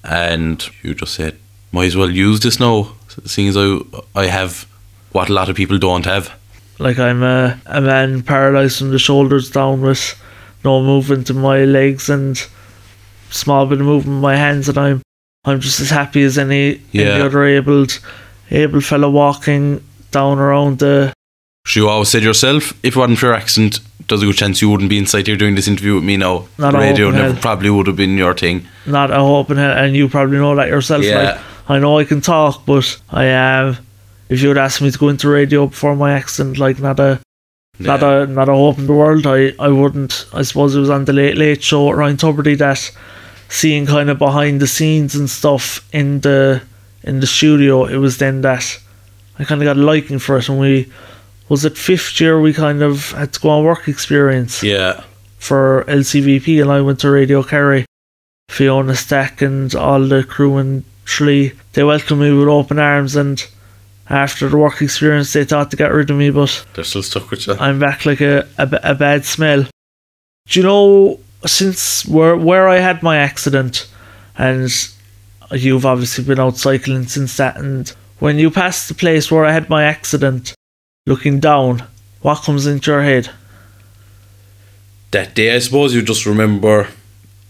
and 0.05 0.65
you 0.83 0.95
just 0.95 1.15
said, 1.15 1.37
"Might 1.73 1.87
as 1.87 1.97
well 1.97 2.11
use 2.11 2.39
this 2.41 2.61
now." 2.61 2.93
Seeing 3.27 3.49
as 3.49 3.57
I 3.57 3.81
I 4.15 4.27
have 4.27 4.67
what 5.11 5.29
a 5.29 5.33
lot 5.33 5.49
of 5.49 5.57
people 5.57 5.79
don't 5.79 6.07
have. 6.07 6.33
Like 6.79 7.01
I'm 7.01 7.23
a, 7.23 7.61
a 7.67 7.81
man 7.81 8.23
paralyzed 8.23 8.79
from 8.79 8.91
the 8.93 8.99
shoulders 8.99 9.51
down 9.51 9.83
with 9.83 10.15
no 10.65 10.81
movement 10.83 11.31
in 11.31 11.39
my 11.39 11.65
legs 11.65 12.09
and 12.09 12.41
small 13.31 13.67
bit 13.67 13.81
of 13.81 13.87
movement 13.87 14.17
in 14.17 14.21
my 14.21 14.37
hands, 14.37 14.69
and 14.69 14.79
I'm 14.79 15.03
I'm 15.45 15.61
just 15.61 15.81
as 15.81 15.91
happy 15.91 16.23
as 16.23 16.39
any 16.39 16.81
any 16.95 17.21
other 17.21 17.45
able 17.45 17.87
able 18.51 18.81
fella 18.81 19.11
walking 19.11 19.83
down 20.11 20.39
around 20.39 20.79
the. 20.79 21.13
So 21.67 21.81
you 21.81 21.89
always 21.89 22.09
said 22.09 22.23
yourself, 22.23 22.73
if 22.85 22.97
it 22.97 22.97
wasn't 22.97 23.19
for 23.19 23.27
your 23.27 23.35
accident, 23.35 23.81
there's 24.09 24.23
a 24.23 24.27
good 24.27 24.37
chance 24.37 24.61
you 24.61 24.71
wouldn't 24.71 24.91
be 24.91 24.99
inside 24.99 25.27
here 25.27 25.37
doing 25.37 25.55
this 25.55 25.69
interview 25.69 25.95
with 25.97 26.05
me 26.05 26.17
now. 26.17 26.47
Not 26.59 26.75
Radio 26.75 27.11
never 27.11 27.39
probably 27.41 27.71
would 27.71 27.87
have 27.87 27.97
been 27.97 28.17
your 28.17 28.35
thing. 28.35 28.67
Not 28.87 29.11
a 29.11 29.17
hope 29.17 29.51
in 29.51 29.57
hell, 29.57 29.77
and 29.77 29.97
you 29.97 30.09
probably 30.09 30.39
know 30.39 30.55
that 30.57 30.69
yourself. 30.69 31.03
Yeah. 31.05 31.23
Like 31.23 31.41
I 31.69 31.79
know 31.79 31.99
I 31.99 32.05
can 32.05 32.21
talk, 32.21 32.65
but 32.67 33.01
I 33.11 33.25
am. 33.25 33.79
if 34.29 34.43
you 34.43 34.49
would 34.49 34.59
ask 34.59 34.81
me 34.81 34.91
to 34.91 34.99
go 34.99 35.09
into 35.09 35.29
radio 35.29 35.67
before 35.67 35.95
my 35.95 36.13
accident, 36.13 36.59
like 36.59 36.79
not 36.81 36.99
a 37.01 37.21
not 37.79 38.03
a 38.03 38.27
not 38.27 38.49
a 38.49 38.55
hope 38.55 38.79
in 38.79 38.87
the 38.87 38.93
world, 38.93 39.27
I, 39.27 39.53
I 39.59 39.69
wouldn't. 39.69 40.27
I 40.33 40.43
suppose 40.43 40.75
it 40.75 40.81
was 40.81 40.91
on 40.91 41.05
the 41.05 41.13
late 41.13 41.37
late 41.37 41.63
show 41.63 41.91
at 41.91 41.97
Ryan 41.97 42.17
Tubridy 42.17 42.59
that 42.59 42.91
seeing 43.53 43.85
kind 43.87 44.09
of 44.11 44.19
behind 44.19 44.61
the 44.61 44.67
scenes 44.67 45.15
and 45.15 45.29
stuff 45.29 45.87
in 45.93 46.21
the 46.21 46.63
in 47.05 47.21
the 47.21 47.27
studio, 47.27 47.85
it 47.85 47.97
was 47.99 48.19
then 48.19 48.41
that 48.43 48.65
I 49.39 49.45
kind 49.45 49.61
of 49.63 49.67
got 49.67 49.77
a 49.77 49.81
liking 49.93 50.19
for 50.19 50.39
it, 50.39 50.49
and 50.49 50.59
we 50.59 50.91
was 51.49 51.65
it 51.65 51.77
fifth 51.77 52.21
year 52.21 52.41
we 52.41 52.53
kind 52.53 52.83
of 52.83 53.11
had 53.13 53.33
to 53.35 53.41
go 53.41 53.51
on 53.51 53.65
work 53.65 53.89
experience 53.89 54.63
Yeah. 54.63 55.03
for 55.39 55.85
LCVP, 55.89 56.63
and 56.63 56.71
I 56.71 56.81
went 56.81 57.01
to 57.01 57.11
Radio 57.11 57.43
Kerry. 57.43 57.85
Fiona 58.49 58.95
Stack 58.95 59.41
and 59.43 59.75
all 59.75 60.01
the 60.07 60.23
crew 60.25 60.59
in 60.59 60.85
Tralee, 61.07 61.53
they 61.73 61.83
welcomed 61.85 62.21
me 62.21 62.33
with 62.33 62.49
open 62.49 62.79
arms, 62.79 63.17
and 63.17 63.45
after 64.11 64.49
the 64.49 64.57
work 64.59 64.83
experience, 64.83 65.33
they 65.33 65.45
thought 65.45 65.71
to 65.71 65.77
get 65.77 65.91
rid 65.93 66.11
of 66.11 66.17
me, 66.17 66.31
but 66.31 66.65
They're 66.75 66.85
still 66.85 67.03
stuck 67.03 67.31
with 67.31 67.47
you. 67.47 67.55
I'm 67.59 67.79
back 67.79 68.05
like 68.07 68.21
a, 68.21 68.47
a, 68.59 68.69
a 68.93 68.95
bad 68.95 69.25
smell. 69.25 69.63
Do 70.49 70.61
you 70.61 70.63
know, 70.65 71.19
since 71.47 72.07
where, 72.07 72.37
where 72.37 72.69
I 72.69 72.79
had 72.79 73.03
my 73.03 73.17
accident, 73.17 73.89
and 74.37 74.71
you've 75.53 75.87
obviously 75.87 76.25
been 76.25 76.41
out 76.41 76.57
cycling 76.57 77.07
since 77.07 77.37
that, 77.37 77.57
and 77.57 77.89
when 78.19 78.39
you 78.39 78.51
pass 78.51 78.89
the 78.89 78.95
place 78.95 79.31
where 79.31 79.45
I 79.45 79.53
had 79.53 79.69
my 79.69 79.85
accident, 79.85 80.55
looking 81.07 81.41
down, 81.41 81.85
what 82.21 82.43
comes 82.43 82.67
into 82.67 82.93
your 82.93 83.03
head? 83.03 83.31
that 85.13 85.35
day, 85.35 85.55
I 85.55 85.59
suppose 85.61 85.95
you 85.95 86.03
just 86.03 86.27
remember 86.27 86.89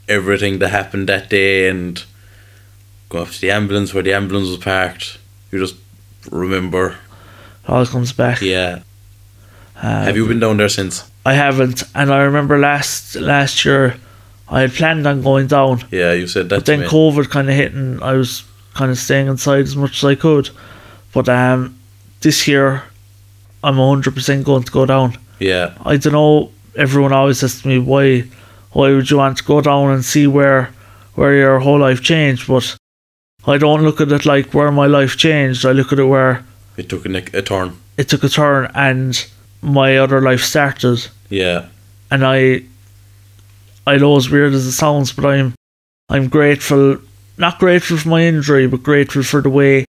everything 0.09 0.59
that 0.59 0.69
happened 0.69 1.09
that 1.09 1.31
day 1.31 1.69
and 1.69 2.05
go 3.09 3.23
up 3.23 3.31
to 3.31 3.41
the 3.41 3.51
ambulance 3.51 3.95
where 3.95 4.03
the 4.03 4.13
ambulance 4.13 4.49
was 4.49 4.59
parked. 4.59 5.19
You 5.51 5.61
just 5.61 5.77
remember. 6.31 6.99
all 7.67 7.87
comes 7.87 8.13
back. 8.13 8.43
Yeah. 8.43 8.83
Uh, 9.77 10.05
Have 10.05 10.17
you 10.17 10.27
been 10.27 10.41
down 10.41 10.59
there 10.59 10.69
since? 10.69 11.11
I 11.25 11.35
haven't, 11.35 11.85
and 11.95 12.13
I 12.13 12.23
remember 12.23 12.59
last 12.59 13.15
last 13.17 13.65
year, 13.65 13.97
I 14.49 14.63
had 14.63 14.73
planned 14.73 15.07
on 15.07 15.23
going 15.23 15.47
down, 15.47 15.85
Yeah, 15.91 16.13
you 16.13 16.27
said 16.27 16.49
that. 16.49 16.57
but 16.57 16.67
then 16.67 16.81
me. 16.81 16.87
COVID 16.87 17.31
kind 17.31 17.49
of 17.49 17.55
hit, 17.55 17.73
and 17.73 18.03
I 18.03 18.15
was 18.15 18.43
kind 18.75 18.91
of 18.91 18.99
staying 18.99 19.29
inside 19.29 19.65
as 19.65 19.77
much 19.77 19.99
as 19.99 20.05
I 20.05 20.15
could. 20.17 20.51
But 21.13 21.29
um, 21.29 21.79
this 22.23 22.49
year, 22.49 22.83
I'm 23.63 23.77
hundred 23.77 24.15
percent 24.15 24.45
going 24.45 24.65
to 24.65 24.73
go 24.73 24.85
down. 24.87 25.17
Yeah. 25.39 25.75
I 25.85 25.97
don't 25.97 26.13
know. 26.13 26.51
Everyone 26.77 27.13
always 27.13 27.39
says 27.39 27.61
to 27.63 27.69
me, 27.69 27.79
"Why, 27.79 28.23
why 28.73 28.91
would 28.93 29.11
you 29.11 29.19
want 29.19 29.37
to 29.39 29.45
go 29.45 29.61
down 29.61 29.91
and 29.93 30.05
see 30.05 30.27
where, 30.27 30.71
where 31.15 31.35
your 31.35 31.61
whole 31.61 31.79
life 31.79 32.01
changed?" 32.03 32.49
But 32.49 32.77
I 33.47 33.59
don't 33.59 33.83
look 33.85 34.01
at 34.01 34.11
it 34.11 34.25
like 34.27 34.53
where 34.55 34.73
my 34.73 34.87
life 34.87 35.17
changed. 35.17 35.65
I 35.67 35.73
look 35.73 35.93
at 35.93 35.99
it 35.99 36.05
where 36.05 36.45
It 36.77 36.89
took 36.89 37.07
a, 37.07 37.39
a 37.39 37.43
turn. 37.43 37.77
it 37.97 38.09
took 38.09 38.25
a 38.25 38.29
turn 38.29 38.71
and 38.75 39.25
my 39.63 39.97
other 39.97 40.21
life 40.21 40.43
started. 40.43 41.07
Yeah. 41.31 41.67
and 42.11 42.25
I 42.27 42.63
I 43.87 43.97
know 43.97 44.17
as 44.17 44.29
weird 44.31 44.53
as 44.53 44.67
it 44.67 44.73
sounds, 44.73 45.13
but 45.13 45.25
I'm 45.25 45.55
I'm 46.09 46.29
grateful 46.29 46.99
not 47.39 47.59
grateful 47.59 47.97
for 47.97 48.09
my 48.09 48.23
injury, 48.23 48.67
but 48.67 48.83
grateful 48.83 49.23
for 49.23 49.41
the 49.41 49.51
way 49.51 49.85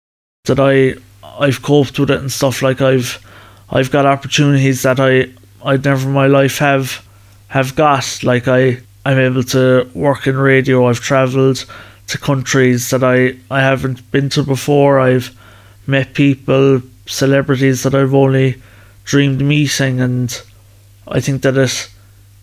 that 0.46 0.58
I 0.58 0.94
I've 1.38 1.62
coped 1.62 1.98
with 1.98 2.10
it 2.10 2.20
and 2.20 2.32
stuff. 2.32 2.62
Like 2.62 2.80
I've 2.80 3.24
I've 3.70 3.90
got 3.90 4.06
opportunities 4.06 4.82
that 4.82 4.98
I 4.98 5.30
I'd 5.64 5.84
never 5.84 6.08
in 6.08 6.14
my 6.14 6.26
life 6.26 6.58
have 6.58 7.06
have 7.48 7.76
got. 7.76 8.22
Like 8.24 8.48
I 8.48 8.80
I'm 9.06 9.18
able 9.18 9.44
to 9.44 9.88
work 9.94 10.26
in 10.26 10.36
radio. 10.36 10.88
I've 10.88 11.00
travelled 11.00 11.64
to 12.08 12.18
countries 12.18 12.90
that 12.90 13.04
I, 13.04 13.36
I 13.50 13.60
haven't 13.60 14.10
been 14.10 14.28
to 14.30 14.42
before. 14.42 14.98
I've 14.98 15.36
met 15.86 16.14
people, 16.14 16.82
celebrities 17.06 17.82
that 17.82 17.94
I've 17.94 18.14
only 18.14 18.60
dreamed 19.08 19.40
meeting 19.40 20.00
and 20.00 20.42
I 21.08 21.20
think 21.20 21.42
that 21.42 21.56
it 21.56 21.90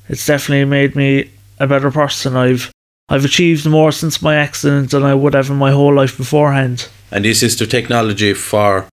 it's 0.09 0.25
definitely 0.25 0.65
made 0.65 0.95
me 0.95 1.29
a 1.59 1.67
better 1.67 1.91
person. 1.91 2.35
I've 2.35 2.71
I've 3.07 3.23
achieved 3.23 3.67
more 3.67 3.91
since 3.91 4.21
my 4.21 4.35
accident 4.35 4.89
than 4.91 5.03
I 5.03 5.13
would 5.13 5.35
have 5.35 5.49
in 5.51 5.57
my 5.57 5.71
whole 5.71 5.93
life 5.93 6.17
beforehand. 6.17 6.89
And 7.11 7.23
this 7.23 7.43
is 7.43 7.55
the 7.57 7.67
technology 7.67 8.33
for 8.33 8.87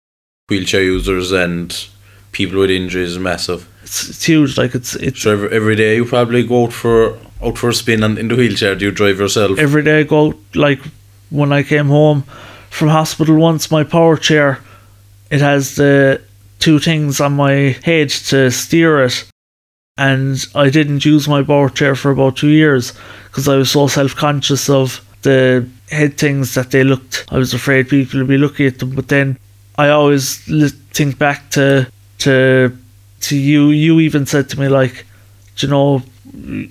wheelchair 0.49 0.83
users 0.83 1.31
and 1.31 1.87
people 2.31 2.59
with 2.59 2.71
injuries 2.71 3.11
is 3.11 3.19
massive. 3.19 3.69
It's, 3.83 4.09
it's 4.09 4.25
huge. 4.25 4.57
Like 4.57 4.73
it's 4.73 4.95
it's 4.95 5.21
So 5.21 5.31
every, 5.31 5.51
every 5.51 5.75
day 5.75 5.95
you 5.95 6.05
probably 6.05 6.43
go 6.43 6.65
out 6.65 6.73
for 6.73 7.19
out 7.43 7.57
for 7.57 7.69
a 7.69 7.73
spin 7.73 8.03
on, 8.03 8.17
in 8.17 8.29
the 8.29 8.35
wheelchair. 8.35 8.75
Do 8.75 8.85
you 8.85 8.91
drive 8.91 9.19
yourself? 9.19 9.59
every 9.59 9.83
day 9.83 9.99
I 9.99 10.03
go 10.03 10.29
out, 10.29 10.37
like 10.55 10.81
when 11.29 11.53
I 11.53 11.61
came 11.61 11.87
home 11.87 12.23
from 12.71 12.89
hospital 12.89 13.35
once, 13.37 13.69
my 13.69 13.83
power 13.83 14.17
chair, 14.17 14.59
it 15.29 15.41
has 15.41 15.75
the 15.75 16.21
two 16.59 16.79
things 16.79 17.19
on 17.19 17.33
my 17.33 17.75
head 17.83 18.09
to 18.09 18.51
steer 18.51 19.03
it. 19.03 19.25
And 19.97 20.45
I 20.55 20.69
didn't 20.69 21.03
use 21.05 21.27
my 21.27 21.43
power 21.43 21.69
chair 21.69 21.95
for 21.95 22.11
about 22.11 22.37
two 22.37 22.47
years 22.47 22.93
because 23.25 23.47
I 23.47 23.57
was 23.57 23.71
so 23.71 23.87
self 23.87 24.15
conscious 24.15 24.69
of 24.69 25.05
the 25.23 25.67
head 25.89 26.17
things 26.17 26.53
that 26.53 26.71
they 26.71 26.83
looked. 26.83 27.25
I 27.29 27.37
was 27.37 27.53
afraid 27.53 27.89
people 27.89 28.19
would 28.19 28.29
be 28.29 28.37
looking 28.37 28.67
at 28.67 28.79
them. 28.79 28.95
But 28.95 29.09
then 29.09 29.37
I 29.77 29.89
always 29.89 30.37
think 30.91 31.17
back 31.17 31.49
to 31.51 31.91
to 32.19 32.77
to 33.21 33.35
you. 33.35 33.71
You 33.71 33.99
even 33.99 34.25
said 34.25 34.49
to 34.49 34.59
me 34.59 34.69
like, 34.69 35.05
"Do 35.57 35.67
you 35.67 35.71
know 35.71 36.03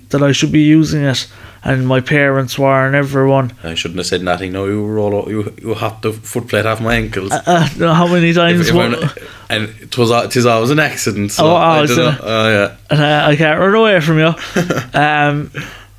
that 0.09 0.23
I 0.23 0.33
should 0.33 0.53
be 0.53 0.63
using 0.63 1.05
it, 1.05 1.27
and 1.65 1.87
my 1.87 2.01
parents 2.01 2.59
were, 2.59 2.87
and 2.87 2.95
everyone. 2.95 3.53
I 3.65 3.75
shouldn't 3.75 3.99
have 3.99 4.07
said 4.07 4.23
nothing. 4.23 4.53
No, 4.53 4.67
you 4.67 4.83
were 4.83 4.99
all 4.99 5.29
you 5.31 5.55
you 5.61 5.75
hopped 5.75 6.03
the 6.03 6.13
foot 6.13 6.49
plate 6.49 6.67
off 6.67 6.81
my 6.81 6.95
ankles. 6.95 7.33
Uh, 7.33 7.69
know 7.79 7.93
how 7.95 8.07
many 8.07 8.33
times? 8.33 8.69
If- 8.69 8.75
if 8.75 9.29
and 9.51 9.69
it 9.81 9.97
was 9.97 10.11
al- 10.11 10.25
it 10.25 10.37
is 10.37 10.47
always 10.47 10.71
an 10.71 10.79
accident. 10.79 11.33
So 11.33 11.47
Oh, 11.47 11.55
I 11.55 11.79
oh, 11.81 11.87
don't 11.87 11.97
so- 11.97 12.11
know. 12.11 12.19
Oh 12.23 12.49
yeah, 12.51 12.77
and 12.91 13.03
I, 13.03 13.31
I 13.31 13.37
can't 13.37 13.59
run 13.59 13.75
away 13.75 14.01
from 14.01 14.19
you. 14.19 14.35
um, 14.95 15.51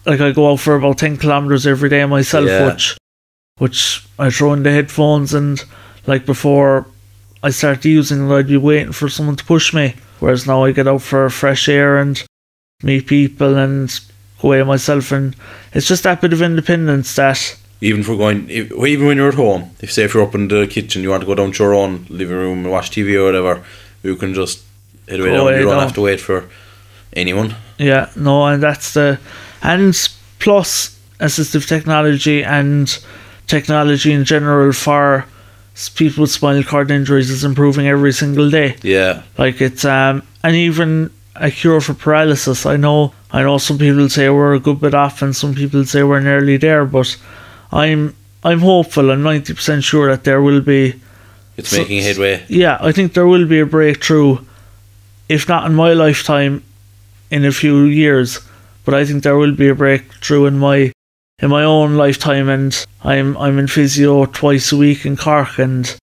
like 0.06 0.22
I 0.22 0.32
go 0.32 0.52
out 0.52 0.60
for 0.60 0.76
about 0.76 0.98
ten 0.98 1.17
kilometers 1.17 1.65
every 1.67 1.89
day 1.89 2.06
myself, 2.06 2.48
Yeah. 2.48 2.67
which 2.67 2.98
which 3.58 4.08
I 4.17 4.30
throw 4.30 4.54
in 4.54 4.63
the 4.63 4.72
headphones, 4.72 5.34
and 5.34 5.63
like 6.08 6.26
before 6.26 6.86
I 7.43 7.50
start 7.52 7.84
using 7.86 8.30
it, 8.30 8.34
I'd 8.34 8.48
be 8.48 8.58
waiting 8.58 8.91
for 8.93 9.10
someone 9.10 9.36
to 9.36 9.43
push 9.45 9.74
me. 9.74 9.95
Whereas 10.19 10.45
now 10.48 10.63
I 10.63 10.72
get 10.74 10.88
out 10.88 11.02
for 11.02 11.30
fresh 11.30 11.67
air 11.69 11.98
and 11.98 12.22
meet 12.84 13.08
people 13.08 13.58
and 13.58 13.89
away 14.43 14.63
myself, 14.63 15.12
and 15.12 15.36
it's 15.73 15.88
just 15.88 16.04
that 16.04 16.21
bit 16.21 16.34
of 16.34 16.41
independence 16.41 17.15
that 17.15 17.58
even 17.82 18.04
for 18.04 18.17
going, 18.17 18.49
if, 18.49 18.71
even 18.71 19.08
when 19.08 19.17
you're 19.17 19.30
at 19.30 19.36
home, 19.36 19.71
if 19.82 19.91
say 19.91 20.04
if 20.04 20.13
you're 20.13 20.23
up 20.23 20.36
in 20.36 20.47
the 20.49 20.67
kitchen, 20.67 21.02
you 21.02 21.10
want 21.10 21.21
to 21.21 21.28
go 21.28 21.36
down 21.36 21.52
to 21.54 21.63
your 21.63 21.73
own 21.73 22.06
living 22.10 22.36
room 22.36 22.60
and 22.60 22.71
watch 22.71 22.91
TV 22.91 23.15
or 23.15 23.25
whatever, 23.25 23.63
you 24.04 24.15
can 24.17 24.34
just 24.34 24.63
head 25.08 25.19
away 25.21 25.30
down. 25.32 25.39
away 25.39 25.58
You 25.60 25.63
don't 25.63 25.71
down. 25.73 25.82
have 25.84 25.93
to 25.95 26.02
wait 26.02 26.19
for 26.19 26.49
anyone. 27.13 27.56
Yeah, 27.78 28.10
no, 28.15 28.45
and 28.47 28.62
that's 28.62 28.93
the 28.93 29.19
and 29.62 29.93
plus 30.39 30.99
assistive 31.19 31.67
technology 31.67 32.43
and 32.43 32.97
technology 33.47 34.12
in 34.13 34.23
general 34.25 34.71
for 34.73 35.25
people 35.95 36.21
with 36.23 36.32
spinal 36.32 36.63
cord 36.63 36.91
injuries 36.91 37.30
is 37.30 37.43
improving 37.43 37.88
every 37.88 38.12
single 38.12 38.49
day. 38.49 38.75
Yeah, 38.84 39.23
Like 39.38 39.62
it's 39.62 39.86
um 39.86 40.23
and 40.43 40.56
even 40.56 41.12
a 41.35 41.49
cure 41.51 41.81
for 41.81 41.93
paralysis. 41.93 42.65
I 42.65 42.75
know 42.77 43.13
I 43.31 43.43
know 43.43 43.57
some 43.57 43.77
people 43.77 44.09
say 44.09 44.29
we're 44.29 44.55
a 44.55 44.59
good 44.59 44.79
bit 44.81 44.93
off 44.93 45.21
and 45.21 45.35
some 45.35 45.53
people 45.55 45.85
say 45.85 46.03
we're 46.03 46.19
nearly 46.19 46.57
there, 46.57 46.85
but 46.85 47.15
I'm 47.71 48.15
I'm 48.43 48.59
hopeful. 48.59 49.11
I'm 49.11 49.23
ninety 49.23 49.53
percent 49.53 49.83
sure 49.83 50.09
that 50.09 50.23
there 50.23 50.41
will 50.41 50.61
be 50.61 50.95
it's 51.57 51.69
So- 51.69 51.77
making 51.79 52.01
headway. 52.03 52.43
yeah, 52.47 52.77
I 52.81 52.91
think 52.91 53.13
there 53.13 53.27
will 53.27 53.45
be 53.45 53.59
a 53.59 53.65
breakthrough, 53.65 54.37
if 55.27 55.47
not 55.49 55.65
in 55.65 55.75
my 55.75 55.93
lifetime, 55.93 56.63
in 57.31 57.45
a 57.45 57.51
few 57.51 57.83
years. 57.83 58.39
But 58.85 58.93
I 58.93 59.05
think 59.05 59.23
there 59.23 59.37
will 59.37 59.53
be 59.53 59.69
a 59.69 59.75
breakthrough 59.75 60.45
in 60.47 60.57
my 60.57 60.91
in 61.41 61.49
my 61.49 61.63
own 61.63 61.95
lifetime, 61.95 62.49
and 62.49 62.85
I'm 63.03 63.37
I'm 63.37 63.59
in 63.59 63.67
physio 63.67 64.25
twice 64.25 64.71
a 64.71 64.77
week 64.77 65.05
in 65.05 65.15
Cork, 65.15 65.59
and 65.59 65.95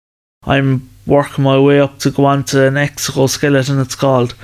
I'm 0.44 0.88
working 1.06 1.44
my 1.44 1.58
way 1.58 1.80
up 1.80 1.98
to 2.00 2.10
go 2.10 2.24
on 2.26 2.44
to 2.44 2.66
an 2.66 2.76
exoskeleton. 2.76 3.80
It's 3.80 3.94
called. 3.94 4.34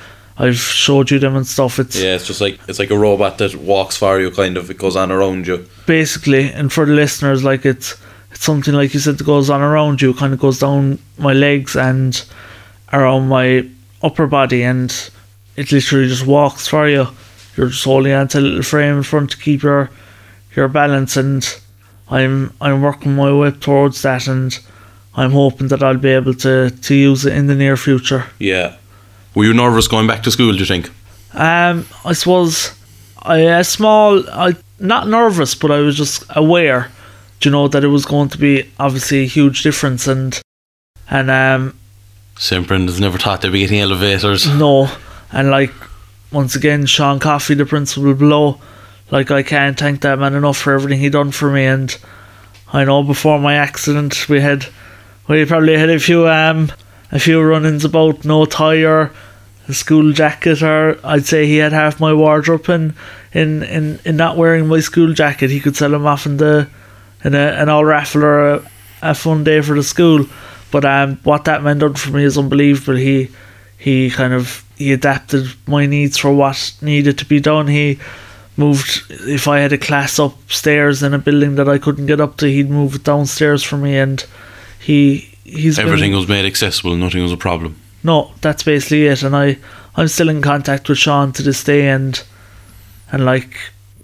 I've 0.41 0.57
showed 0.57 1.11
you 1.11 1.19
them 1.19 1.35
and 1.35 1.45
stuff. 1.45 1.77
It's 1.77 1.95
Yeah, 1.95 2.15
it's 2.15 2.25
just 2.25 2.41
like 2.41 2.59
it's 2.67 2.79
like 2.79 2.89
a 2.89 2.97
robot 2.97 3.37
that 3.37 3.53
walks 3.55 3.95
for 3.97 4.19
you, 4.19 4.31
kind 4.31 4.57
of. 4.57 4.71
It 4.71 4.79
goes 4.79 4.95
on 4.95 5.11
around 5.11 5.45
you. 5.45 5.67
basically, 5.85 6.51
and 6.51 6.73
for 6.73 6.85
the 6.87 6.93
listeners, 6.93 7.43
like 7.43 7.63
it's 7.63 7.95
it's 8.31 8.43
something 8.43 8.73
like 8.73 8.91
you 8.95 8.99
said 8.99 9.19
that 9.19 9.23
goes 9.23 9.51
on 9.51 9.61
around 9.61 10.01
you, 10.01 10.15
kind 10.15 10.33
of 10.33 10.39
goes 10.39 10.57
down 10.59 10.97
my 11.19 11.33
legs 11.33 11.75
and 11.75 12.25
around 12.91 13.27
my 13.27 13.69
upper 14.01 14.25
body, 14.25 14.63
and 14.63 15.11
it 15.55 15.71
literally 15.71 16.07
just 16.07 16.25
walks 16.25 16.67
for 16.67 16.89
you. 16.89 17.05
You're 17.55 17.69
just 17.69 17.83
holding 17.83 18.13
onto 18.13 18.39
a 18.39 18.41
little 18.41 18.63
frame 18.63 18.97
in 18.97 19.03
front 19.03 19.29
to 19.31 19.37
keep 19.37 19.61
your 19.61 19.91
your 20.55 20.67
balance, 20.69 21.17
and 21.17 21.47
I'm 22.09 22.51
I'm 22.59 22.81
working 22.81 23.15
my 23.15 23.31
way 23.31 23.51
towards 23.51 24.01
that, 24.01 24.27
and 24.27 24.57
I'm 25.13 25.33
hoping 25.33 25.67
that 25.67 25.83
I'll 25.83 25.97
be 25.97 26.09
able 26.09 26.33
to 26.33 26.71
to 26.71 26.95
use 26.95 27.27
it 27.27 27.33
in 27.33 27.45
the 27.45 27.55
near 27.55 27.77
future. 27.77 28.25
Yeah. 28.39 28.77
Were 29.35 29.45
you 29.45 29.53
nervous 29.53 29.87
going 29.87 30.07
back 30.07 30.23
to 30.23 30.31
school? 30.31 30.51
Do 30.51 30.59
you 30.59 30.65
think? 30.65 30.89
Um, 31.33 31.85
I 32.03 32.13
suppose 32.13 32.73
I 33.21 33.37
a 33.39 33.63
small, 33.63 34.27
I 34.29 34.55
not 34.79 35.07
nervous, 35.07 35.55
but 35.55 35.71
I 35.71 35.79
was 35.79 35.95
just 35.95 36.23
aware, 36.31 36.89
do 37.39 37.49
you 37.49 37.51
know, 37.51 37.67
that 37.67 37.83
it 37.83 37.87
was 37.87 38.05
going 38.05 38.29
to 38.29 38.37
be 38.37 38.69
obviously 38.79 39.23
a 39.23 39.27
huge 39.27 39.63
difference, 39.63 40.07
and 40.07 40.41
and 41.09 41.29
um, 41.29 41.77
St. 42.37 42.67
Brendan's 42.67 42.99
never 42.99 43.17
thought 43.17 43.41
they'd 43.41 43.51
be 43.51 43.59
getting 43.59 43.79
elevators. 43.79 44.47
no, 44.47 44.89
and 45.31 45.49
like 45.51 45.73
once 46.31 46.55
again, 46.55 46.85
Sean 46.85 47.19
Coffey, 47.19 47.53
the 47.53 47.65
principal 47.65 48.13
below, 48.13 48.59
like 49.11 49.31
I 49.31 49.43
can't 49.43 49.79
thank 49.79 50.01
that 50.01 50.19
man 50.19 50.33
enough 50.33 50.57
for 50.57 50.73
everything 50.73 50.99
he 50.99 51.09
done 51.09 51.31
for 51.31 51.51
me, 51.51 51.65
and 51.65 51.95
I 52.73 52.83
know 52.83 53.03
before 53.03 53.39
my 53.39 53.53
accident 53.53 54.27
we 54.27 54.41
had 54.41 54.65
we 55.27 55.45
probably 55.45 55.77
had 55.77 55.89
a 55.89 55.99
few 55.99 56.27
um 56.27 56.71
a 57.11 57.19
few 57.19 57.41
run-ins 57.41 57.85
about 57.85 58.25
no 58.25 58.45
tire, 58.45 59.11
a 59.67 59.73
school 59.73 60.11
jacket, 60.13 60.63
or 60.63 60.97
I'd 61.03 61.25
say 61.25 61.45
he 61.45 61.57
had 61.57 61.73
half 61.73 61.99
my 61.99 62.13
wardrobe 62.13 62.69
in 62.69 62.95
in 63.33 63.63
in, 63.63 63.99
in 64.05 64.17
not 64.17 64.37
wearing 64.37 64.67
my 64.67 64.79
school 64.79 65.13
jacket. 65.13 65.49
He 65.49 65.59
could 65.59 65.75
sell 65.75 65.91
them 65.91 66.05
off 66.05 66.25
in 66.25 66.37
the 66.37 66.69
in 67.23 67.35
a, 67.35 67.37
an 67.37 67.69
all 67.69 67.85
raffle 67.85 68.23
or 68.23 68.53
a, 68.53 68.71
a 69.01 69.15
fun 69.15 69.43
day 69.43 69.61
for 69.61 69.75
the 69.75 69.83
school. 69.83 70.25
But 70.71 70.85
um, 70.85 71.17
what 71.23 71.45
that 71.45 71.63
man 71.63 71.79
done 71.79 71.95
for 71.95 72.11
me 72.11 72.23
is 72.23 72.37
unbelievable. 72.37 72.95
He 72.95 73.29
he 73.77 74.09
kind 74.09 74.33
of 74.33 74.63
he 74.77 74.93
adapted 74.93 75.45
my 75.67 75.85
needs 75.85 76.17
for 76.17 76.33
what 76.33 76.73
needed 76.81 77.17
to 77.19 77.25
be 77.25 77.39
done. 77.39 77.67
He 77.67 77.99
moved 78.57 79.03
if 79.09 79.47
I 79.47 79.59
had 79.59 79.73
a 79.73 79.77
class 79.77 80.19
upstairs 80.19 81.03
in 81.03 81.13
a 81.13 81.19
building 81.19 81.55
that 81.55 81.69
I 81.69 81.77
couldn't 81.77 82.05
get 82.05 82.21
up 82.21 82.37
to, 82.37 82.47
he'd 82.47 82.69
move 82.69 82.95
it 82.95 83.03
downstairs 83.03 83.63
for 83.63 83.77
me, 83.77 83.97
and 83.97 84.25
he 84.79 85.30
he's 85.51 85.77
been- 85.77 85.87
Everything 85.87 86.13
was 86.15 86.27
made 86.27 86.45
accessible. 86.45 86.95
Nothing 86.95 87.23
was 87.23 87.31
a 87.31 87.37
problem. 87.37 87.75
no, 88.03 88.31
that's 88.41 88.63
basically 88.63 89.05
it. 89.07 89.23
And 89.23 89.35
I, 89.35 89.57
I'm 89.95 90.07
still 90.07 90.29
in 90.29 90.41
contact 90.41 90.89
with 90.89 90.97
Sean 90.97 91.31
to 91.33 91.43
this 91.43 91.63
day, 91.63 91.87
and 91.89 92.21
and 93.11 93.25
like 93.25 93.57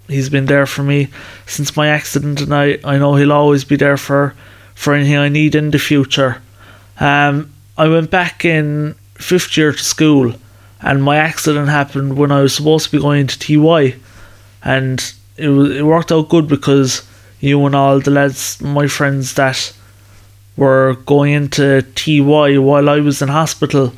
he's 0.08 0.28
been 0.30 0.46
there 0.46 0.66
for 0.66 0.82
me 0.82 1.08
since 1.46 1.76
my 1.76 1.88
accident, 1.88 2.40
and 2.40 2.54
I, 2.54 2.78
I 2.84 2.98
know 2.98 3.14
he'll 3.16 3.32
always 3.32 3.64
be 3.64 3.76
there 3.76 3.96
for 3.96 4.34
for 4.74 4.94
anything 4.94 5.16
I 5.16 5.28
need 5.28 5.54
in 5.54 5.70
the 5.70 5.78
future. 5.78 6.40
Um, 7.00 7.50
I 7.76 7.88
went 7.88 8.10
back 8.10 8.44
in 8.44 8.94
fifth 9.14 9.56
year 9.56 9.72
to 9.72 9.84
school, 9.84 10.34
and 10.80 11.02
my 11.02 11.16
accident 11.16 11.68
happened 11.68 12.16
when 12.16 12.30
I 12.32 12.42
was 12.42 12.54
supposed 12.54 12.86
to 12.86 12.96
be 12.96 13.02
going 13.02 13.26
to 13.26 13.38
TY, 13.38 13.94
and 14.62 15.12
it 15.36 15.48
was 15.48 15.70
it 15.76 15.82
worked 15.84 16.12
out 16.12 16.28
good 16.28 16.48
because 16.48 17.02
you 17.40 17.64
and 17.66 17.74
all 17.74 18.00
the 18.00 18.10
lads, 18.10 18.60
my 18.60 18.86
friends 18.88 19.34
that 19.34 19.72
were 20.58 20.94
going 21.06 21.32
into 21.32 21.82
TY 21.94 22.58
while 22.58 22.88
I 22.90 23.00
was 23.00 23.22
in 23.22 23.28
hospital, 23.28 23.92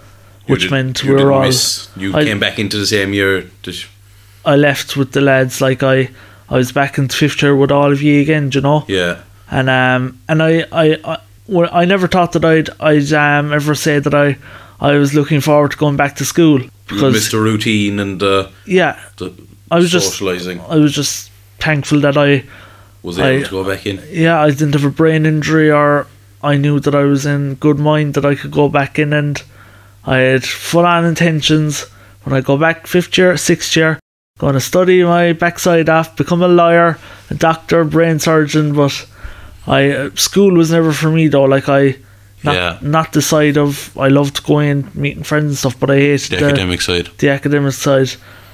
which 0.47 0.63
did- 0.63 0.71
meant 0.71 1.03
we 1.05 1.15
were 1.15 1.33
all. 1.33 1.43
miss- 1.43 1.89
you 1.97 2.15
I- 2.15 2.25
came 2.25 2.39
back 2.39 2.59
into 2.59 2.77
the 2.77 2.87
same 2.87 3.13
year. 3.15 3.45
I 4.45 4.57
left 4.57 4.97
with 4.97 5.13
the 5.13 5.21
lads. 5.21 5.61
Like 5.61 5.83
I, 5.83 6.09
I 6.49 6.57
was 6.57 6.73
back 6.73 6.99
in 6.99 7.09
fifth 7.09 7.43
year 7.43 7.55
with 7.57 7.71
all 7.71 7.93
of 7.93 8.01
you 8.03 8.21
again. 8.21 8.51
do 8.51 8.59
You 8.59 8.63
know, 8.63 8.85
yeah. 8.89 9.23
and 9.51 9.69
um, 9.69 10.19
and 10.29 10.43
I, 10.43 10.65
I, 10.73 10.87
I, 11.05 11.19
well, 11.47 11.69
I 11.73 11.85
never 11.85 12.07
thought 12.09 12.33
that 12.33 12.45
I'd, 12.45 12.69
I'd 12.81 13.13
um 13.13 13.53
ever 13.53 13.75
say 13.75 13.99
that 13.99 14.15
I, 14.15 14.37
I 14.81 14.95
was 14.97 15.13
looking 15.15 15.41
forward 15.41 15.73
to 15.73 15.77
going 15.77 15.97
back 15.97 16.17
to 16.17 16.25
school 16.25 16.61
because 16.89 17.13
missed 17.15 17.33
the 17.33 17.39
routine 17.41 17.99
and 18.01 18.23
uh, 18.23 18.49
yeah, 18.67 18.99
the 19.19 19.33
I 19.71 19.77
was 19.79 19.91
just, 19.91 20.21
socialising. 20.21 20.59
I 20.69 20.77
was 20.77 20.93
just 20.95 21.31
thankful 21.59 22.01
that 22.01 22.17
I, 22.17 22.45
was 23.03 23.19
able 23.19 23.41
I- 23.41 23.43
to 23.45 23.51
go 23.51 23.65
back 23.65 23.87
in. 23.87 24.03
yeah, 24.11 24.41
I 24.41 24.51
didn't 24.51 24.73
have 24.75 24.85
a 24.85 24.91
brain 24.91 25.25
injury 25.27 25.71
or 25.71 26.07
I 26.43 26.57
knew 26.57 26.80
that 26.80 26.95
I 26.95 27.05
was 27.05 27.26
in 27.26 27.55
good 27.57 27.78
mind 27.78 28.14
that 28.14 28.24
I 28.24 28.34
could 28.34 28.51
go 28.51 28.68
back 28.68 28.99
in 28.99 29.12
and 29.12 29.43
I 30.07 30.16
had 30.18 30.45
full 30.45 30.86
on 30.86 31.05
intentions 31.05 31.82
when 32.24 32.34
I 32.36 32.41
go 32.41 32.57
back 32.57 32.86
fifth 32.86 33.16
year, 33.18 33.36
sixth 33.36 33.76
year, 33.76 33.99
going 34.38 34.55
to 34.55 34.61
study 34.61 35.03
my 35.05 35.32
backside 35.34 35.88
off, 35.88 36.16
become 36.16 36.43
a 36.43 36.49
lawyer, 36.49 36.99
a 37.30 37.34
doctor, 37.34 37.84
brain 37.84 38.18
surgeon. 38.18 38.74
But 38.74 39.07
I 39.66 39.91
uh, 39.91 40.11
school 40.14 40.55
was 40.55 40.70
never 40.70 40.93
for 40.93 41.11
me 41.11 41.28
though. 41.28 41.45
Like 41.45 41.68
I, 41.68 41.97
not 42.43 42.55
Yeah. 42.55 42.78
not 42.80 43.12
the 43.12 43.20
side 43.22 43.59
of 43.59 43.97
I 43.99 44.09
loved 44.09 44.43
going 44.45 44.91
meeting 44.95 45.22
friends 45.24 45.47
and 45.47 45.57
stuff, 45.59 45.78
but 45.78 45.91
I 45.91 45.97
hated 45.97 46.38
The 46.41 46.47
academic 46.47 46.80
side. 46.80 47.11
the 47.18 47.28
academic 47.28 47.72
side. 47.74 48.12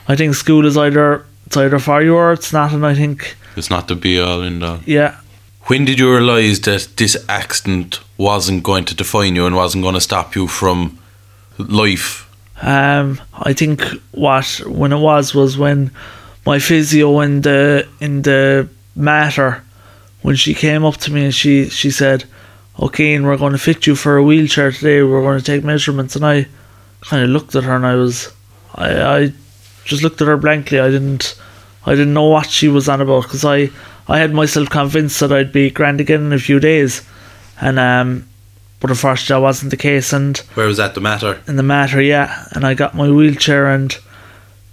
I 0.09 0.17
think 0.17 0.35
school 0.35 0.67
is 0.67 0.77
either 0.77 1.25
it's 1.47 1.57
either 1.57 1.79
for 1.79 2.03
you 2.03 2.17
or 2.17 2.33
it's 2.33 2.53
not, 2.53 2.73
and 2.73 2.85
I 2.85 2.95
think 2.95 3.37
It's 3.57 3.71
not 3.71 3.87
the 3.87 3.95
be 3.95 4.19
all 4.21 4.43
and 4.43 4.63
all. 4.65 4.81
yeah. 4.87 5.17
When 5.67 5.85
did 5.85 5.99
you 5.99 6.15
realise 6.15 6.61
that 6.61 6.97
this 6.97 7.17
accident 7.29 8.01
wasn't 8.17 8.63
going 8.63 8.85
to 8.85 8.95
define 8.95 9.35
you 9.35 9.47
and 9.47 9.57
wasn't 9.57 9.83
going 9.83 9.95
to 9.97 10.01
stop 10.01 10.37
you 10.37 10.47
from 10.47 10.99
life? 11.59 12.33
Um, 12.63 13.21
I 13.35 13.53
think 13.53 13.83
what 14.13 14.47
when 14.65 14.93
it 14.93 14.99
was 14.99 15.35
was 15.35 15.59
when 15.59 15.91
my 16.47 16.61
physio 16.61 17.19
in 17.21 17.41
the 17.41 17.87
in 18.01 18.23
the 18.23 18.69
Mater 18.95 19.65
when 20.23 20.37
she 20.37 20.55
came 20.55 20.85
up 20.85 20.99
to 20.99 21.13
me 21.13 21.25
and 21.25 21.35
she 21.35 21.69
she 21.69 21.91
said, 21.91 22.25
"Okay, 22.79 23.15
and 23.15 23.27
we're 23.27 23.37
going 23.37 23.53
to 23.53 23.59
fit 23.59 23.89
you 23.89 23.97
for 23.97 24.17
a 24.17 24.23
wheelchair 24.23 24.71
today. 24.71 25.03
We're 25.03 25.21
going 25.23 25.39
to 25.39 25.45
take 25.45 25.65
measurements." 25.65 26.15
And 26.15 26.25
I 26.25 26.47
kind 27.01 27.25
of 27.25 27.31
looked 27.31 27.57
at 27.57 27.65
her 27.65 27.75
and 27.75 27.85
I 27.85 27.97
was, 27.97 28.33
I 28.77 29.03
I 29.03 29.33
just 29.85 30.05
looked 30.05 30.23
at 30.23 30.29
her 30.29 30.37
blankly. 30.37 30.79
I 30.79 30.91
didn't 30.91 31.35
I 31.85 31.91
didn't 31.91 32.15
know 32.15 32.29
what 32.29 32.51
she 32.51 32.69
was 32.69 32.89
on 32.89 33.01
about 33.01 33.25
because 33.25 33.45
I 33.45 33.71
I 34.09 34.19
had 34.19 34.33
myself 34.33 34.71
convinced 34.71 35.21
that 35.21 35.33
I'd 35.33 35.53
be 35.53 35.71
grand 35.71 36.01
again 36.01 36.27
in 36.27 36.33
a 36.33 36.39
few 36.39 36.61
days, 36.61 37.03
and 37.61 37.79
um, 37.79 38.29
but 38.81 38.91
unfortunately 38.91 39.35
that 39.35 39.43
wasn't 39.43 39.71
the 39.71 39.77
case 39.77 40.13
and 40.13 40.39
Where 40.55 40.67
was 40.67 40.77
that 40.77 40.95
the 40.95 41.01
Mater? 41.01 41.41
in 41.49 41.57
the 41.57 41.63
Mater, 41.63 42.01
yeah. 42.01 42.47
And 42.53 42.65
I 42.65 42.75
got 42.75 42.95
my 42.95 43.11
wheelchair, 43.11 43.67
and 43.69 43.97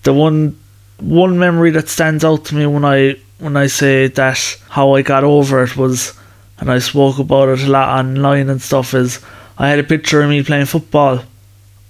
the 0.04 0.14
one 0.14 0.58
one 1.00 1.40
memory 1.40 1.72
that 1.72 1.90
stands 1.90 2.24
out 2.24 2.46
to 2.46 2.56
me 2.56 2.66
when 2.66 2.86
I 2.86 3.16
when 3.40 3.58
I 3.58 3.68
say 3.68 4.08
that 4.08 4.58
how 4.70 4.94
I 4.96 5.02
got 5.02 5.24
over 5.24 5.64
it 5.64 5.76
was, 5.76 6.14
and 6.60 6.72
I 6.72 6.80
spoke 6.80 7.18
about 7.20 7.50
it 7.50 7.62
a 7.62 7.72
lot 7.72 8.00
online 8.00 8.50
and 8.50 8.62
stuff. 8.62 8.94
Is 8.94 9.20
I 9.58 9.70
had 9.70 9.80
a 9.80 9.84
picture 9.84 10.22
of 10.22 10.30
me 10.30 10.44
playing 10.44 10.66
football 10.68 11.24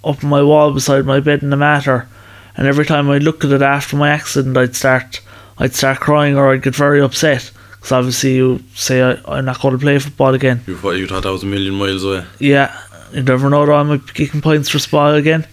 up 0.03 0.23
on 0.23 0.29
my 0.29 0.41
wall 0.41 0.71
beside 0.73 1.05
my 1.05 1.19
bed 1.19 1.43
in 1.43 1.49
the 1.49 1.57
Mater, 1.57 2.07
and 2.55 2.67
every 2.67 2.85
time 2.85 3.09
I 3.09 3.17
looked 3.17 3.43
at 3.43 3.51
it 3.51 3.61
after 3.61 3.97
my 3.97 4.09
accident, 4.09 4.57
I'd 4.57 4.75
start 4.75 5.19
I'd 5.57 5.75
start 5.75 5.99
crying 5.99 6.37
or 6.37 6.51
I'd 6.51 6.61
get 6.61 6.75
very 6.75 7.01
upset. 7.01 7.51
Because 7.71 7.91
obviously 7.91 8.35
you 8.35 8.63
say 8.75 9.01
I, 9.01 9.19
I'm 9.27 9.45
not 9.45 9.61
going 9.61 9.73
to 9.73 9.79
play 9.79 9.99
football 9.99 10.33
again. 10.33 10.61
You 10.67 10.77
thought, 10.77 10.91
you 10.91 11.07
thought 11.07 11.23
that 11.23 11.31
was 11.31 11.43
a 11.43 11.47
million 11.47 11.75
miles 11.75 12.03
away. 12.03 12.25
Yeah, 12.39 12.73
you 13.11 13.23
never 13.23 13.49
know 13.49 13.65
though, 13.65 13.75
I 13.75 13.83
might 13.83 14.05
be 14.05 14.13
kicking 14.13 14.41
points 14.41 14.69
for 14.69 14.79
Spa 14.79 15.13
again. 15.13 15.45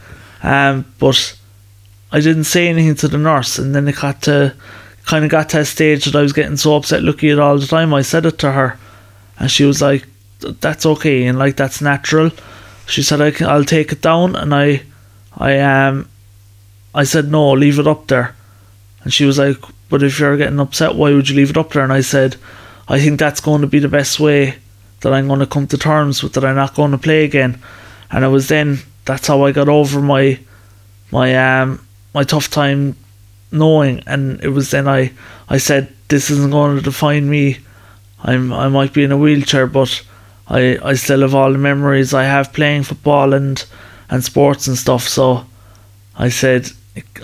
Um, 0.43 0.85
but 0.99 1.37
I 2.13 2.21
didn't 2.21 2.45
say 2.45 2.69
anything 2.69 2.95
to 2.97 3.09
the 3.09 3.19
nurse, 3.19 3.59
and 3.59 3.75
then 3.75 3.87
it 3.89 3.97
got 3.97 4.23
to 4.23 4.55
kind 5.07 5.25
of 5.25 5.31
got 5.31 5.49
to 5.51 5.61
a 5.61 5.65
stage 5.65 6.05
that 6.05 6.15
I 6.15 6.23
was 6.23 6.33
getting 6.33 6.57
so 6.57 6.77
upset 6.77 7.03
looking 7.03 7.31
at 7.31 7.39
all 7.39 7.59
the 7.59 7.67
time. 7.67 7.93
I 7.93 8.03
said 8.03 8.27
it 8.27 8.39
to 8.39 8.53
her, 8.53 8.79
and 9.39 9.51
she 9.51 9.65
was 9.65 9.83
like, 9.83 10.07
"That's 10.41 10.87
okay," 10.87 11.27
and 11.27 11.39
like 11.39 11.57
that's 11.57 11.81
natural. 11.81 12.31
She 12.87 13.03
said, 13.03 13.21
"I 13.21 13.31
can, 13.31 13.47
I'll 13.49 13.65
take 13.65 13.93
it 13.93 14.03
down," 14.03 14.35
and 14.35 14.55
I, 14.55 14.83
I 15.37 15.59
um, 15.59 16.09
I 16.95 17.05
said 17.05 17.31
no, 17.31 17.53
leave 17.53 17.79
it 17.79 17.87
up 17.87 18.07
there, 18.09 18.35
and 19.03 19.13
she 19.13 19.25
was 19.25 19.39
like, 19.39 19.59
"But 19.91 20.03
if 20.03 20.19
you're 20.19 20.37
getting 20.39 20.61
upset, 20.61 20.95
why 20.95 21.13
would 21.13 21.29
you 21.29 21.37
leave 21.37 21.51
it 21.51 21.59
up 21.59 21.73
there?" 21.73 21.85
And 21.85 21.93
I 21.93 22.01
said, 22.01 22.37
"I 22.89 22.99
think 22.99 23.19
that's 23.21 23.41
going 23.41 23.61
to 23.61 23.67
be 23.67 23.81
the 23.81 23.89
best 23.89 24.19
way." 24.19 24.57
that 25.01 25.13
I'm 25.13 25.27
going 25.27 25.41
to 25.41 25.47
come 25.47 25.67
to 25.69 25.79
terms 25.79 26.23
with 26.23 26.35
that 26.35 26.45
I'm 26.45 26.57
not 26.57 26.75
going 26.75 26.91
to 26.93 26.99
play 26.99 27.25
again. 27.25 27.61
And 28.11 28.25
it 28.25 28.29
was 28.29 28.49
then 28.49 28.79
that's 29.05 29.27
how 29.27 29.43
I 29.45 29.53
got 29.53 29.69
over 29.69 30.01
my 30.01 30.39
my 31.11 31.61
um 31.61 31.85
my 32.15 32.25
tough 32.25 32.51
time 32.51 32.97
knowing 33.53 34.03
and 34.07 34.41
it 34.43 34.49
was 34.49 34.71
then 34.71 34.87
I 34.87 35.13
I 35.49 35.59
said 35.59 35.93
this 36.09 36.31
isn't 36.31 36.51
going 36.51 36.77
to 36.77 36.83
define 36.83 37.29
me. 37.29 37.59
I'm 38.23 38.53
I 38.53 38.69
might 38.69 38.93
be 38.93 39.05
in 39.05 39.13
a 39.13 39.17
wheelchair 39.17 39.67
but 39.67 40.03
I 40.49 40.79
I 40.83 40.95
still 40.95 41.23
have 41.23 41.35
all 41.35 41.53
the 41.53 41.59
memories 41.59 42.15
I 42.15 42.25
have 42.25 42.53
playing 42.53 42.85
football 42.85 43.33
and 43.33 43.65
and 44.09 44.23
sports 44.23 44.67
and 44.67 44.77
stuff 44.77 45.09
so 45.09 45.47
I 46.17 46.29
said 46.29 46.71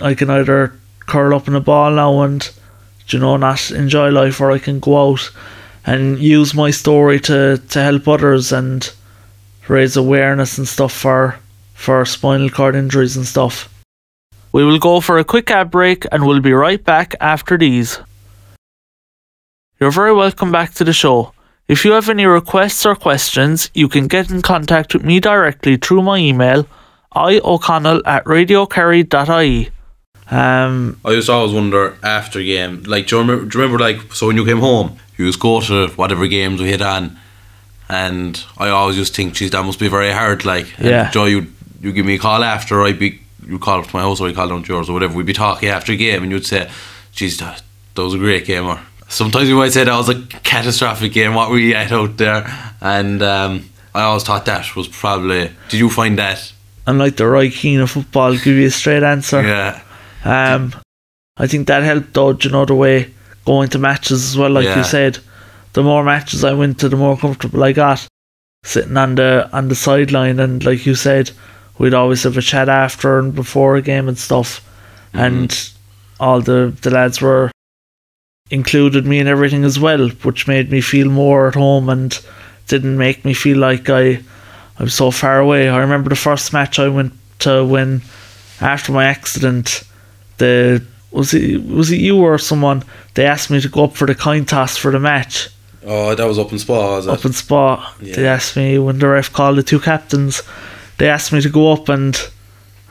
I 0.01 0.15
can 0.15 0.29
either 0.29 0.73
curl 0.99 1.35
up 1.35 1.47
in 1.47 1.55
a 1.55 1.61
ball 1.61 1.91
now 1.91 2.21
and 2.21 2.49
you 3.09 3.19
know 3.19 3.37
not 3.37 3.71
enjoy 3.71 4.09
life 4.09 4.41
or 4.41 4.51
I 4.51 4.59
can 4.59 4.79
go 4.79 5.11
out 5.11 5.31
and 5.85 6.19
use 6.19 6.53
my 6.53 6.71
story 6.71 7.19
to, 7.21 7.57
to 7.69 7.81
help 7.81 8.07
others 8.07 8.51
and 8.51 8.91
raise 9.67 9.95
awareness 9.95 10.57
and 10.57 10.67
stuff 10.67 10.93
for 10.93 11.39
for 11.73 12.03
spinal 12.05 12.49
cord 12.49 12.75
injuries 12.75 13.15
and 13.15 13.25
stuff. 13.25 13.73
We 14.51 14.63
will 14.65 14.79
go 14.79 14.99
for 14.99 15.19
a 15.19 15.23
quick 15.23 15.51
ad 15.51 15.69
break 15.69 16.05
and 16.11 16.25
we'll 16.25 16.41
be 16.41 16.53
right 16.53 16.83
back 16.83 17.13
after 17.19 17.57
these. 17.57 17.99
You're 19.79 19.91
very 19.91 20.13
welcome 20.13 20.51
back 20.51 20.73
to 20.75 20.83
the 20.83 20.93
show. 20.93 21.33
If 21.67 21.85
you 21.85 21.91
have 21.91 22.09
any 22.09 22.25
requests 22.25 22.85
or 22.85 22.95
questions, 22.95 23.69
you 23.75 23.87
can 23.87 24.07
get 24.07 24.31
in 24.31 24.41
contact 24.41 24.93
with 24.93 25.03
me 25.03 25.19
directly 25.19 25.77
through 25.77 26.01
my 26.01 26.17
email, 26.17 26.65
iO'Connell 27.13 28.01
at 28.05 28.23
radiokerry.ie. 28.25 29.69
Um, 30.29 30.99
I 31.05 31.11
used 31.11 31.27
to 31.27 31.33
always 31.33 31.53
wonder 31.53 31.97
after 32.03 32.41
game, 32.43 32.83
like, 32.83 33.07
do 33.07 33.15
you 33.15 33.21
remember, 33.21 33.45
do 33.45 33.57
you 33.57 33.63
remember 33.63 33.83
like, 33.83 34.13
so 34.13 34.27
when 34.27 34.35
you 34.35 34.45
came 34.45 34.59
home, 34.59 34.97
you 35.17 35.25
used 35.25 35.39
to 35.39 35.41
go 35.41 35.61
to 35.61 35.87
whatever 35.95 36.27
games 36.27 36.61
we 36.61 36.69
had 36.71 36.81
on, 36.81 37.17
and 37.89 38.43
I 38.57 38.69
always 38.69 38.97
used 38.97 39.15
to 39.15 39.21
think, 39.21 39.35
geez, 39.35 39.51
that 39.51 39.63
must 39.63 39.79
be 39.79 39.87
very 39.87 40.11
hard, 40.11 40.43
like, 40.45 40.67
and 40.77 40.87
Yeah. 40.87 41.09
Joe, 41.11 41.25
you 41.25 41.47
you 41.79 41.93
give 41.93 42.05
me 42.05 42.15
a 42.15 42.19
call 42.19 42.43
after, 42.43 42.81
I'd 42.83 42.97
be, 42.99 43.21
you 43.47 43.59
call 43.59 43.79
up 43.79 43.87
to 43.87 43.95
my 43.95 44.01
house 44.01 44.19
or 44.19 44.27
I 44.27 44.33
call 44.33 44.47
down 44.49 44.63
to 44.63 44.73
yours 44.73 44.89
or 44.89 44.93
whatever, 44.93 45.13
we'd 45.15 45.27
be 45.27 45.33
talking 45.33 45.69
after 45.69 45.91
a 45.93 45.95
game, 45.95 46.23
and 46.23 46.31
you'd 46.31 46.45
say, 46.45 46.69
geez, 47.13 47.37
that, 47.37 47.61
that 47.95 48.01
was 48.03 48.13
a 48.15 48.17
great 48.17 48.45
game, 48.45 48.65
or 48.65 48.79
sometimes 49.07 49.47
you 49.47 49.55
might 49.55 49.71
say 49.71 49.83
that 49.85 49.95
was 49.95 50.09
a 50.09 50.21
catastrophic 50.43 51.13
game, 51.13 51.35
what 51.35 51.51
we 51.51 51.71
had 51.71 51.93
out 51.93 52.17
there, 52.17 52.45
and 52.81 53.21
um, 53.23 53.69
I 53.95 54.01
always 54.03 54.23
thought 54.23 54.45
that 54.45 54.75
was 54.75 54.87
probably, 54.89 55.51
did 55.69 55.79
you 55.79 55.89
find 55.89 56.17
that? 56.19 56.51
unlike 56.87 57.17
the 57.17 57.27
Roy 57.27 57.49
Keane 57.51 57.81
of 57.81 57.91
football, 57.91 58.31
give 58.33 58.47
you 58.55 58.67
a 58.67 58.71
straight 58.71 59.03
answer. 59.03 59.41
Yeah, 59.41 59.81
Um, 60.23 60.73
I 61.37 61.47
think 61.47 61.67
that 61.67 61.83
helped 61.83 62.13
dodge 62.13 62.43
do 62.43 62.49
you 62.49 62.53
know, 62.53 62.65
the 62.65 62.75
way 62.75 63.13
going 63.45 63.69
to 63.69 63.79
matches 63.79 64.23
as 64.23 64.37
well, 64.37 64.49
like 64.51 64.65
Yeah. 64.65 64.77
you 64.77 64.83
said. 64.83 65.19
The 65.73 65.83
more 65.83 66.03
matches 66.03 66.43
I 66.43 66.53
went 66.53 66.79
to, 66.79 66.89
the 66.89 66.97
more 66.97 67.17
comfortable 67.17 67.63
I 67.63 67.71
got 67.71 68.05
sitting 68.63 68.97
on 68.97 69.15
the 69.15 69.47
on 69.53 69.67
the 69.69 69.75
sideline 69.75 70.39
and 70.39 70.65
like 70.65 70.85
you 70.85 70.95
said, 70.95 71.31
we'd 71.77 71.93
always 71.93 72.23
have 72.23 72.35
a 72.37 72.41
chat 72.41 72.67
after 72.67 73.19
and 73.19 73.33
before 73.35 73.75
a 73.75 73.81
game 73.81 74.07
and 74.07 74.17
stuff. 74.17 74.63
And 75.13 75.71
all 76.19 76.41
the, 76.41 76.75
the 76.81 76.89
lads 76.91 77.21
were 77.21 77.51
included 78.49 79.05
me 79.05 79.19
in 79.19 79.27
everything 79.27 79.63
as 79.63 79.79
well, 79.79 80.09
which 80.23 80.47
made 80.47 80.71
me 80.71 80.81
feel 80.81 81.09
more 81.09 81.47
at 81.47 81.55
home 81.55 81.89
and 81.89 82.19
didn't 82.67 82.97
make 82.97 83.23
me 83.25 83.33
feel 83.33 83.57
like 83.57 83.89
I 83.89 84.21
I'm 84.79 84.89
so 84.89 85.11
far 85.11 85.39
away. 85.39 85.69
I 85.69 85.77
remember 85.77 86.09
the 86.09 86.15
first 86.15 86.53
match 86.53 86.79
I 86.79 86.87
went 86.87 87.13
to 87.39 87.65
when 87.65 88.01
after 88.61 88.91
my 88.91 89.05
accident, 89.05 89.83
the 90.37 90.83
was 91.11 91.33
it 91.33 91.63
was 91.65 91.91
it 91.91 91.99
you 91.99 92.17
or 92.17 92.37
someone? 92.37 92.83
They 93.15 93.25
asked 93.25 93.49
me 93.49 93.59
to 93.61 93.69
go 93.69 93.85
up 93.85 93.95
for 93.95 94.05
the 94.07 94.15
coin 94.15 94.45
toss 94.45 94.77
for 94.77 94.91
the 94.91 94.99
match. 94.99 95.49
Oh, 95.85 96.13
that 96.13 96.25
was 96.27 96.37
up 96.37 96.51
in 96.51 96.59
Spa, 96.59 96.97
was 96.97 97.07
it? 97.07 97.11
Up 97.11 97.23
in 97.25 97.33
Spa, 97.33 97.95
Yeah. 98.01 98.15
they 98.15 98.27
asked 98.27 98.57
me 98.57 98.77
when 98.77 98.99
the 98.99 99.07
ref 99.07 99.31
called 99.31 99.57
the 99.57 99.63
two 99.63 99.79
captains. 99.79 100.43
They 100.97 101.07
asked 101.09 101.31
me 101.31 101.39
to 101.41 101.49
go 101.49 101.71
up 101.71 101.87
and 101.89 102.19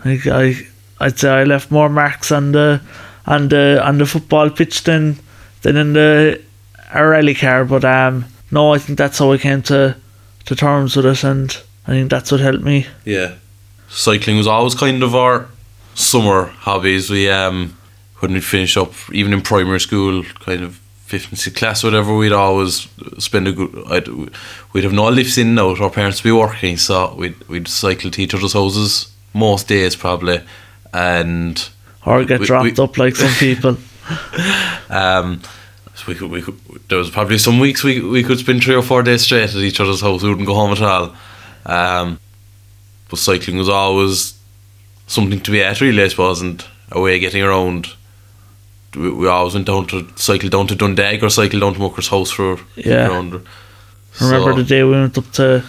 I, 0.05 0.19
I 0.31 0.67
I'd 1.01 1.19
say 1.19 1.29
I 1.29 1.45
left 1.45 1.71
more 1.71 1.89
marks 1.91 2.33
on 2.33 2.53
the 2.53 2.81
on 3.27 3.49
the 3.49 3.81
on 3.85 3.99
the 3.99 4.07
football 4.07 4.49
pitch 4.51 4.85
than 4.85 5.17
than 5.63 5.77
in 5.77 5.93
the 5.93 6.41
a 6.95 7.07
rally 7.07 7.35
car. 7.35 7.65
But 7.65 7.85
um, 7.85 8.25
no, 8.51 8.73
I 8.73 8.79
think 8.79 8.97
that's 8.99 9.19
how 9.19 9.33
I 9.33 9.39
came 9.39 9.61
to 9.63 9.97
to 10.47 10.57
terms 10.57 10.97
with 10.97 11.07
it, 11.07 11.23
and 11.25 11.51
I 11.87 11.91
think 11.91 12.11
that's 12.11 12.33
what 12.33 12.41
helped 12.41 12.63
me. 12.65 12.87
Yeah. 13.05 13.35
Cycling 13.89 14.37
was 14.39 14.47
always 14.47 14.75
kind 14.75 15.03
of 15.03 15.15
our 15.15 15.47
summer 15.97 16.45
hobbies. 16.61 17.11
We 17.11 17.29
um 17.29 17.77
when 18.21 18.33
we 18.33 18.41
finish 18.41 18.77
up, 18.77 18.93
even 19.13 19.33
in 19.33 19.43
primary 19.43 19.81
school, 19.81 20.23
kind 20.41 20.63
of 20.63 20.77
fifth 21.05 21.29
and 21.31 21.39
sixth 21.39 21.59
class, 21.59 21.85
whatever, 21.85 22.17
we'd 22.17 22.33
always 22.33 22.89
spend 23.19 23.47
a 23.49 23.53
good. 23.53 23.85
I'd, 23.89 24.09
we'd 24.73 24.85
have 24.85 24.93
no 24.93 25.09
lifts 25.09 25.37
in 25.39 25.49
and 25.49 25.59
out. 25.61 25.81
Our 25.81 25.91
parents 25.91 26.23
would 26.23 26.29
be 26.29 26.33
working, 26.33 26.77
so 26.77 27.15
we'd 27.15 27.37
we'd 27.49 27.69
cycle 27.69 28.11
to 28.11 28.23
each 28.23 28.35
other's 28.35 28.53
houses 28.55 29.13
most 29.35 29.69
days 29.69 29.95
probably, 29.97 30.41
and 30.95 31.69
Or 32.07 32.25
get 32.25 32.41
We- 32.41 32.47
dropped 32.47 32.79
we- 32.79 32.85
up 32.85 32.97
like 32.99 33.17
some 33.17 33.33
people. 33.35 33.77
um. 34.91 35.43
So 35.95 36.05
we 36.09 36.15
could, 36.15 36.31
we 36.31 36.43
could, 36.43 36.59
there 36.91 36.99
was 36.99 37.09
probably 37.09 37.39
some 37.39 37.59
weeks 37.59 37.83
we 37.83 38.01
we 38.03 38.23
could 38.23 38.39
spend 38.39 38.63
three 38.63 38.75
or 38.75 38.83
four 38.83 39.03
days 39.03 39.23
straight 39.23 39.49
at 39.49 39.57
each 39.57 39.81
other's 39.81 40.03
house. 40.03 40.23
We 40.23 40.29
wouldn't 40.29 40.47
go 40.47 40.55
home 40.55 40.73
at 40.73 40.83
all. 40.83 41.15
Um, 41.65 42.21
but 43.09 43.19
cycling 43.19 43.57
was 43.57 43.71
always 43.71 44.36
something 45.07 45.41
to 45.41 45.51
be 45.51 45.63
at, 45.63 45.81
really, 45.81 46.03
I 46.03 46.09
suppose, 46.09 46.41
and 46.41 46.65
a 46.93 47.01
way 47.01 47.15
of 47.17 47.21
getting 47.21 47.43
around. 47.43 47.89
We, 48.95 49.11
we 49.11 49.29
always 49.29 49.55
went 49.55 49.67
down 49.67 49.87
to 49.89 50.07
cycle 50.17 50.49
down 50.49 50.67
to 50.69 50.75
Dundeg 50.77 51.23
or 51.23 51.29
cycle 51.31 51.61
down 51.61 51.75
to 51.75 51.81
Muckross 51.81 52.09
House 52.09 52.31
for 52.31 52.59
Yeah. 52.77 53.09
around. 53.09 53.33
Remember 54.21 54.53
So- 54.53 54.57
the 54.57 54.65
day 54.65 54.83
we 54.85 54.91
went 54.93 55.19
up 55.19 55.31
to, 55.33 55.63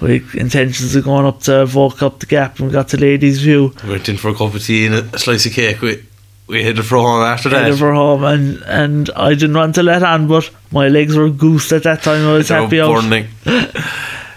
we 0.00 0.22
intentions 0.34 0.94
of 0.96 1.04
going 1.04 1.26
up 1.26 1.42
to 1.42 1.68
walk 1.74 2.02
up 2.02 2.20
the 2.20 2.26
gap 2.26 2.58
and 2.58 2.68
we 2.68 2.72
got 2.72 2.88
to 2.88 2.96
Ladies 2.96 3.40
View. 3.42 3.74
We 3.84 3.90
went 3.90 4.08
in 4.08 4.16
for 4.16 4.30
a 4.30 4.34
cup 4.34 4.54
of 4.54 4.64
tea 4.64 4.86
and 4.86 4.94
a 4.94 5.18
slice 5.18 5.44
of 5.46 5.52
cake. 5.52 5.82
We 5.82 6.02
we 6.46 6.64
headed 6.64 6.84
for 6.84 6.96
home 6.98 7.22
after 7.22 7.48
that. 7.50 7.62
Headed 7.62 7.78
for 7.78 7.92
home 7.92 8.24
and, 8.24 8.60
and 8.64 9.08
I 9.14 9.34
didn't 9.34 9.54
want 9.54 9.76
to 9.76 9.84
let 9.84 10.02
on, 10.02 10.26
but 10.26 10.50
my 10.72 10.88
legs 10.88 11.14
were 11.14 11.30
goosed 11.30 11.70
at 11.72 11.84
that 11.84 12.02
time. 12.02 12.26
I 12.26 12.32
was 12.32 12.48
They 12.48 12.54
happy 12.54 12.80
out. 12.80 13.04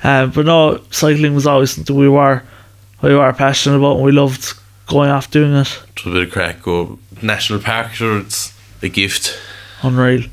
Um, 0.06 0.32
but 0.32 0.46
no, 0.46 0.82
cycling 0.92 1.34
was 1.34 1.48
always 1.48 1.72
something 1.72 1.96
we 1.96 2.10
were 2.10 2.44
we 3.04 3.14
were 3.16 3.34
passionate 3.34 3.78
about 3.78 3.98
and 3.98 4.06
we 4.06 4.12
loved 4.12 4.54
going 4.88 5.10
off 5.10 5.30
doing 5.30 5.54
it. 5.54 5.68
It 5.96 6.06
was 6.06 6.14
a 6.14 6.18
bit 6.18 6.28
of 6.28 6.34
crack. 6.34 6.64
Go 6.64 6.98
national 7.22 7.60
park, 7.60 7.94
sure, 7.94 8.20
it's 8.20 8.54
a 8.82 8.90
gift. 8.90 9.38
Unreal. 9.82 10.24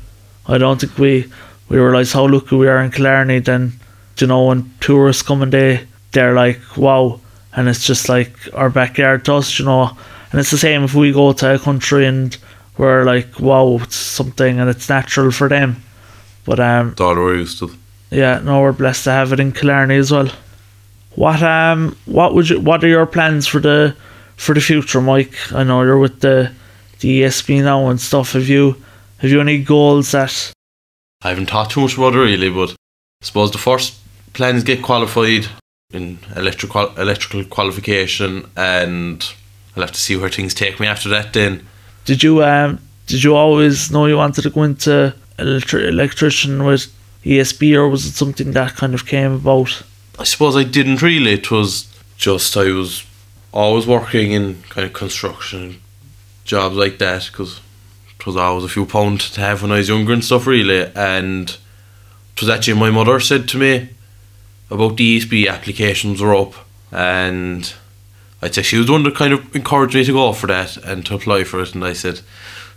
I 0.47 0.57
don't 0.57 0.79
think 0.81 0.97
we 0.97 1.31
we 1.69 1.77
realise 1.77 2.13
how 2.13 2.27
lucky 2.27 2.55
we 2.55 2.67
are 2.67 2.81
in 2.81 2.91
Killarney 2.91 3.39
then 3.39 3.73
you 4.17 4.27
know 4.27 4.45
when 4.45 4.71
tourists 4.79 5.23
come 5.23 5.41
and 5.41 5.51
they 5.51 5.87
they're 6.11 6.33
like 6.33 6.59
wow 6.77 7.19
and 7.53 7.67
it's 7.67 7.85
just 7.85 8.07
like 8.09 8.33
our 8.53 8.69
backyard 8.69 9.25
to 9.25 9.35
us, 9.35 9.59
you 9.59 9.65
know. 9.65 9.91
And 10.31 10.39
it's 10.39 10.51
the 10.51 10.57
same 10.57 10.83
if 10.83 10.93
we 10.93 11.11
go 11.11 11.33
to 11.33 11.55
a 11.55 11.59
country 11.59 12.05
and 12.05 12.37
we're 12.77 13.03
like, 13.03 13.39
wow, 13.39 13.79
it's 13.81 13.97
something 13.97 14.59
and 14.59 14.69
it's 14.69 14.87
natural 14.87 15.31
for 15.31 15.49
them. 15.49 15.83
But 16.45 16.59
um 16.59 16.95
we're 16.97 17.35
used 17.35 17.59
to. 17.59 17.71
yeah, 18.09 18.39
no, 18.39 18.61
we're 18.61 18.71
blessed 18.71 19.03
to 19.05 19.11
have 19.11 19.33
it 19.33 19.39
in 19.39 19.51
Killarney 19.51 19.97
as 19.97 20.11
well. 20.11 20.29
What 21.15 21.43
um 21.43 21.97
what 22.05 22.33
would 22.33 22.49
you 22.49 22.59
what 22.59 22.83
are 22.83 22.87
your 22.87 23.05
plans 23.05 23.47
for 23.47 23.59
the 23.59 23.95
for 24.37 24.55
the 24.55 24.61
future, 24.61 25.01
Mike? 25.01 25.35
I 25.53 25.63
know 25.63 25.83
you're 25.83 25.99
with 25.99 26.21
the 26.21 26.51
the 26.99 27.21
ESB 27.21 27.63
now 27.63 27.87
and 27.89 27.99
stuff. 27.99 28.33
Have 28.33 28.47
you 28.47 28.75
have 29.17 29.29
you 29.29 29.41
any 29.41 29.61
goals 29.63 30.11
that 30.11 30.51
I 31.23 31.29
haven't 31.29 31.49
thought 31.49 31.69
too 31.69 31.81
much 31.81 31.97
about 31.97 32.15
it 32.15 32.19
really, 32.19 32.49
but 32.49 32.71
I 32.71 32.75
suppose 33.25 33.51
the 33.51 33.57
first 33.57 33.99
plan 34.33 34.55
is 34.55 34.63
get 34.63 34.81
qualified 34.81 35.47
in 35.93 36.19
electrical 36.35 36.95
electrical 36.97 37.43
qualification, 37.43 38.49
and 38.55 39.23
I'll 39.75 39.83
have 39.83 39.91
to 39.91 39.99
see 39.99 40.15
where 40.15 40.29
things 40.29 40.53
take 40.53 40.79
me 40.79 40.87
after 40.87 41.09
that. 41.09 41.33
Then 41.33 41.67
did 42.05 42.23
you 42.23 42.43
um 42.43 42.79
did 43.07 43.23
you 43.23 43.35
always 43.35 43.91
know 43.91 44.05
you 44.05 44.17
wanted 44.17 44.43
to 44.43 44.49
go 44.49 44.63
into 44.63 45.13
electri- 45.37 45.87
electrician 45.87 46.63
with 46.63 46.87
ESB 47.25 47.75
or 47.75 47.89
was 47.89 48.05
it 48.05 48.13
something 48.13 48.51
that 48.53 48.75
kind 48.75 48.93
of 48.93 49.05
came 49.05 49.33
about? 49.33 49.83
I 50.21 50.23
suppose 50.23 50.55
I 50.55 50.63
didn't 50.63 51.01
really. 51.01 51.33
It 51.33 51.49
was 51.49 51.91
just 52.15 52.55
I 52.55 52.71
was 52.71 53.03
always 53.51 53.87
working 53.87 54.33
in 54.33 54.61
kind 54.69 54.85
of 54.85 54.93
construction 54.93 55.81
jobs 56.45 56.75
like 56.75 56.99
that 56.99 57.25
because 57.25 57.59
it 58.19 58.23
was 58.27 58.37
always 58.37 58.63
a 58.63 58.69
few 58.69 58.85
pound 58.85 59.21
to 59.21 59.41
have 59.41 59.63
when 59.63 59.71
I 59.71 59.77
was 59.77 59.89
younger 59.89 60.13
and 60.13 60.23
stuff 60.23 60.45
really. 60.45 60.91
And 60.95 61.49
it 61.49 62.39
was 62.39 62.49
actually 62.49 62.79
my 62.79 62.91
mother 62.91 63.19
said 63.19 63.47
to 63.49 63.57
me 63.57 63.89
about 64.69 64.97
the 64.97 65.19
ESB 65.19 65.49
applications 65.49 66.21
were 66.21 66.35
up, 66.35 66.53
and 66.91 67.73
I'd 68.43 68.53
say 68.53 68.61
she 68.61 68.77
was 68.77 68.85
the 68.85 68.93
one 68.93 69.01
that 69.03 69.15
kind 69.15 69.33
of 69.33 69.55
encouraged 69.55 69.95
me 69.95 70.03
to 70.03 70.13
go 70.13 70.33
for 70.33 70.45
that 70.45 70.77
and 70.77 71.03
to 71.07 71.15
apply 71.15 71.45
for 71.45 71.61
it. 71.61 71.73
And 71.73 71.83
I 71.83 71.93
said, 71.93 72.21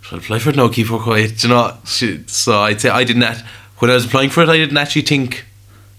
"Should 0.01 0.15
I 0.15 0.17
apply 0.17 0.39
for 0.39 0.49
it 0.49 0.55
now? 0.55 0.69
Keep 0.69 0.87
her 0.87 0.97
quiet." 0.97 1.43
You 1.43 1.49
know. 1.49 1.77
She, 1.85 2.23
so 2.25 2.61
I'd 2.61 2.81
say 2.81 2.89
I 2.89 3.03
didn't. 3.03 3.43
When 3.77 3.91
I 3.91 3.93
was 3.93 4.05
applying 4.05 4.31
for 4.31 4.41
it, 4.41 4.49
I 4.49 4.57
didn't 4.57 4.77
actually 4.77 5.03
think 5.03 5.45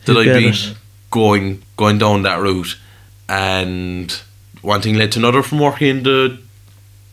that 0.07 0.17
I'd 0.17 0.35
be 0.37 0.49
it. 0.49 0.75
Going 1.11 1.63
going 1.77 1.99
down 1.99 2.23
that 2.23 2.41
route, 2.41 2.77
and 3.29 4.11
one 4.63 4.81
thing 4.83 4.95
led 4.95 5.13
to 5.13 5.19
another 5.19 5.43
from 5.43 5.59
working 5.61 5.89
in 5.89 6.03
the 6.03 6.39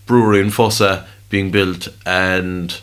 brewery 0.05 0.39
in 0.39 0.49
Fossa 0.51 1.07
being 1.29 1.51
built, 1.51 1.87
and 2.05 2.79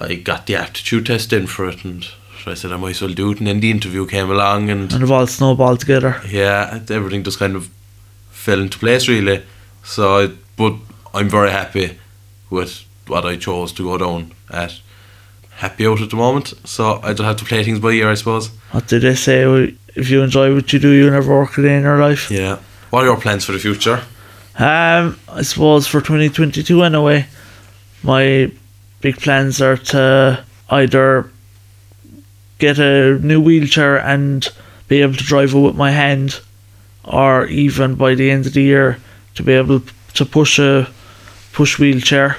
I 0.00 0.14
got 0.16 0.46
the 0.46 0.56
aptitude 0.56 1.06
test 1.06 1.32
in 1.32 1.46
for 1.46 1.68
it, 1.68 1.84
and 1.84 2.04
so 2.42 2.50
I 2.50 2.54
said 2.54 2.72
I 2.72 2.76
might 2.76 2.90
as 2.90 3.02
well 3.02 3.12
do 3.14 3.32
it, 3.32 3.38
and 3.38 3.46
then 3.46 3.60
the 3.60 3.70
interview 3.70 4.06
came 4.06 4.30
along, 4.30 4.70
and 4.70 4.92
And 4.92 5.02
it 5.02 5.10
all 5.10 5.26
snowballed 5.26 5.80
together. 5.80 6.20
yeah, 6.28 6.80
everything 6.90 7.22
just 7.24 7.38
kind 7.38 7.56
of 7.56 7.70
fell 8.30 8.60
into 8.60 8.78
place 8.78 9.08
really. 9.08 9.42
So, 9.82 10.18
I, 10.18 10.30
but 10.56 10.74
I'm 11.12 11.28
very 11.28 11.50
happy 11.50 11.98
with 12.50 12.84
what 13.06 13.24
I 13.24 13.36
chose 13.36 13.72
to 13.74 13.82
go 13.84 13.98
down 13.98 14.32
at. 14.50 14.80
Happy 15.56 15.86
out 15.86 16.00
at 16.00 16.10
the 16.10 16.16
moment, 16.16 16.52
so 16.64 17.00
I 17.02 17.12
just 17.12 17.22
have 17.22 17.36
to 17.36 17.44
play 17.44 17.62
things 17.62 17.78
by 17.78 17.90
ear, 17.90 18.10
I 18.10 18.14
suppose. 18.14 18.48
What 18.72 18.86
did 18.88 19.02
they 19.02 19.14
say? 19.14 19.74
If 19.94 20.10
you 20.10 20.22
enjoy 20.22 20.54
what 20.54 20.72
you 20.72 20.78
do, 20.78 20.90
you 20.90 21.10
never 21.10 21.32
work 21.38 21.56
a 21.56 21.62
day 21.62 21.76
in 21.76 21.82
your 21.84 21.98
life. 21.98 22.30
Yeah. 22.30 22.58
What 22.90 23.02
are 23.02 23.06
your 23.06 23.20
plans 23.20 23.44
for 23.44 23.52
the 23.52 23.58
future? 23.58 24.02
Um, 24.58 25.18
I 25.28 25.42
suppose 25.42 25.86
for 25.86 26.00
2022 26.00 26.82
anyway, 26.82 27.26
my 28.02 28.52
big 29.00 29.16
plans 29.18 29.60
are 29.60 29.76
to 29.76 30.44
either 30.70 31.30
get 32.58 32.78
a 32.78 33.18
new 33.18 33.40
wheelchair 33.40 33.98
and 33.98 34.48
be 34.88 35.02
able 35.02 35.14
to 35.14 35.24
drive 35.24 35.54
it 35.54 35.58
with 35.58 35.76
my 35.76 35.90
hand, 35.90 36.40
or 37.04 37.46
even 37.46 37.94
by 37.94 38.14
the 38.14 38.30
end 38.30 38.46
of 38.46 38.54
the 38.54 38.62
year 38.62 38.98
to 39.34 39.42
be 39.42 39.52
able 39.52 39.82
to 40.14 40.24
push 40.24 40.58
a 40.58 40.88
push 41.52 41.78
wheelchair. 41.78 42.36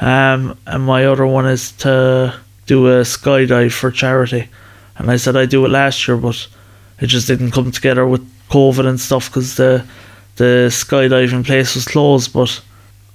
Um, 0.00 0.58
and 0.66 0.84
my 0.84 1.06
other 1.06 1.26
one 1.26 1.46
is 1.46 1.72
to 1.72 2.40
do 2.66 2.86
a 2.86 3.02
skydive 3.02 3.72
for 3.72 3.90
charity. 3.90 4.48
And 4.96 5.10
I 5.10 5.16
said 5.16 5.36
I'd 5.36 5.50
do 5.50 5.64
it 5.64 5.70
last 5.70 6.06
year, 6.06 6.16
but 6.16 6.46
it 7.00 7.06
just 7.06 7.26
didn't 7.26 7.50
come 7.50 7.70
together 7.72 8.06
with 8.06 8.28
COVID 8.48 8.86
and 8.86 9.00
stuff 9.00 9.28
because 9.28 9.56
the 9.56 9.84
the 10.36 10.68
skydiving 10.70 11.44
place 11.44 11.74
was 11.74 11.86
closed. 11.86 12.32
But 12.32 12.60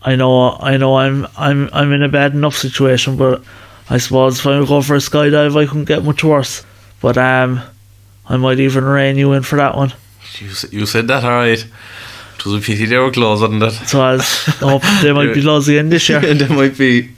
I 0.04 0.16
know 0.16 0.58
I 0.60 0.78
know 0.78 0.98
I'm 0.98 1.28
I'm 1.38 1.70
I'm 1.74 1.91
in 1.93 2.04
a 2.04 2.10
bad 2.10 2.34
enough 2.34 2.56
situation, 2.56 3.18
but 3.18 3.43
I 3.89 3.98
suppose 3.98 4.39
if 4.39 4.48
I 4.48 4.66
go 4.66 4.82
for 4.82 4.95
a 4.95 5.00
skydive, 5.00 5.56
I 5.56 5.66
couldn't 5.66 5.86
get 5.86 6.04
much 6.04 6.24
worse. 6.24 6.66
But 7.00 7.18
um, 7.18 7.62
I 8.28 8.38
might 8.38 8.60
even 8.60 8.84
rein 8.84 9.18
you 9.18 9.34
in 9.34 9.43
for 9.43 9.56
that 9.58 9.76
one. 9.76 9.93
You, 10.39 10.50
you 10.72 10.86
said 10.86 11.08
that 11.08 11.24
alright. 11.24 11.66
It 12.36 12.45
was 12.45 12.62
a 12.62 12.66
pity 12.66 12.86
they 12.86 12.98
were 12.98 13.12
closed, 13.12 13.41
wasn't 13.41 13.64
it? 13.64 13.88
So 13.88 14.02
I 14.02 14.12
was 14.14 14.45
hope 14.60 14.84
they 15.02 15.12
might 15.12 15.34
be 15.34 15.41
closed 15.48 15.70
again 15.70 15.89
this 15.89 16.08
year. 16.10 16.20
they 16.34 16.48
might 16.48 16.78
be. 16.78 17.12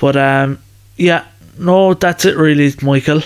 But 0.00 0.16
um, 0.16 0.58
yeah, 1.00 1.24
no, 1.58 1.94
that's 1.94 2.24
it 2.24 2.36
really, 2.36 2.72
Michael. 2.82 3.22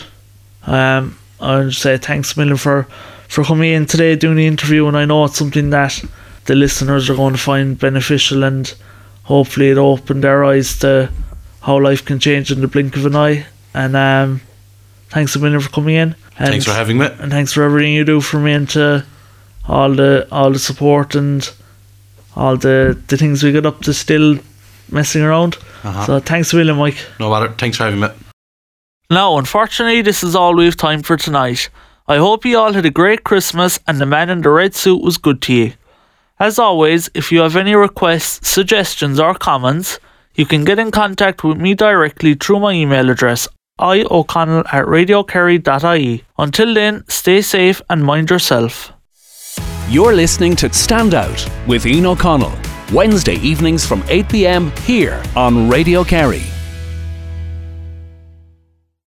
Um, 0.66 1.18
I 1.40 1.56
want 1.56 1.72
to 1.72 1.78
say 1.78 1.96
thanks 1.98 2.36
a 2.36 2.38
million 2.38 2.56
for 2.56 2.86
for 3.28 3.42
coming 3.44 3.72
in 3.72 3.86
today 3.86 4.14
doing 4.16 4.36
the 4.36 4.46
interview, 4.46 4.86
and 4.86 4.96
I 4.96 5.04
know 5.04 5.24
it's 5.24 5.36
something 5.36 5.70
that 5.70 6.02
the 6.44 6.54
listeners 6.54 7.10
are 7.10 7.16
going 7.16 7.34
to 7.34 7.40
find 7.40 7.78
beneficial, 7.78 8.44
and 8.44 8.72
hopefully 9.24 9.70
it 9.70 9.78
opened 9.78 10.22
their 10.22 10.44
eyes 10.44 10.78
to 10.80 11.10
how 11.62 11.80
life 11.80 12.04
can 12.04 12.18
change 12.20 12.52
in 12.52 12.60
the 12.60 12.68
blink 12.68 12.96
of 12.96 13.06
an 13.06 13.16
eye. 13.16 13.46
And 13.74 13.96
um, 13.96 14.40
thanks 15.08 15.34
a 15.34 15.38
million 15.40 15.60
for 15.60 15.70
coming 15.70 15.96
in. 15.96 16.14
And, 16.38 16.48
Thanks 16.50 16.64
for 16.64 16.72
having 16.72 16.98
me. 16.98 17.06
and 17.06 17.30
thanks 17.30 17.52
for 17.52 17.62
everything 17.62 17.92
you 17.92 18.04
do 18.04 18.20
for 18.20 18.38
me 18.38 18.52
and 18.52 18.68
to 18.70 19.04
all 19.68 19.92
the 19.92 20.26
all 20.32 20.50
the 20.50 20.58
support 20.58 21.14
and 21.14 21.48
all 22.36 22.56
the 22.56 23.00
the 23.08 23.16
things 23.16 23.42
we 23.42 23.52
got 23.52 23.66
up 23.66 23.80
to 23.82 23.94
still 23.94 24.38
messing 24.94 25.22
around. 25.22 25.56
Uh-huh. 25.82 26.06
So 26.06 26.20
thanks 26.20 26.52
a 26.52 26.56
million, 26.56 26.76
Mike. 26.76 26.96
No 27.20 27.30
matter. 27.30 27.52
Thanks 27.52 27.76
for 27.76 27.84
having 27.84 28.00
me. 28.00 28.08
Now, 29.10 29.36
unfortunately, 29.36 30.00
this 30.02 30.22
is 30.22 30.34
all 30.34 30.54
we 30.54 30.64
have 30.64 30.76
time 30.76 31.02
for 31.02 31.16
tonight. 31.16 31.68
I 32.06 32.16
hope 32.16 32.44
you 32.44 32.58
all 32.58 32.72
had 32.72 32.86
a 32.86 32.90
great 32.90 33.24
Christmas 33.24 33.78
and 33.86 33.98
the 34.00 34.06
man 34.06 34.30
in 34.30 34.42
the 34.42 34.50
red 34.50 34.74
suit 34.74 35.02
was 35.02 35.18
good 35.18 35.42
to 35.42 35.52
you. 35.52 35.72
As 36.38 36.58
always, 36.58 37.10
if 37.14 37.30
you 37.30 37.40
have 37.40 37.56
any 37.56 37.74
requests, 37.74 38.48
suggestions, 38.48 39.20
or 39.20 39.34
comments, 39.34 39.98
you 40.34 40.46
can 40.46 40.64
get 40.64 40.78
in 40.78 40.90
contact 40.90 41.44
with 41.44 41.58
me 41.58 41.74
directly 41.74 42.34
through 42.34 42.60
my 42.60 42.72
email 42.72 43.08
address, 43.08 43.46
ioconnell 43.78 44.64
at 44.72 44.84
radiokerry.ie. 44.86 46.24
Until 46.36 46.74
then, 46.74 47.04
stay 47.08 47.40
safe 47.40 47.80
and 47.88 48.04
mind 48.04 48.30
yourself. 48.30 48.92
You're 49.88 50.14
listening 50.14 50.56
to 50.56 50.72
Stand 50.72 51.14
Out 51.14 51.48
with 51.68 51.86
Ian 51.86 52.06
O'Connell, 52.06 52.58
Wednesday 52.92 53.36
evenings 53.36 53.86
from 53.86 54.04
8 54.08 54.28
pm 54.28 54.70
here 54.82 55.22
on 55.34 55.68
Radio 55.68 56.04
Kerry. 56.04 56.53